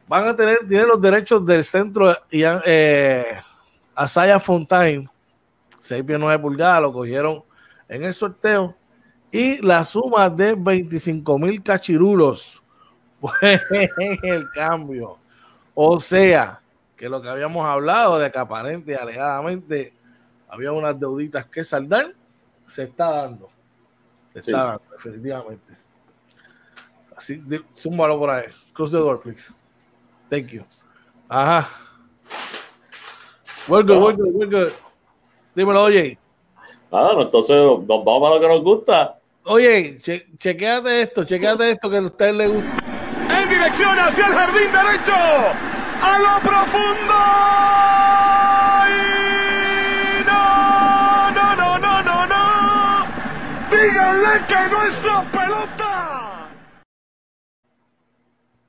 van 0.07 0.27
a 0.27 0.35
tener, 0.35 0.65
tienen 0.67 0.87
los 0.87 0.99
derechos 0.99 1.45
del 1.45 1.63
centro 1.63 2.15
eh, 2.31 3.23
Asaya 3.95 4.39
Fontaine, 4.39 5.07
6 5.79 6.03
pies 6.03 6.19
9 6.19 6.41
pulgadas, 6.41 6.81
lo 6.81 6.91
cogieron 6.91 7.43
en 7.87 8.03
el 8.03 8.13
sorteo. 8.13 8.75
Y 9.31 9.61
la 9.61 9.85
suma 9.85 10.29
de 10.29 10.55
25 10.55 11.37
mil 11.37 11.61
cachirulos 11.61 12.63
fue 13.21 13.61
en 13.99 14.17
el 14.23 14.49
cambio. 14.51 15.17
O 15.75 15.99
sea, 15.99 16.59
que 16.97 17.07
lo 17.07 17.21
que 17.21 17.29
habíamos 17.29 17.65
hablado 17.65 18.17
de 18.17 18.31
que 18.31 18.39
aparente 18.39 18.91
y 18.91 18.95
alegadamente 18.95 19.93
había 20.49 20.71
unas 20.71 20.99
deuditas 20.99 21.45
que 21.45 21.63
saldar, 21.63 22.13
se 22.65 22.83
está 22.83 23.11
dando. 23.11 23.49
Está 24.39 24.79
definitivamente. 24.91 25.73
Así, 27.15 27.41
zúmbalo 27.77 28.17
por 28.17 28.29
ahí. 28.29 28.45
Close 28.73 28.91
the 28.91 28.97
door, 28.97 29.21
please. 29.21 29.51
Thank 30.29 30.47
you. 30.49 30.63
Ajá. 31.27 31.67
We're 33.67 33.83
good, 33.83 34.01
we're 34.01 34.15
good, 34.15 34.33
we're 34.33 34.49
good. 34.49 34.71
Dímelo, 35.53 35.83
oye. 35.83 36.17
Ah, 36.91 37.11
entonces 37.17 37.55
nos 37.55 37.85
vamos 37.85 38.31
a 38.31 38.35
lo 38.35 38.39
que 38.39 38.47
nos 38.47 38.63
gusta. 38.63 39.19
Oye, 39.43 39.97
che, 39.99 40.27
chequeate 40.37 41.01
esto, 41.01 41.23
chequeate 41.23 41.71
esto 41.71 41.89
que 41.89 41.97
a 41.97 42.01
usted 42.01 42.33
le 42.33 42.47
gusta. 42.47 42.77
En 43.29 43.49
dirección 43.49 43.99
hacia 43.99 44.27
el 44.27 44.33
jardín 44.33 44.71
derecho. 44.71 45.13
A 46.01 46.19
lo 46.19 46.39
profundo. 46.49 47.13
Díganle 53.81 54.45
que 54.45 54.55
no 54.69 54.83
es 54.87 54.95
su 54.95 55.31
pelota. 55.31 56.49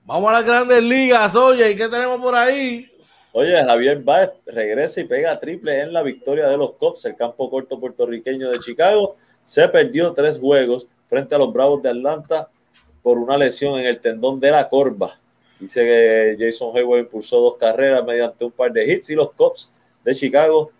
Vamos 0.04 0.30
a 0.30 0.32
las 0.34 0.44
grandes 0.44 0.84
ligas, 0.84 1.34
oye, 1.34 1.72
¿y 1.72 1.76
qué 1.76 1.88
tenemos 1.88 2.20
por 2.20 2.36
ahí? 2.36 2.88
Oye, 3.32 3.64
Javier 3.64 3.98
Baez 4.04 4.30
regresa 4.46 5.00
y 5.00 5.04
pega 5.04 5.40
triple 5.40 5.80
en 5.80 5.92
la 5.92 6.02
victoria 6.02 6.46
de 6.46 6.56
los 6.56 6.74
Cubs, 6.74 7.04
el 7.06 7.16
campo 7.16 7.50
corto 7.50 7.80
puertorriqueño 7.80 8.50
de 8.50 8.60
Chicago. 8.60 9.16
Se 9.42 9.66
perdió 9.66 10.12
tres 10.12 10.38
juegos 10.38 10.86
frente 11.08 11.34
a 11.34 11.38
los 11.38 11.52
Bravos 11.52 11.82
de 11.82 11.88
Atlanta 11.88 12.48
por 13.02 13.18
una 13.18 13.36
lesión 13.36 13.80
en 13.80 13.86
el 13.86 14.00
tendón 14.00 14.38
de 14.38 14.52
la 14.52 14.68
corva. 14.68 15.18
Dice 15.58 15.84
que 15.84 16.36
Jason 16.38 16.76
Hayward 16.76 17.00
impulsó 17.00 17.40
dos 17.40 17.56
carreras 17.56 18.04
mediante 18.04 18.44
un 18.44 18.52
par 18.52 18.70
de 18.70 18.92
hits 18.92 19.10
y 19.10 19.16
los 19.16 19.32
Cubs 19.32 19.76
de 20.04 20.14
Chicago 20.14 20.70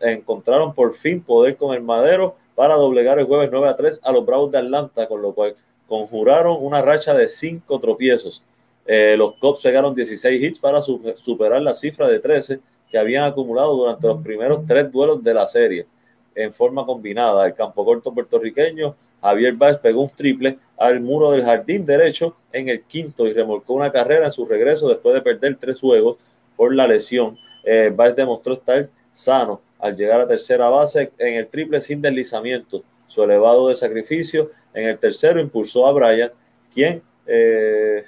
encontraron 0.00 0.74
por 0.74 0.94
fin 0.94 1.22
poder 1.22 1.56
con 1.58 1.74
el 1.74 1.82
madero 1.82 2.36
para 2.56 2.74
doblegar 2.74 3.20
el 3.20 3.26
jueves 3.26 3.50
9 3.52 3.68
a 3.68 3.76
3 3.76 4.00
a 4.02 4.10
los 4.10 4.26
Bravos 4.26 4.50
de 4.50 4.58
Atlanta, 4.58 5.06
con 5.06 5.22
lo 5.22 5.32
cual 5.32 5.54
conjuraron 5.86 6.56
una 6.60 6.82
racha 6.82 7.14
de 7.14 7.28
cinco 7.28 7.78
tropiezos. 7.78 8.42
Eh, 8.86 9.14
los 9.16 9.34
Cubs 9.34 9.60
pegaron 9.62 9.94
16 9.94 10.42
hits 10.42 10.58
para 10.58 10.80
superar 10.82 11.60
la 11.60 11.74
cifra 11.74 12.08
de 12.08 12.18
13 12.18 12.58
que 12.90 12.98
habían 12.98 13.24
acumulado 13.24 13.76
durante 13.76 14.06
los 14.06 14.22
primeros 14.22 14.64
tres 14.66 14.90
duelos 14.90 15.22
de 15.22 15.34
la 15.34 15.46
serie 15.46 15.86
en 16.34 16.52
forma 16.52 16.86
combinada. 16.86 17.46
El 17.46 17.54
campo 17.54 17.84
corto 17.84 18.12
puertorriqueño, 18.12 18.94
Javier 19.20 19.54
Baez 19.54 19.78
pegó 19.78 20.02
un 20.02 20.10
triple 20.10 20.58
al 20.78 21.00
muro 21.00 21.32
del 21.32 21.44
jardín 21.44 21.84
derecho 21.84 22.36
en 22.52 22.68
el 22.68 22.84
quinto 22.84 23.26
y 23.26 23.32
remolcó 23.32 23.74
una 23.74 23.92
carrera 23.92 24.26
en 24.26 24.32
su 24.32 24.46
regreso 24.46 24.88
después 24.88 25.14
de 25.14 25.22
perder 25.22 25.56
tres 25.60 25.80
juegos 25.80 26.18
por 26.56 26.74
la 26.74 26.86
lesión. 26.86 27.36
Eh, 27.64 27.92
Baez 27.94 28.16
demostró 28.16 28.54
estar 28.54 28.88
sano 29.12 29.60
al 29.78 29.96
llegar 29.96 30.20
a 30.20 30.28
tercera 30.28 30.68
base 30.68 31.10
en 31.18 31.34
el 31.34 31.48
triple 31.48 31.80
sin 31.80 32.00
deslizamiento. 32.00 32.82
Su 33.06 33.22
elevado 33.22 33.68
de 33.68 33.74
sacrificio 33.74 34.50
en 34.74 34.88
el 34.88 34.98
tercero 34.98 35.40
impulsó 35.40 35.86
a 35.86 35.92
Bryant, 35.92 36.32
quien 36.72 37.02
eh, 37.26 38.04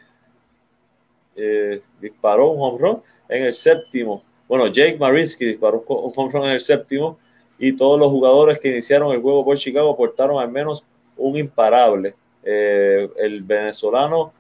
eh, 1.37 1.81
disparó 2.01 2.51
un 2.51 2.61
home 2.61 2.79
run 2.79 3.03
en 3.29 3.45
el 3.45 3.55
séptimo. 3.55 4.23
Bueno, 4.47 4.67
Jake 4.67 4.97
Marinsky 4.99 5.47
disparó 5.47 5.85
un 5.87 6.13
home 6.15 6.33
run 6.33 6.45
en 6.47 6.53
el 6.53 6.61
séptimo 6.61 7.19
y 7.59 7.77
todos 7.77 7.99
los 7.99 8.11
jugadores 8.11 8.59
que 8.59 8.69
iniciaron 8.69 9.13
el 9.13 9.21
juego 9.21 9.45
por 9.45 9.57
Chicago 9.57 9.91
aportaron 9.91 10.41
al 10.41 10.51
menos 10.51 10.85
un 11.17 11.37
imparable. 11.37 12.15
Eh, 12.43 13.09
el 13.19 13.43
venezolano 13.43 14.33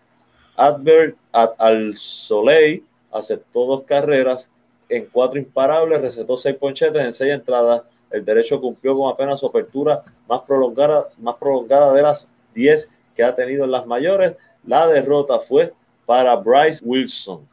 Adbert 0.56 1.16
Al 1.32 1.96
Soleil 1.96 2.84
aceptó 3.12 3.66
dos 3.66 3.82
carreras 3.84 4.50
en 4.88 5.06
cuatro 5.06 5.38
imparables, 5.38 6.00
recetó 6.00 6.36
seis 6.36 6.56
ponchetes 6.56 7.02
en 7.02 7.12
seis 7.12 7.32
entradas. 7.32 7.82
El 8.10 8.24
derecho 8.24 8.60
cumplió 8.60 8.96
con 8.96 9.12
apenas 9.12 9.40
su 9.40 9.46
apertura 9.46 10.02
más 10.28 10.42
prolongada, 10.42 11.08
más 11.18 11.36
prolongada 11.36 11.92
de 11.92 12.02
las 12.02 12.30
diez 12.54 12.90
que 13.14 13.22
ha 13.22 13.34
tenido 13.34 13.64
en 13.64 13.72
las 13.72 13.86
mayores. 13.86 14.34
La 14.64 14.86
derrota 14.86 15.38
fue 15.38 15.74
para 16.06 16.34
Bryce 16.36 16.82
Wilson. 16.84 17.46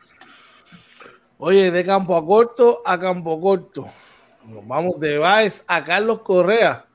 Oye, 1.37 1.69
de 1.71 1.83
campo 1.83 2.15
a 2.15 2.25
corto 2.25 2.81
a 2.85 2.97
campo 2.97 3.39
corto. 3.41 3.85
Nos 4.45 4.65
vamos 4.65 4.99
de 4.99 5.19
Bryce 5.19 5.63
a 5.67 5.83
Carlos 5.83 6.21
Correa. 6.21 6.85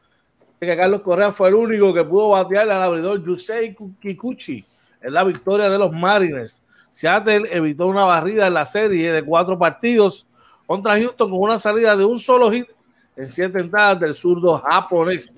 Que 0.58 0.76
Carlos 0.76 1.00
Correa 1.02 1.32
fue 1.32 1.48
el 1.48 1.54
único 1.54 1.92
que 1.92 2.04
pudo 2.04 2.30
batear 2.30 2.70
al 2.70 2.82
abridor 2.82 3.24
Yusei 3.24 3.74
Kikuchi 4.00 4.64
en 5.00 5.14
la 5.14 5.24
victoria 5.24 5.68
de 5.68 5.78
los 5.78 5.92
Mariners. 5.92 6.62
Seattle 6.90 7.48
evitó 7.50 7.86
una 7.86 8.04
barrida 8.04 8.46
en 8.46 8.54
la 8.54 8.64
serie 8.64 9.12
de 9.12 9.22
cuatro 9.22 9.58
partidos 9.58 10.26
contra 10.70 10.96
Houston 10.96 11.28
con 11.28 11.40
una 11.40 11.58
salida 11.58 11.96
de 11.96 12.04
un 12.04 12.16
solo 12.16 12.48
hit 12.48 12.68
en 13.16 13.28
siete 13.28 13.58
entradas 13.58 13.98
del 13.98 14.14
zurdo 14.14 14.56
japonés. 14.56 15.28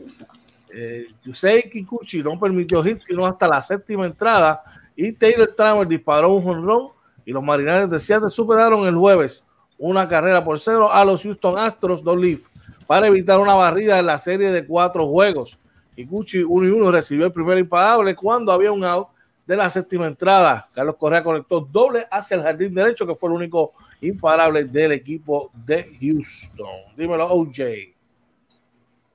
Eh, 0.70 1.06
Yusei 1.24 1.70
Kikuchi 1.70 2.22
no 2.22 2.38
permitió 2.38 2.82
hit 2.82 3.00
sino 3.00 3.24
hasta 3.24 3.48
la 3.48 3.62
séptima 3.62 4.04
entrada 4.04 4.62
y 4.94 5.10
Taylor 5.10 5.50
Trammell 5.56 5.88
disparó 5.88 6.34
un 6.34 6.42
jonrón 6.42 6.88
y 7.24 7.32
los 7.32 7.42
Marineros 7.42 7.88
de 7.88 7.98
Seattle 7.98 8.28
superaron 8.28 8.84
el 8.84 8.94
jueves 8.94 9.42
una 9.78 10.06
carrera 10.06 10.44
por 10.44 10.60
cero 10.60 10.92
a 10.92 11.02
los 11.02 11.22
Houston 11.22 11.58
Astros 11.58 12.04
dos 12.04 12.18
Leaf 12.18 12.48
para 12.86 13.06
evitar 13.06 13.40
una 13.40 13.54
barrida 13.54 13.98
en 13.98 14.04
la 14.04 14.18
serie 14.18 14.52
de 14.52 14.66
cuatro 14.66 15.06
juegos. 15.06 15.58
Kikuchi 15.96 16.42
1 16.42 16.68
y 16.68 16.70
1 16.72 16.92
recibió 16.92 17.24
el 17.24 17.32
primer 17.32 17.56
imparable 17.56 18.14
cuando 18.14 18.52
había 18.52 18.70
un 18.70 18.84
out 18.84 19.08
de 19.46 19.56
la 19.56 19.70
séptima 19.70 20.06
entrada. 20.06 20.68
Carlos 20.72 20.96
Correa 20.96 21.22
conectó 21.22 21.60
doble 21.60 22.06
hacia 22.10 22.36
el 22.36 22.42
jardín 22.42 22.74
derecho, 22.74 23.06
que 23.06 23.14
fue 23.14 23.28
el 23.28 23.36
único 23.36 23.72
imparable 24.00 24.64
del 24.64 24.92
equipo 24.92 25.50
de 25.52 25.84
Houston. 26.00 26.94
Dímelo, 26.96 27.26
OJ. 27.26 27.60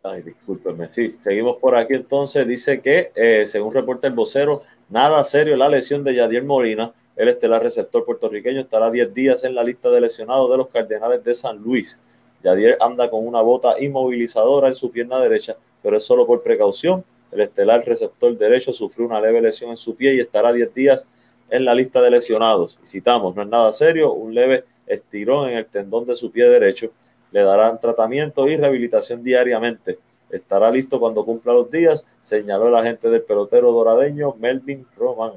Ay, 0.03 0.21
discúlpeme. 0.21 0.87
Sí, 0.91 1.17
seguimos 1.21 1.57
por 1.57 1.75
aquí 1.75 1.95
entonces. 1.95 2.47
Dice 2.47 2.81
que, 2.81 3.11
eh, 3.15 3.45
según 3.47 3.73
reporta 3.73 4.07
el 4.07 4.13
vocero, 4.13 4.63
Nada 4.89 5.21
serio 5.25 5.57
la 5.57 5.67
lesión 5.67 6.01
de 6.05 6.15
Yadier 6.15 6.45
Molina, 6.45 6.93
el 7.17 7.27
estelar 7.27 7.61
receptor 7.61 8.05
puertorriqueño, 8.05 8.61
estará 8.61 8.89
10 8.89 9.13
días 9.13 9.43
en 9.43 9.53
la 9.53 9.61
lista 9.61 9.89
de 9.89 9.99
lesionados 9.99 10.49
de 10.49 10.57
los 10.57 10.69
Cardenales 10.69 11.21
de 11.25 11.35
San 11.35 11.57
Luis. 11.57 11.99
Yadier 12.41 12.77
anda 12.79 13.09
con 13.09 13.27
una 13.27 13.41
bota 13.41 13.77
inmovilizadora 13.81 14.69
en 14.69 14.75
su 14.75 14.89
pierna 14.89 15.19
derecha, 15.19 15.57
pero 15.83 15.97
es 15.97 16.03
solo 16.03 16.25
por 16.25 16.41
precaución. 16.41 17.03
El 17.31 17.41
estelar 17.41 17.85
receptor 17.85 18.37
derecho 18.37 18.73
sufrió 18.73 19.05
una 19.05 19.19
leve 19.19 19.41
lesión 19.41 19.71
en 19.71 19.77
su 19.77 19.95
pie 19.95 20.15
y 20.15 20.19
estará 20.19 20.53
10 20.53 20.73
días 20.73 21.09
en 21.49 21.65
la 21.65 21.73
lista 21.73 22.01
de 22.01 22.11
lesionados. 22.11 22.79
Y 22.83 22.87
citamos, 22.87 23.35
no 23.35 23.41
es 23.41 23.47
nada 23.47 23.71
serio, 23.73 24.13
un 24.13 24.33
leve 24.33 24.65
estirón 24.85 25.49
en 25.49 25.57
el 25.57 25.65
tendón 25.65 26.05
de 26.05 26.15
su 26.15 26.31
pie 26.31 26.49
derecho. 26.49 26.91
Le 27.31 27.41
darán 27.41 27.79
tratamiento 27.79 28.47
y 28.47 28.57
rehabilitación 28.57 29.23
diariamente. 29.23 29.99
Estará 30.29 30.69
listo 30.71 30.99
cuando 30.99 31.23
cumpla 31.23 31.53
los 31.53 31.71
días, 31.71 32.05
señaló 32.21 32.67
el 32.67 32.75
agente 32.75 33.09
del 33.09 33.21
pelotero 33.21 33.71
doradeño 33.71 34.35
Melvin 34.39 34.85
Roman. 34.97 35.33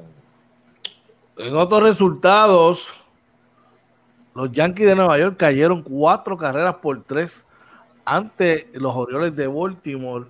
En 1.37 1.55
otros 1.55 1.81
resultados, 1.81 2.89
los 4.35 4.51
Yankees 4.51 4.87
de 4.87 4.95
Nueva 4.95 5.17
York 5.17 5.37
cayeron 5.37 5.81
cuatro 5.81 6.37
carreras 6.37 6.75
por 6.75 7.03
tres 7.03 7.45
ante 8.03 8.69
los 8.73 8.95
Orioles 8.95 9.35
de 9.35 9.47
Baltimore. 9.47 10.25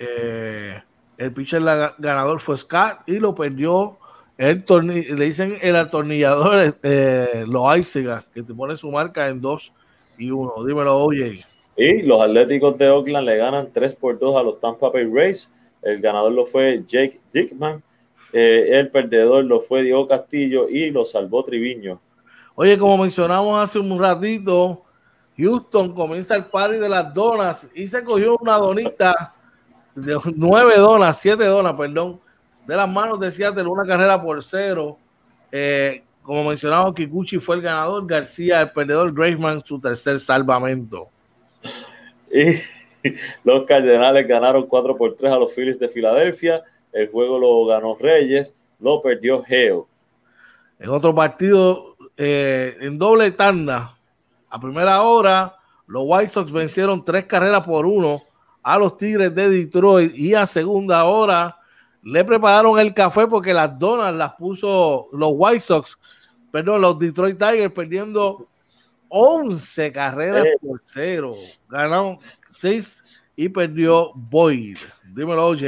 Eh, 0.00 0.82
el 1.18 1.32
pitcher 1.32 1.62
ganador 1.98 2.40
fue 2.40 2.56
Scott 2.56 3.00
y 3.06 3.18
lo 3.18 3.34
perdió 3.34 3.98
el 4.40 4.64
le 4.66 5.26
dicen 5.26 5.58
el 5.60 5.76
atornillador 5.76 6.74
eh, 6.82 7.44
que 8.32 8.42
te 8.42 8.54
pone 8.54 8.74
su 8.74 8.90
marca 8.90 9.28
en 9.28 9.38
2 9.38 9.72
y 10.16 10.30
1. 10.30 10.64
Dímelo, 10.64 10.96
oye. 10.96 11.44
Y 11.76 12.00
los 12.00 12.22
Atléticos 12.22 12.78
de 12.78 12.88
Oakland 12.88 13.26
le 13.26 13.36
ganan 13.36 13.68
3 13.70 13.94
por 13.96 14.18
2 14.18 14.36
a 14.36 14.42
los 14.42 14.58
Tampa 14.58 14.88
Bay 14.88 15.04
Rays. 15.04 15.52
El 15.82 16.00
ganador 16.00 16.32
lo 16.32 16.46
fue 16.46 16.82
Jake 16.86 17.20
Dickman. 17.34 17.82
Eh, 18.32 18.78
el 18.78 18.88
perdedor 18.88 19.44
lo 19.44 19.60
fue 19.60 19.82
Diego 19.82 20.08
Castillo 20.08 20.70
y 20.70 20.90
lo 20.90 21.04
salvó 21.04 21.44
Triviño. 21.44 22.00
Oye, 22.54 22.78
como 22.78 22.96
mencionamos 22.96 23.62
hace 23.62 23.78
un 23.78 23.98
ratito, 23.98 24.84
Houston 25.36 25.92
comienza 25.92 26.34
el 26.34 26.46
party 26.46 26.78
de 26.78 26.88
las 26.88 27.12
donas 27.12 27.70
y 27.74 27.86
se 27.86 28.02
cogió 28.02 28.38
una 28.40 28.54
donita 28.54 29.34
de 30.00 30.18
nueve 30.36 30.76
donas, 30.76 31.20
siete 31.20 31.44
donas, 31.44 31.74
perdón, 31.74 32.20
de 32.66 32.76
las 32.76 32.88
manos 32.88 33.18
de 33.20 33.32
Seattle, 33.32 33.64
una 33.64 33.84
carrera 33.84 34.20
por 34.20 34.42
cero. 34.42 34.96
Eh, 35.50 36.02
como 36.22 36.44
mencionaba, 36.44 36.94
Kikuchi 36.94 37.38
fue 37.38 37.56
el 37.56 37.62
ganador, 37.62 38.06
García 38.06 38.60
el 38.60 38.70
perdedor, 38.70 39.12
Graceman 39.12 39.64
su 39.64 39.80
tercer 39.80 40.20
salvamento. 40.20 41.08
Y 42.30 42.60
los 43.44 43.64
Cardenales 43.64 44.28
ganaron 44.28 44.66
4 44.66 44.96
por 44.96 45.16
3 45.16 45.32
a 45.32 45.38
los 45.38 45.54
Phillies 45.54 45.78
de 45.78 45.88
Filadelfia. 45.88 46.62
El 46.92 47.08
juego 47.08 47.38
lo 47.38 47.66
ganó 47.66 47.96
Reyes, 47.98 48.56
lo 48.78 49.02
perdió 49.02 49.42
Geo. 49.42 49.88
En 50.78 50.90
otro 50.90 51.14
partido, 51.14 51.96
eh, 52.16 52.76
en 52.80 52.98
doble 52.98 53.30
tanda, 53.32 53.96
a 54.48 54.60
primera 54.60 55.02
hora, 55.02 55.56
los 55.86 56.04
White 56.06 56.28
Sox 56.28 56.52
vencieron 56.52 57.04
tres 57.04 57.26
carreras 57.26 57.64
por 57.64 57.86
uno 57.86 58.22
a 58.62 58.78
los 58.78 58.96
Tigres 58.96 59.34
de 59.34 59.48
Detroit 59.48 60.14
y 60.14 60.34
a 60.34 60.46
segunda 60.46 61.04
hora 61.04 61.56
le 62.02 62.24
prepararon 62.24 62.78
el 62.78 62.94
café 62.94 63.26
porque 63.26 63.52
las 63.52 63.78
donas 63.78 64.14
las 64.14 64.34
puso 64.34 65.08
los 65.12 65.30
White 65.34 65.60
Sox, 65.60 65.98
perdón, 66.50 66.80
los 66.80 66.98
Detroit 66.98 67.38
Tigers 67.38 67.72
perdiendo 67.72 68.48
11 69.08 69.92
carreras 69.92 70.46
por 70.60 70.80
cero. 70.84 71.34
Ganaron 71.68 72.18
6 72.48 73.04
y 73.36 73.48
perdió 73.48 74.12
Boyd. 74.14 74.78
Dímelo, 75.12 75.48
OJ. 75.48 75.62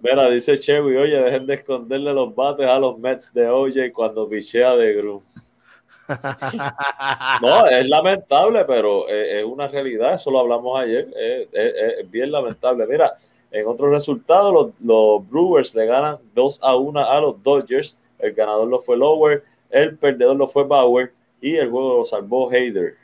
Mira, 0.00 0.28
dice 0.30 0.58
Chevy, 0.58 0.96
oye, 0.96 1.16
dejen 1.16 1.46
de 1.46 1.54
esconderle 1.54 2.12
los 2.12 2.34
bates 2.34 2.66
a 2.66 2.78
los 2.78 2.98
Mets 2.98 3.32
de 3.32 3.48
OJ 3.48 3.92
cuando 3.92 4.28
pichea 4.28 4.74
de 4.76 4.94
Grum. 4.94 5.22
No, 7.40 7.66
es 7.66 7.88
lamentable, 7.88 8.64
pero 8.64 9.08
es, 9.08 9.44
una 9.44 9.68
realidad. 9.68 10.14
Eso 10.14 10.30
lo 10.30 10.40
hablamos 10.40 10.80
ayer. 10.80 11.08
es 11.52 12.10
bien 12.10 12.30
lamentable. 12.30 12.86
Mira, 12.86 13.14
en 13.52 13.66
otros 13.66 13.90
resultados, 13.90 14.72
los, 14.82 15.30
Brewers 15.30 15.74
le 15.74 15.84
ganan 15.84 16.16
2 16.34 16.60
a 16.62 16.74
1 16.74 17.00
a 17.00 17.20
los 17.20 17.42
Dodgers. 17.42 17.96
El 18.18 18.32
ganador 18.32 18.66
lo 18.66 18.80
fue 18.80 18.96
Lower, 18.96 19.44
el 19.68 19.98
perdedor 19.98 20.36
lo 20.36 20.48
fue 20.48 20.64
Bauer 20.64 21.12
y 21.40 21.56
el 21.56 21.70
juego 21.70 21.98
lo 21.98 22.04
salvó 22.04 22.50
Hayder. 22.50 22.94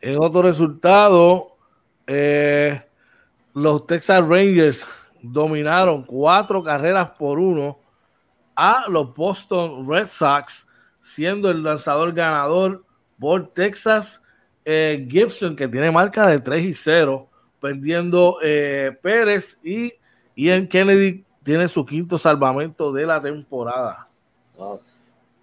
En 0.00 0.18
otro 0.18 0.42
resultado, 0.42 1.52
eh, 2.06 2.82
los 3.54 3.86
Texas 3.86 4.26
Rangers 4.26 4.84
dominaron 5.22 6.02
cuatro 6.02 6.62
carreras 6.62 7.10
por 7.10 7.38
uno 7.38 7.78
a 8.56 8.86
los 8.88 9.14
Boston 9.14 9.88
Red 9.88 10.08
Sox, 10.08 10.65
siendo 11.06 11.50
el 11.50 11.62
lanzador 11.62 12.12
ganador 12.12 12.84
por 13.18 13.48
Texas 13.52 14.20
eh, 14.64 15.06
Gibson, 15.08 15.54
que 15.54 15.68
tiene 15.68 15.92
marca 15.92 16.26
de 16.26 16.40
3 16.40 16.64
y 16.64 16.74
0 16.74 17.28
perdiendo 17.60 18.38
eh, 18.42 18.96
Pérez 19.00 19.56
y 19.62 19.92
Ian 20.34 20.66
Kennedy 20.66 21.24
tiene 21.44 21.68
su 21.68 21.86
quinto 21.86 22.18
salvamento 22.18 22.92
de 22.92 23.06
la 23.06 23.22
temporada. 23.22 24.08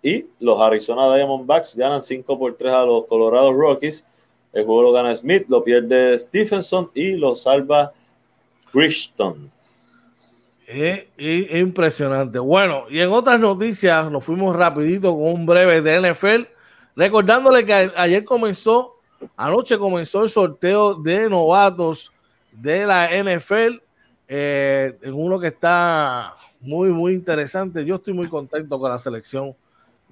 Y 0.01 0.25
los 0.39 0.59
Arizona 0.59 1.15
Diamondbacks 1.15 1.75
ganan 1.77 2.01
5 2.01 2.37
por 2.37 2.55
3 2.55 2.73
a 2.73 2.83
los 2.83 3.07
Colorado 3.07 3.53
Rockies. 3.53 4.05
El 4.51 4.65
juego 4.65 4.83
lo 4.83 4.91
gana 4.91 5.15
Smith, 5.15 5.45
lo 5.47 5.63
pierde 5.63 6.17
Stephenson 6.19 6.91
y 6.93 7.13
lo 7.13 7.35
salva 7.35 7.93
Christon. 8.71 9.49
Es, 10.67 11.05
impresionante. 11.17 12.39
Bueno, 12.39 12.85
y 12.89 12.99
en 12.99 13.11
otras 13.11 13.39
noticias 13.39 14.09
nos 14.09 14.23
fuimos 14.23 14.55
rapidito 14.55 15.15
con 15.15 15.27
un 15.27 15.45
breve 15.45 15.81
de 15.81 16.11
NFL, 16.11 16.43
recordándole 16.95 17.65
que 17.65 17.91
ayer 17.95 18.23
comenzó, 18.23 18.99
anoche 19.35 19.77
comenzó 19.77 20.23
el 20.23 20.29
sorteo 20.29 20.95
de 20.95 21.29
novatos 21.29 22.11
de 22.51 22.85
la 22.85 23.09
NFL, 23.11 23.81
eh, 24.27 24.97
en 25.01 25.13
uno 25.13 25.39
que 25.39 25.47
está 25.47 26.33
muy, 26.61 26.89
muy 26.89 27.13
interesante. 27.13 27.83
Yo 27.85 27.95
estoy 27.95 28.13
muy 28.13 28.27
contento 28.27 28.79
con 28.79 28.89
la 28.89 28.97
selección 28.97 29.55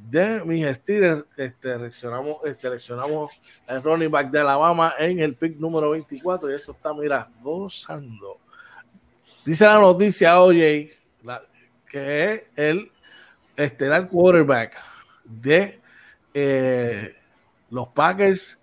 de 0.09 0.43
mis 0.43 0.65
Steelers. 0.75 1.23
Este, 1.37 1.73
seleccionamos, 1.73 2.37
eh, 2.45 2.53
seleccionamos 2.53 3.31
el 3.67 3.81
running 3.81 4.11
back 4.11 4.29
de 4.31 4.39
Alabama 4.39 4.93
en 4.99 5.19
el 5.19 5.35
pick 5.35 5.57
número 5.57 5.91
24 5.91 6.51
y 6.51 6.55
eso 6.55 6.71
está, 6.71 6.93
mira, 6.93 7.29
gozando. 7.41 8.40
Dice 9.45 9.65
la 9.65 9.79
noticia, 9.79 10.39
oye, 10.39 10.95
que 11.89 12.33
es 12.33 12.43
el 12.55 12.91
estelar 13.55 14.07
quarterback 14.07 14.73
de 15.25 15.79
eh, 16.33 17.15
los 17.69 17.87
Packers, 17.89 18.59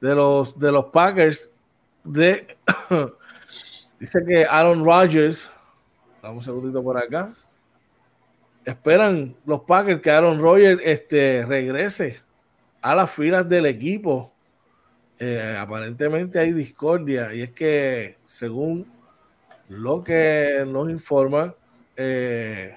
de 0.00 0.14
los, 0.14 0.58
de 0.58 0.72
los 0.72 0.86
Packers 0.86 1.50
de. 2.04 2.56
dice 3.98 4.24
que 4.26 4.44
Aaron 4.44 4.84
Rodgers. 4.84 5.50
Dame 6.22 6.36
un 6.36 6.42
segundito 6.42 6.82
por 6.82 6.96
acá. 6.96 7.34
Esperan 8.64 9.36
los 9.44 9.60
Packers 9.60 10.00
que 10.00 10.10
Aaron 10.10 10.40
Rodgers 10.40 10.80
este, 10.84 11.44
regrese 11.44 12.22
a 12.80 12.94
las 12.94 13.10
filas 13.10 13.46
del 13.46 13.66
equipo. 13.66 14.32
Eh, 15.18 15.56
aparentemente 15.60 16.38
hay 16.38 16.52
discordia 16.52 17.32
y 17.34 17.42
es 17.42 17.50
que 17.50 18.16
según 18.24 18.93
lo 19.68 20.02
que 20.02 20.64
nos 20.66 20.90
informan, 20.90 21.54
eh, 21.96 22.76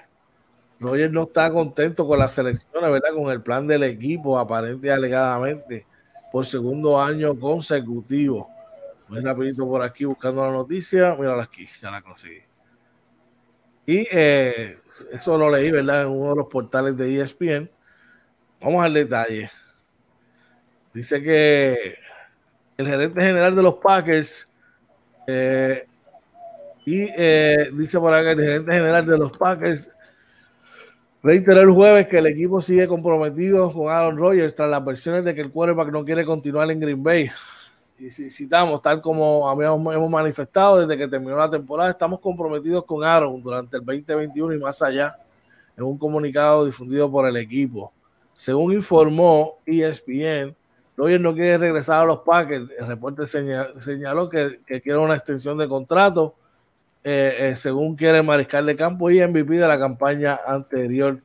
Rogers 0.80 1.12
no 1.12 1.24
está 1.24 1.50
contento 1.50 2.06
con 2.06 2.18
la 2.18 2.28
selección, 2.28 2.82
¿verdad? 2.82 3.10
Con 3.14 3.30
el 3.30 3.42
plan 3.42 3.66
del 3.66 3.82
equipo, 3.82 4.38
aparentemente 4.38 4.86
y 4.86 4.90
alegadamente, 4.90 5.86
por 6.30 6.46
segundo 6.46 7.00
año 7.00 7.38
consecutivo. 7.38 8.48
Voy 9.08 9.20
rapidito 9.20 9.66
por 9.66 9.82
aquí 9.82 10.04
buscando 10.04 10.44
la 10.44 10.52
noticia. 10.52 11.14
Mírala 11.14 11.42
aquí, 11.42 11.66
ya 11.80 11.90
la 11.90 12.02
conseguí. 12.02 12.42
Y 13.86 14.06
eh, 14.12 14.76
eso 15.12 15.38
lo 15.38 15.50
leí, 15.50 15.70
¿verdad? 15.70 16.02
En 16.02 16.08
uno 16.08 16.30
de 16.30 16.36
los 16.36 16.46
portales 16.46 16.96
de 16.96 17.20
ESPN. 17.20 17.70
Vamos 18.60 18.84
al 18.84 18.92
detalle. 18.92 19.50
Dice 20.92 21.22
que 21.22 21.96
el 22.76 22.86
gerente 22.86 23.20
general 23.20 23.56
de 23.56 23.62
los 23.62 23.74
Packers 23.76 24.46
eh, 25.26 25.86
y 26.88 27.06
eh, 27.18 27.70
dice 27.74 28.00
por 28.00 28.14
acá 28.14 28.30
el 28.30 28.40
gerente 28.40 28.72
general 28.72 29.04
de 29.04 29.18
los 29.18 29.36
Packers 29.36 29.90
reiteró 31.22 31.60
el 31.60 31.70
jueves 31.70 32.06
que 32.06 32.16
el 32.16 32.28
equipo 32.28 32.62
sigue 32.62 32.88
comprometido 32.88 33.70
con 33.70 33.92
Aaron 33.92 34.16
Rodgers 34.16 34.54
tras 34.54 34.70
las 34.70 34.82
versiones 34.82 35.22
de 35.22 35.34
que 35.34 35.42
el 35.42 35.50
quarterback 35.50 35.92
no 35.92 36.02
quiere 36.02 36.24
continuar 36.24 36.70
en 36.70 36.80
Green 36.80 37.02
Bay. 37.02 37.28
Y 37.98 38.08
citamos, 38.10 38.80
tal 38.80 39.02
como 39.02 39.46
habíamos, 39.50 39.94
hemos 39.94 40.08
manifestado 40.08 40.80
desde 40.80 40.96
que 40.96 41.06
terminó 41.08 41.36
la 41.36 41.50
temporada, 41.50 41.90
estamos 41.90 42.20
comprometidos 42.20 42.86
con 42.86 43.04
Aaron 43.04 43.42
durante 43.42 43.76
el 43.76 43.84
2021 43.84 44.54
y 44.54 44.58
más 44.58 44.80
allá, 44.80 45.14
en 45.76 45.84
un 45.84 45.98
comunicado 45.98 46.64
difundido 46.64 47.10
por 47.10 47.28
el 47.28 47.36
equipo. 47.36 47.92
Según 48.32 48.72
informó 48.72 49.58
ESPN, 49.66 50.56
Rogers 50.96 51.20
no 51.20 51.34
quiere 51.34 51.58
regresar 51.58 52.04
a 52.04 52.06
los 52.06 52.20
Packers. 52.20 52.70
El 52.78 52.86
reporte 52.86 53.28
señaló 53.28 54.30
que, 54.30 54.60
que 54.66 54.80
quiere 54.80 54.98
una 54.98 55.16
extensión 55.16 55.58
de 55.58 55.68
contrato 55.68 56.34
eh, 57.04 57.54
según 57.56 57.96
quiere 57.96 58.18
el 58.18 58.24
mariscal 58.24 58.66
de 58.66 58.76
campo 58.76 59.10
y 59.10 59.24
MVP 59.26 59.58
de 59.58 59.68
la 59.68 59.78
campaña 59.78 60.38
anterior. 60.46 61.20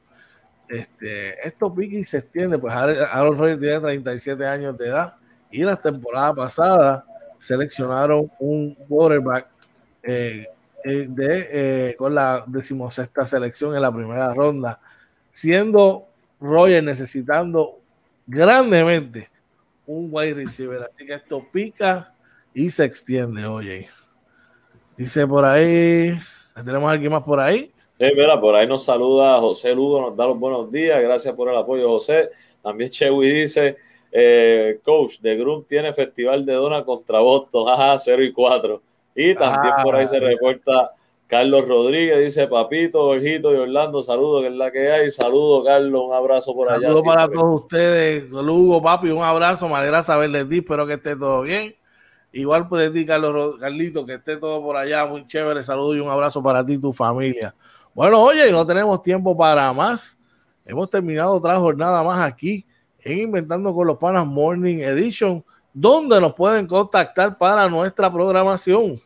Este, 0.69 1.45
esto 1.45 1.73
pique 1.73 1.99
y 1.99 2.05
se 2.05 2.19
extiende, 2.19 2.57
pues 2.57 2.73
Aaron 2.73 3.37
Rodgers 3.37 3.59
tiene 3.59 3.79
37 3.79 4.45
años 4.45 4.77
de 4.77 4.87
edad 4.87 5.15
y 5.51 5.61
la 5.63 5.75
temporada 5.75 6.33
pasada 6.33 7.05
seleccionaron 7.37 8.31
un 8.39 8.73
quarterback 8.73 9.47
eh, 10.01 10.47
eh, 10.83 11.05
de, 11.07 11.49
eh, 11.51 11.95
con 11.95 12.15
la 12.15 12.43
decimosexta 12.47 13.25
selección 13.25 13.75
en 13.75 13.81
la 13.81 13.93
primera 13.93 14.33
ronda, 14.33 14.79
siendo 15.29 16.07
Roger 16.41 16.83
necesitando 16.83 17.79
grandemente 18.25 19.29
un 19.85 20.09
wide 20.11 20.33
receiver. 20.33 20.89
Así 20.91 21.05
que 21.05 21.13
esto 21.13 21.45
pica 21.51 22.13
y 22.53 22.69
se 22.69 22.85
extiende, 22.85 23.45
oye. 23.45 23.89
Dice 24.97 25.25
por 25.25 25.43
ahí, 25.43 26.15
¿tenemos 26.63 26.91
alguien 26.91 27.11
más 27.11 27.23
por 27.23 27.39
ahí? 27.39 27.71
Sí, 27.93 28.05
mira, 28.15 28.39
por 28.39 28.55
ahí 28.55 28.67
nos 28.67 28.85
saluda 28.85 29.39
José 29.39 29.73
Lugo, 29.73 30.01
nos 30.01 30.15
da 30.15 30.27
los 30.27 30.37
buenos 30.37 30.71
días, 30.71 31.01
gracias 31.01 31.33
por 31.35 31.49
el 31.49 31.57
apoyo, 31.57 31.89
José. 31.89 32.29
También 32.61 32.91
Chewy 32.91 33.31
dice, 33.31 33.77
eh, 34.11 34.79
coach, 34.83 35.19
de 35.19 35.35
Grum 35.35 35.63
tiene 35.63 35.93
festival 35.93 36.45
de 36.45 36.53
dona 36.53 36.83
contra 36.83 37.19
Boston, 37.19 37.65
jaja, 37.65 37.97
0 37.97 38.23
y 38.23 38.31
4. 38.31 38.81
Y 39.15 39.33
también 39.35 39.73
por 39.83 39.95
ahí 39.95 40.05
se 40.05 40.17
ah, 40.17 40.21
reporta 40.21 40.91
Carlos 41.27 41.67
Rodríguez, 41.67 42.19
dice 42.19 42.47
Papito, 42.47 43.05
Jorgito 43.05 43.51
y 43.51 43.57
Orlando, 43.57 44.03
saludos, 44.03 44.43
que 44.43 44.49
es 44.49 44.55
la 44.55 44.71
que 44.71 44.91
hay. 44.91 45.09
Saludos, 45.09 45.63
Carlos, 45.65 46.03
un 46.05 46.13
abrazo 46.13 46.53
por 46.53 46.71
allá. 46.71 46.87
Saludos 46.87 47.03
para 47.03 47.27
todos 47.27 47.61
ustedes. 47.61 48.29
Lugo, 48.29 48.81
papi, 48.81 49.09
un 49.09 49.23
abrazo, 49.23 49.67
me 49.67 49.75
alegra 49.75 50.03
saberles 50.03 50.47
di, 50.47 50.59
espero 50.59 50.85
que 50.85 50.93
esté 50.93 51.15
todo 51.15 51.41
bien. 51.41 51.75
Igual 52.35 52.67
puedes 52.67 52.91
decir, 52.91 53.07
Carlos, 53.07 53.57
Carlito, 53.59 54.03
que 54.07 54.15
esté 54.15 54.37
todo 54.37 54.59
por 54.63 54.75
allá, 54.75 55.05
muy 55.05 55.27
chévere. 55.27 55.61
Saludos 55.61 55.97
y 55.97 55.99
un 55.99 56.09
abrazo 56.09 56.41
para 56.41 56.65
ti 56.65 56.73
y 56.73 56.77
tu 56.79 56.91
familia. 56.91 57.53
Bueno, 57.93 58.23
oye, 58.23 58.51
no 58.51 58.65
tenemos 58.65 59.03
tiempo 59.03 59.37
para 59.37 59.71
más. 59.71 60.17
Hemos 60.65 60.89
terminado 60.89 61.33
otra 61.33 61.57
jornada 61.57 62.01
más 62.01 62.19
aquí 62.19 62.65
en 63.01 63.19
Inventando 63.19 63.71
con 63.75 63.85
los 63.85 63.99
Panas 63.99 64.25
Morning 64.25 64.77
Edition, 64.79 65.45
donde 65.71 66.19
nos 66.19 66.33
pueden 66.33 66.65
contactar 66.65 67.37
para 67.37 67.69
nuestra 67.69 68.11
programación. 68.11 68.99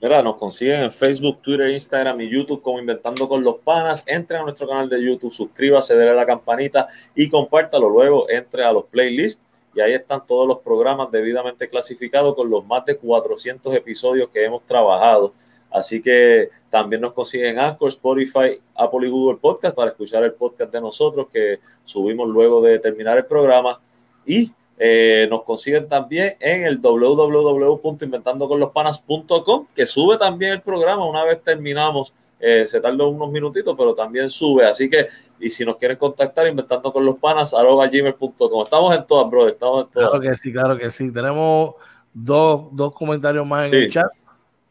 Mira, 0.00 0.20
nos 0.20 0.36
consiguen 0.36 0.80
en 0.80 0.90
Facebook, 0.90 1.40
Twitter, 1.40 1.70
Instagram 1.70 2.20
y 2.22 2.30
YouTube 2.30 2.62
como 2.62 2.80
Inventando 2.80 3.28
con 3.28 3.44
los 3.44 3.58
Panas. 3.58 4.02
Entre 4.08 4.36
a 4.36 4.42
nuestro 4.42 4.66
canal 4.66 4.88
de 4.88 5.00
YouTube, 5.00 5.32
suscríbase, 5.32 5.94
déle 5.94 6.10
a 6.10 6.14
la 6.14 6.26
campanita 6.26 6.88
y 7.14 7.28
compártalo. 7.28 7.88
Luego 7.88 8.28
entre 8.28 8.64
a 8.64 8.72
los 8.72 8.86
playlists 8.86 9.44
y 9.74 9.80
ahí 9.80 9.94
están 9.94 10.20
todos 10.26 10.46
los 10.46 10.58
programas 10.58 11.10
debidamente 11.10 11.68
clasificados 11.68 12.34
con 12.34 12.50
los 12.50 12.66
más 12.66 12.84
de 12.84 12.96
400 12.96 13.74
episodios 13.74 14.28
que 14.30 14.44
hemos 14.44 14.62
trabajado. 14.64 15.32
Así 15.70 16.02
que 16.02 16.50
también 16.68 17.00
nos 17.00 17.12
consiguen 17.12 17.58
Anchor, 17.58 17.88
Spotify, 17.88 18.60
Apple 18.74 19.06
y 19.06 19.10
Google 19.10 19.38
Podcast 19.40 19.74
para 19.74 19.90
escuchar 19.90 20.22
el 20.24 20.34
podcast 20.34 20.70
de 20.72 20.80
nosotros 20.80 21.28
que 21.32 21.60
subimos 21.84 22.28
luego 22.28 22.60
de 22.60 22.78
terminar 22.78 23.16
el 23.16 23.24
programa. 23.24 23.80
Y 24.26 24.52
eh, 24.78 25.26
nos 25.30 25.44
consiguen 25.44 25.88
también 25.88 26.36
en 26.40 26.64
el 26.64 26.78
www.inventandoconlospanas.com 26.78 29.66
que 29.74 29.86
sube 29.86 30.18
también 30.18 30.52
el 30.52 30.60
programa 30.60 31.06
una 31.06 31.24
vez 31.24 31.42
terminamos. 31.42 32.12
Eh, 32.44 32.66
se 32.66 32.80
tarda 32.80 33.06
unos 33.06 33.30
minutitos, 33.30 33.72
pero 33.78 33.94
también 33.94 34.28
sube. 34.28 34.66
Así 34.66 34.90
que, 34.90 35.06
y 35.38 35.48
si 35.48 35.64
nos 35.64 35.76
quieren 35.76 35.96
contactar, 35.96 36.48
inventando 36.48 36.92
con 36.92 37.04
los 37.04 37.16
panas, 37.16 37.54
arroba 37.54 37.86
gmail.com. 37.86 38.64
Estamos 38.64 38.96
en 38.96 39.06
todas, 39.06 39.30
brother. 39.30 39.52
Estamos 39.52 39.84
en 39.84 39.92
todas. 39.92 40.10
Claro 40.10 40.20
que 40.20 40.34
sí, 40.34 40.52
claro 40.52 40.76
que 40.76 40.90
sí. 40.90 41.12
Tenemos 41.12 41.74
dos, 42.12 42.66
dos 42.72 42.92
comentarios 42.94 43.46
más 43.46 43.68
en 43.68 43.74
el 43.78 43.92
chat. 43.92 44.08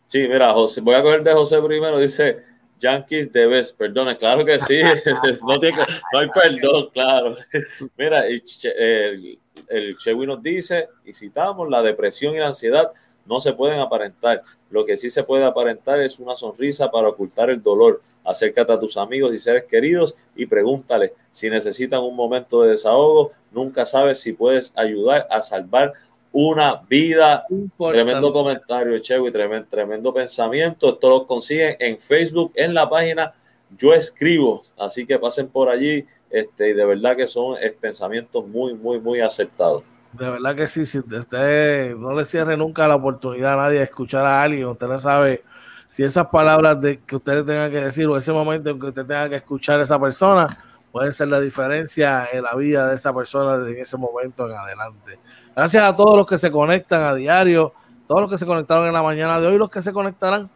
Sí, 0.06 0.28
mira, 0.28 0.52
José, 0.52 0.82
voy 0.82 0.96
a 0.96 1.02
coger 1.02 1.24
de 1.24 1.32
José 1.32 1.62
primero. 1.62 1.98
Dice 1.98 2.44
Yankees 2.78 3.32
de 3.32 3.48
Best, 3.48 3.78
perdón, 3.78 4.14
claro 4.20 4.44
que 4.44 4.60
sí. 4.60 4.82
no, 5.44 6.20
hay 6.20 6.28
perdón, 6.28 6.90
claro. 6.92 7.38
Mira, 7.98 8.28
el, 8.28 8.44
el, 8.78 9.40
el 9.70 10.28
nos 10.28 10.44
dice, 10.44 10.90
y 11.06 11.14
citamos, 11.14 11.70
la 11.70 11.82
depresión 11.82 12.36
y 12.36 12.40
la 12.40 12.48
ansiedad 12.48 12.92
no 13.26 13.40
se 13.40 13.54
pueden 13.54 13.80
aparentar. 13.80 14.44
Lo 14.72 14.86
que 14.86 14.98
sí 14.98 15.10
se 15.10 15.24
puede 15.24 15.44
aparentar 15.44 16.00
es 16.00 16.18
una 16.20 16.36
sonrisa 16.36 16.90
para 16.90 17.10
ocultar 17.10 17.50
el 17.50 17.62
dolor. 17.62 18.02
Acércate 18.24 18.72
a 18.72 18.80
tus 18.80 18.98
amigos 18.98 19.34
y 19.34 19.38
seres 19.38 19.66
queridos 19.66 20.18
y 20.36 20.46
pregúntale 20.46 21.14
si 21.32 21.50
necesitan 21.50 22.02
un 22.02 22.16
momento 22.16 22.62
de 22.62 22.72
desahogo. 22.72 23.32
Nunca 23.52 23.86
sabes 23.86 24.20
si 24.20 24.34
puedes 24.34 24.74
ayudar 24.78 25.28
a 25.30 25.42
salvar 25.42 25.94
una 26.32 26.82
vida. 26.88 27.46
Tremendo 27.92 28.32
comentario, 28.32 28.98
Chewy, 29.00 29.32
tremendo, 29.32 29.68
tremendo 29.70 30.14
pensamiento. 30.14 30.90
Esto 30.90 31.10
lo 31.10 31.28
consiguen 31.28 31.76
en 31.80 32.00
Facebook, 32.00 32.54
en 32.56 32.74
la 32.74 32.90
página 32.90 33.34
Yo 33.78 33.94
Escribo. 33.94 34.64
Así 34.78 35.06
que 35.06 35.20
pasen 35.20 35.50
por 35.50 35.70
allí. 35.70 36.06
Este, 36.30 36.70
y 36.70 36.74
de 36.74 36.86
verdad 36.86 37.18
que 37.18 37.28
son 37.28 37.58
pensamientos 37.82 38.48
muy, 38.48 38.74
muy, 38.74 39.00
muy 39.00 39.20
aceptados. 39.20 39.84
De 40.14 40.30
verdad 40.30 40.56
que 40.56 40.68
sí, 40.68 40.86
si 40.86 41.00
usted 41.00 41.96
no 41.96 42.14
le 42.14 42.26
cierre 42.26 42.58
nunca 42.58 42.88
la 42.88 42.96
oportunidad 42.96 43.54
a 43.54 43.64
nadie 43.64 43.78
de 43.78 43.86
escuchar 43.86 44.26
a 44.26 44.44
alguien, 44.44 44.68
usted 44.68 44.88
no 44.88 45.00
sabe 45.00 45.44
si 45.88 46.04
esas 46.04 46.28
palabras 46.28 46.80
de, 46.82 47.00
que 47.00 47.16
usted 47.16 47.46
tenga 47.46 47.70
que 47.70 47.82
decir 47.82 48.08
o 48.08 48.18
ese 48.18 48.32
momento 48.32 48.70
en 48.70 48.80
que 48.80 48.88
usted 48.88 49.06
tenga 49.06 49.30
que 49.30 49.36
escuchar 49.36 49.80
a 49.80 49.84
esa 49.84 50.00
persona, 50.00 50.48
puede 50.92 51.12
ser 51.12 51.30
la 51.30 51.40
diferencia 51.40 52.28
en 52.32 52.44
la 52.44 52.56
vida 52.56 52.88
de 52.88 52.96
esa 52.96 53.14
persona 53.14 53.56
en 53.68 53.78
ese 53.78 53.98
momento 53.98 54.50
en 54.50 54.56
adelante. 54.56 55.20
Gracias 55.56 55.84
a 55.84 55.96
todos 55.96 56.18
los 56.18 56.26
que 56.26 56.38
se 56.38 56.52
conectan 56.52 57.04
a 57.04 57.16
diario, 57.16 57.74
todos 58.08 58.22
los 58.22 58.30
que 58.30 58.38
se 58.38 58.46
conectaron 58.46 58.88
en 58.88 58.94
la 58.94 59.04
mañana 59.04 59.40
de 59.40 59.48
hoy, 59.48 59.58
los 59.58 59.70
que 59.70 59.82
se 59.82 59.94
conectarán 59.94 60.50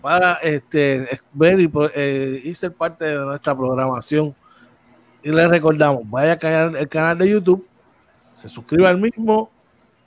para 0.00 0.34
este, 0.34 1.20
ver 1.32 1.60
y, 1.60 1.70
eh, 1.94 2.52
ser 2.54 2.72
parte 2.72 3.04
de 3.04 3.16
nuestra 3.16 3.56
programación. 3.56 4.34
Y 5.22 5.30
les 5.30 5.48
recordamos, 5.48 6.02
vaya 6.10 6.38
a 6.40 6.62
el 6.78 6.88
canal 6.88 7.18
de 7.18 7.30
YouTube, 7.30 7.66
se 8.34 8.48
suscribe 8.48 8.86
al 8.86 8.98
mismo, 8.98 9.50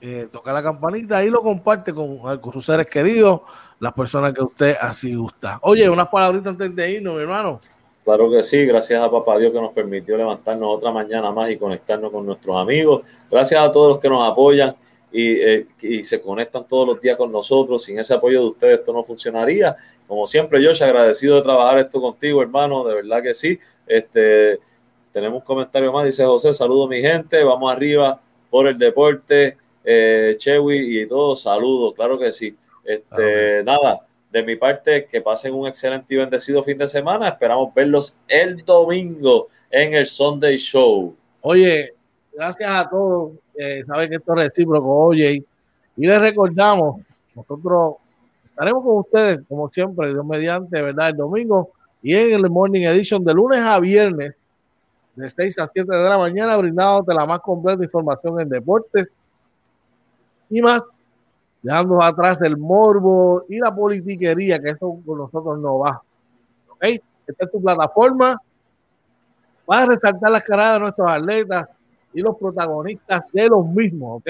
eh, 0.02 0.28
toca 0.32 0.54
la 0.54 0.62
campanita 0.62 1.24
y 1.24 1.30
lo 1.30 1.42
comparte 1.42 1.94
con, 1.94 2.18
con, 2.40 2.54
sus 2.54 2.66
seres 2.66 2.88
queridos, 2.88 3.42
las 3.80 3.94
personas 3.94 4.34
que 4.34 4.44
usted 4.44 4.76
así 4.80 5.16
gusta. 5.16 5.60
Oye, 5.62 5.90
unas 5.90 6.08
palabritas 6.10 6.52
antes 6.52 6.76
de 6.76 6.92
irnos, 6.92 7.16
mi 7.16 7.22
hermano. 7.22 7.60
Claro 8.06 8.30
que 8.30 8.44
sí, 8.44 8.64
gracias 8.66 9.02
a 9.02 9.10
Papá 9.10 9.40
Dios 9.40 9.52
que 9.52 9.60
nos 9.60 9.74
permitió 9.74 10.16
levantarnos 10.16 10.78
otra 10.78 10.92
mañana 10.92 11.32
más 11.32 11.50
y 11.50 11.58
conectarnos 11.58 12.12
con 12.12 12.24
nuestros 12.24 12.56
amigos. 12.56 13.02
Gracias 13.32 13.60
a 13.60 13.72
todos 13.72 13.94
los 13.94 14.00
que 14.00 14.08
nos 14.08 14.32
apoyan 14.32 14.76
y, 15.12 15.42
eh, 15.42 15.66
se 16.04 16.22
conectan 16.22 16.68
todos 16.68 16.88
los 16.88 17.02
días 17.02 17.18
con 17.18 17.32
nosotros. 17.32 17.84
Sin 17.84 17.98
ese 17.98 18.14
apoyo 18.14 18.42
de 18.42 18.48
ustedes 18.50 18.80
esto 18.80 18.94
no 18.94 19.04
funcionaría. 19.04 19.76
Como 20.08 20.28
siempre, 20.28 20.64
Josh, 20.64 20.84
agradecido 20.84 21.38
de 21.38 21.42
trabajar 21.42 21.80
esto 21.80 22.00
contigo, 22.00 22.44
hermano, 22.44 22.84
de 22.84 22.94
verdad 22.94 23.24
que 23.24 23.34
sí. 23.34 23.58
Este, 23.88 24.60
tenemos 25.16 25.40
un 25.40 25.46
comentario 25.46 25.94
más, 25.94 26.06
dice 26.06 26.26
José, 26.26 26.52
saludo 26.52 26.90
mi 26.90 27.00
gente, 27.00 27.42
vamos 27.42 27.72
arriba 27.72 28.20
por 28.50 28.68
el 28.68 28.78
deporte, 28.78 29.56
eh, 29.82 30.36
Chewy 30.38 31.00
y 31.00 31.08
todos, 31.08 31.42
saludos, 31.42 31.94
claro 31.96 32.20
que 32.20 32.34
sí. 32.34 32.54
Este, 32.84 33.64
nada 33.64 34.06
de 34.30 34.44
mi 34.44 34.58
parte, 34.58 35.06
que 35.06 35.22
pasen 35.22 35.54
un 35.54 35.70
excelente 35.70 36.14
y 36.14 36.18
bendecido 36.18 36.62
fin 36.64 36.78
de 36.78 36.86
semana. 36.86 37.30
Esperamos 37.30 37.74
verlos 37.74 38.18
el 38.28 38.66
domingo 38.66 39.48
en 39.72 39.94
el 39.94 40.06
Sunday 40.06 40.58
Show. 40.58 41.16
Oye, 41.40 41.94
gracias 42.34 42.70
a 42.70 42.90
todos. 42.90 43.32
Eh, 43.58 43.86
saben 43.88 44.10
que 44.10 44.18
esto 44.18 44.34
es 44.34 44.50
recíproco, 44.50 44.98
oye. 44.98 45.46
Y 45.96 46.06
les 46.06 46.20
recordamos, 46.20 47.00
nosotros 47.34 47.96
estaremos 48.50 48.84
con 48.84 48.98
ustedes, 48.98 49.40
como 49.48 49.70
siempre, 49.70 50.10
Dios 50.10 50.26
mediante, 50.26 50.82
¿verdad? 50.82 51.12
El 51.12 51.16
domingo 51.16 51.70
y 52.04 52.16
en 52.16 52.34
el 52.34 52.50
Morning 52.50 52.82
Edition 52.82 53.24
de 53.24 53.34
lunes 53.34 53.62
a 53.62 53.80
viernes, 53.80 54.36
de 55.16 55.30
6 55.30 55.60
a 55.60 55.70
7 55.72 55.96
de 55.96 56.10
la 56.10 56.18
mañana, 56.18 56.58
brindándote 56.58 57.14
la 57.14 57.26
más 57.26 57.40
completa 57.40 57.84
información 57.84 58.40
en 58.42 58.50
deportes 58.50 59.08
y 60.50 60.62
más 60.62 60.82
dejando 61.62 62.02
atrás 62.02 62.40
el 62.42 62.58
morbo 62.58 63.44
y 63.50 63.60
la 63.60 63.74
politiquería, 63.74 64.60
que 64.60 64.70
eso 64.72 65.00
con 65.06 65.18
nosotros 65.18 65.58
no 65.60 65.80
va. 65.80 66.02
¿Ok? 66.70 66.84
Esta 67.26 67.46
es 67.46 67.52
tu 67.52 67.62
plataforma. 67.62 68.40
Vas 69.66 69.84
a 69.84 69.86
resaltar 69.88 70.30
las 70.30 70.44
caras 70.44 70.74
de 70.74 70.80
nuestros 70.82 71.10
atletas 71.10 71.66
y 72.14 72.22
los 72.22 72.38
protagonistas 72.38 73.24
de 73.32 73.48
los 73.48 73.66
mismos, 73.66 74.18
¿ok? 74.18 74.30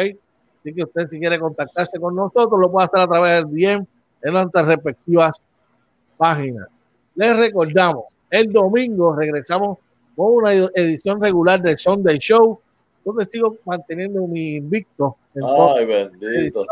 Así 0.60 0.74
que 0.74 0.84
usted 0.84 1.10
si 1.10 1.20
quiere 1.20 1.40
contactarse 1.40 2.00
con 2.00 2.16
nosotros, 2.16 2.60
lo 2.60 2.72
puede 2.72 2.86
hacer 2.86 3.02
a 3.02 3.08
través 3.08 3.44
del 3.44 3.52
DM 3.54 3.86
en 4.22 4.34
nuestras 4.34 4.68
respectivas 4.68 5.42
páginas. 6.18 6.68
Les 7.16 7.38
recordamos, 7.38 8.06
el 8.30 8.52
domingo 8.52 9.14
regresamos 9.14 9.80
con 10.16 10.36
una 10.36 10.54
edición 10.54 11.22
regular 11.22 11.62
del 11.62 11.78
Sunday 11.78 12.18
Show, 12.18 12.60
donde 13.04 13.26
sigo 13.26 13.58
manteniendo 13.66 14.26
mi 14.28 14.56
invicto. 14.56 15.18
Ay, 15.36 15.86
bendito. 15.86 16.66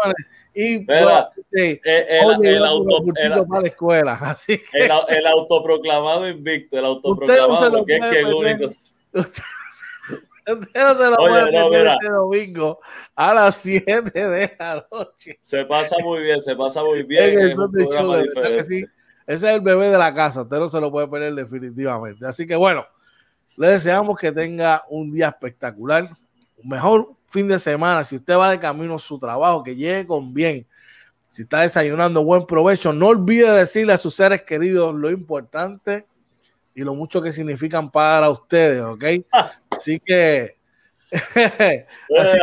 Y 0.55 0.79
Mira, 0.79 1.31
el, 1.51 1.81
el, 1.83 2.45
el, 2.45 2.65
auto, 2.65 3.03
el, 3.15 3.65
escuela, 3.65 4.13
así 4.21 4.59
que, 4.71 4.85
el, 4.85 5.27
autoproclamado 5.27 6.29
invicto, 6.29 6.77
el 6.77 6.85
autoproclamado, 6.85 7.83
que 7.85 7.95
es 7.95 8.05
que 8.05 8.19
el 8.19 8.33
único. 8.33 8.67
Usted 10.45 10.81
no 10.83 10.95
se 10.95 11.09
lo 11.09 11.15
Oye, 11.15 11.41
puede 11.41 11.51
no, 11.53 11.69
mira, 11.69 11.93
este 11.93 12.11
domingo 12.11 12.79
a 13.15 13.33
las 13.33 13.55
7 13.55 14.11
de 14.11 14.55
la 14.59 14.85
noche. 14.91 15.37
Se 15.39 15.63
pasa 15.65 15.95
muy 16.03 16.21
bien, 16.21 16.41
se 16.41 16.55
pasa 16.55 16.83
muy 16.83 17.03
bien. 17.07 17.23
En 17.23 17.39
el 17.39 17.51
es 17.51 17.57
un 17.57 17.71
programa 17.71 18.17
diferente. 18.17 18.63
Sí. 18.65 18.85
ese 19.25 19.49
es 19.49 19.55
el 19.55 19.61
bebé 19.61 19.87
de 19.87 19.97
la 19.97 20.13
casa, 20.13 20.41
usted 20.41 20.57
no 20.57 20.67
se 20.67 20.81
lo 20.81 20.91
puede 20.91 21.07
perder 21.07 21.33
definitivamente. 21.33 22.27
Así 22.27 22.45
que 22.45 22.57
bueno, 22.57 22.85
le 23.57 23.67
deseamos 23.67 24.19
que 24.19 24.31
tenga 24.31 24.83
un 24.89 25.11
día 25.11 25.29
espectacular, 25.29 26.09
un 26.57 26.69
mejor 26.69 27.13
fin 27.27 27.47
de 27.47 27.59
semana. 27.59 28.03
Si 28.03 28.15
usted 28.15 28.37
va 28.37 28.51
de 28.51 28.59
camino 28.59 28.95
a 28.95 28.99
su 28.99 29.19
trabajo, 29.19 29.63
que 29.63 29.75
llegue 29.75 30.07
con 30.07 30.33
bien. 30.33 30.65
Si 31.29 31.43
está 31.43 31.61
desayunando, 31.61 32.23
buen 32.23 32.45
provecho. 32.45 32.93
No 32.93 33.07
olvide 33.07 33.49
decirle 33.51 33.93
a 33.93 33.97
sus 33.97 34.13
seres 34.13 34.43
queridos 34.43 34.93
lo 34.93 35.09
importante 35.09 36.05
y 36.75 36.83
lo 36.83 36.95
mucho 36.95 37.21
que 37.21 37.31
significan 37.31 37.91
para 37.91 38.29
ustedes, 38.29 38.83
¿ok? 38.83 39.03
Así 39.71 39.99
que, 39.99 40.57
así 41.11 42.37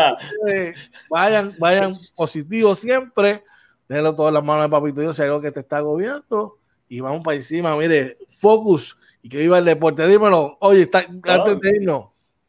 que 0.46 0.74
vayan, 1.08 1.54
vayan 1.58 1.96
positivos 2.16 2.78
siempre. 2.78 3.44
Déjelo 3.88 4.14
todas 4.14 4.32
las 4.32 4.44
manos 4.44 4.64
de 4.64 4.70
papito 4.70 5.00
Dios 5.00 5.16
si 5.16 5.22
hay 5.22 5.28
algo 5.28 5.40
que 5.40 5.50
te 5.50 5.60
está 5.60 5.78
agobiando. 5.78 6.58
Y 6.88 7.00
vamos 7.00 7.22
para 7.24 7.36
encima, 7.36 7.76
mire, 7.76 8.18
focus 8.36 8.96
y 9.22 9.28
que 9.28 9.38
viva 9.38 9.58
el 9.58 9.64
deporte. 9.64 10.06
Dímelo, 10.06 10.56
oye, 10.60 10.82
está, 10.82 11.04
antes 11.24 11.60
de 11.60 11.76
irnos. 11.76 12.06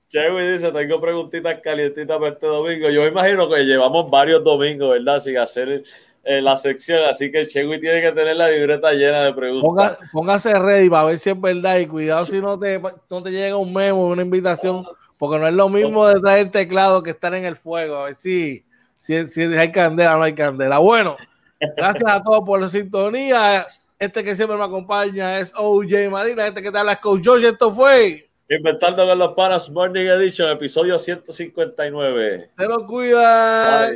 Chewy 0.09 0.51
dice, 0.51 0.72
tengo 0.72 0.99
preguntitas 0.99 1.61
calientitas 1.61 2.17
para 2.17 2.32
este 2.34 2.45
domingo. 2.45 2.89
Yo 2.89 3.07
imagino 3.07 3.49
que 3.49 3.63
llevamos 3.63 4.11
varios 4.11 4.43
domingos, 4.43 4.89
¿verdad? 4.91 5.22
Sin 5.22 5.38
hacer 5.38 5.84
eh, 6.24 6.41
la 6.41 6.57
sección, 6.57 7.03
así 7.09 7.32
que 7.32 7.47
Chewy 7.47 7.80
tiene 7.80 8.01
que 8.01 8.11
tener 8.11 8.36
la 8.36 8.49
libreta 8.49 8.91
llena 8.91 9.24
de 9.24 9.34
preguntas. 9.34 9.97
póngase 10.11 10.53
ready 10.53 10.89
para 10.89 11.05
ver 11.05 11.17
si 11.17 11.30
es 11.30 11.39
verdad 11.39 11.80
y 11.80 11.88
cuidado 11.88 12.26
si 12.26 12.39
no 12.39 12.59
te, 12.59 12.80
no 13.09 13.24
te 13.24 13.32
llega 13.32 13.55
un 13.55 13.74
memo, 13.74 14.07
una 14.07 14.22
invitación, 14.22 14.86
porque 15.17 15.39
no 15.39 15.47
es 15.47 15.53
lo 15.53 15.69
mismo 15.69 16.05
de 16.05 16.19
traer 16.19 16.51
teclado 16.51 17.01
que 17.01 17.11
estar 17.11 17.34
en 17.34 17.45
el 17.45 17.55
fuego. 17.55 17.95
A 17.95 18.05
ver 18.05 18.15
si, 18.15 18.65
si, 18.99 19.28
si 19.28 19.41
hay 19.43 19.72
candela 19.72 20.15
o 20.15 20.17
no 20.17 20.26
hay 20.26 20.34
candela. 20.34 20.78
Bueno, 20.80 21.15
gracias 21.78 22.11
a 22.11 22.22
todos 22.22 22.41
por 22.45 22.59
la 22.59 22.67
sintonía. 22.67 23.65
Este 24.02 24.24
que 24.24 24.36
siempre 24.36 24.58
me 24.58 24.64
acompaña 24.64 25.38
es 25.38 25.54
OJ 25.56 26.10
Marina. 26.10 26.47
Este 26.47 26.64
que 26.64 26.72
te 26.72 26.78
habla 26.80 26.93
es 26.93 26.97
Coach 26.97 27.22
George. 27.24 27.49
Esto 27.49 27.72
fue 27.72 28.32
Inventando 28.49 29.06
con 29.06 29.20
los 29.20 29.34
Panas 29.36 29.70
Morning 29.70 30.08
Edition, 30.08 30.49
episodio 30.49 30.97
159. 30.97 32.49
Se 32.58 32.68
lo 32.68 32.88
cuida. 32.88 33.93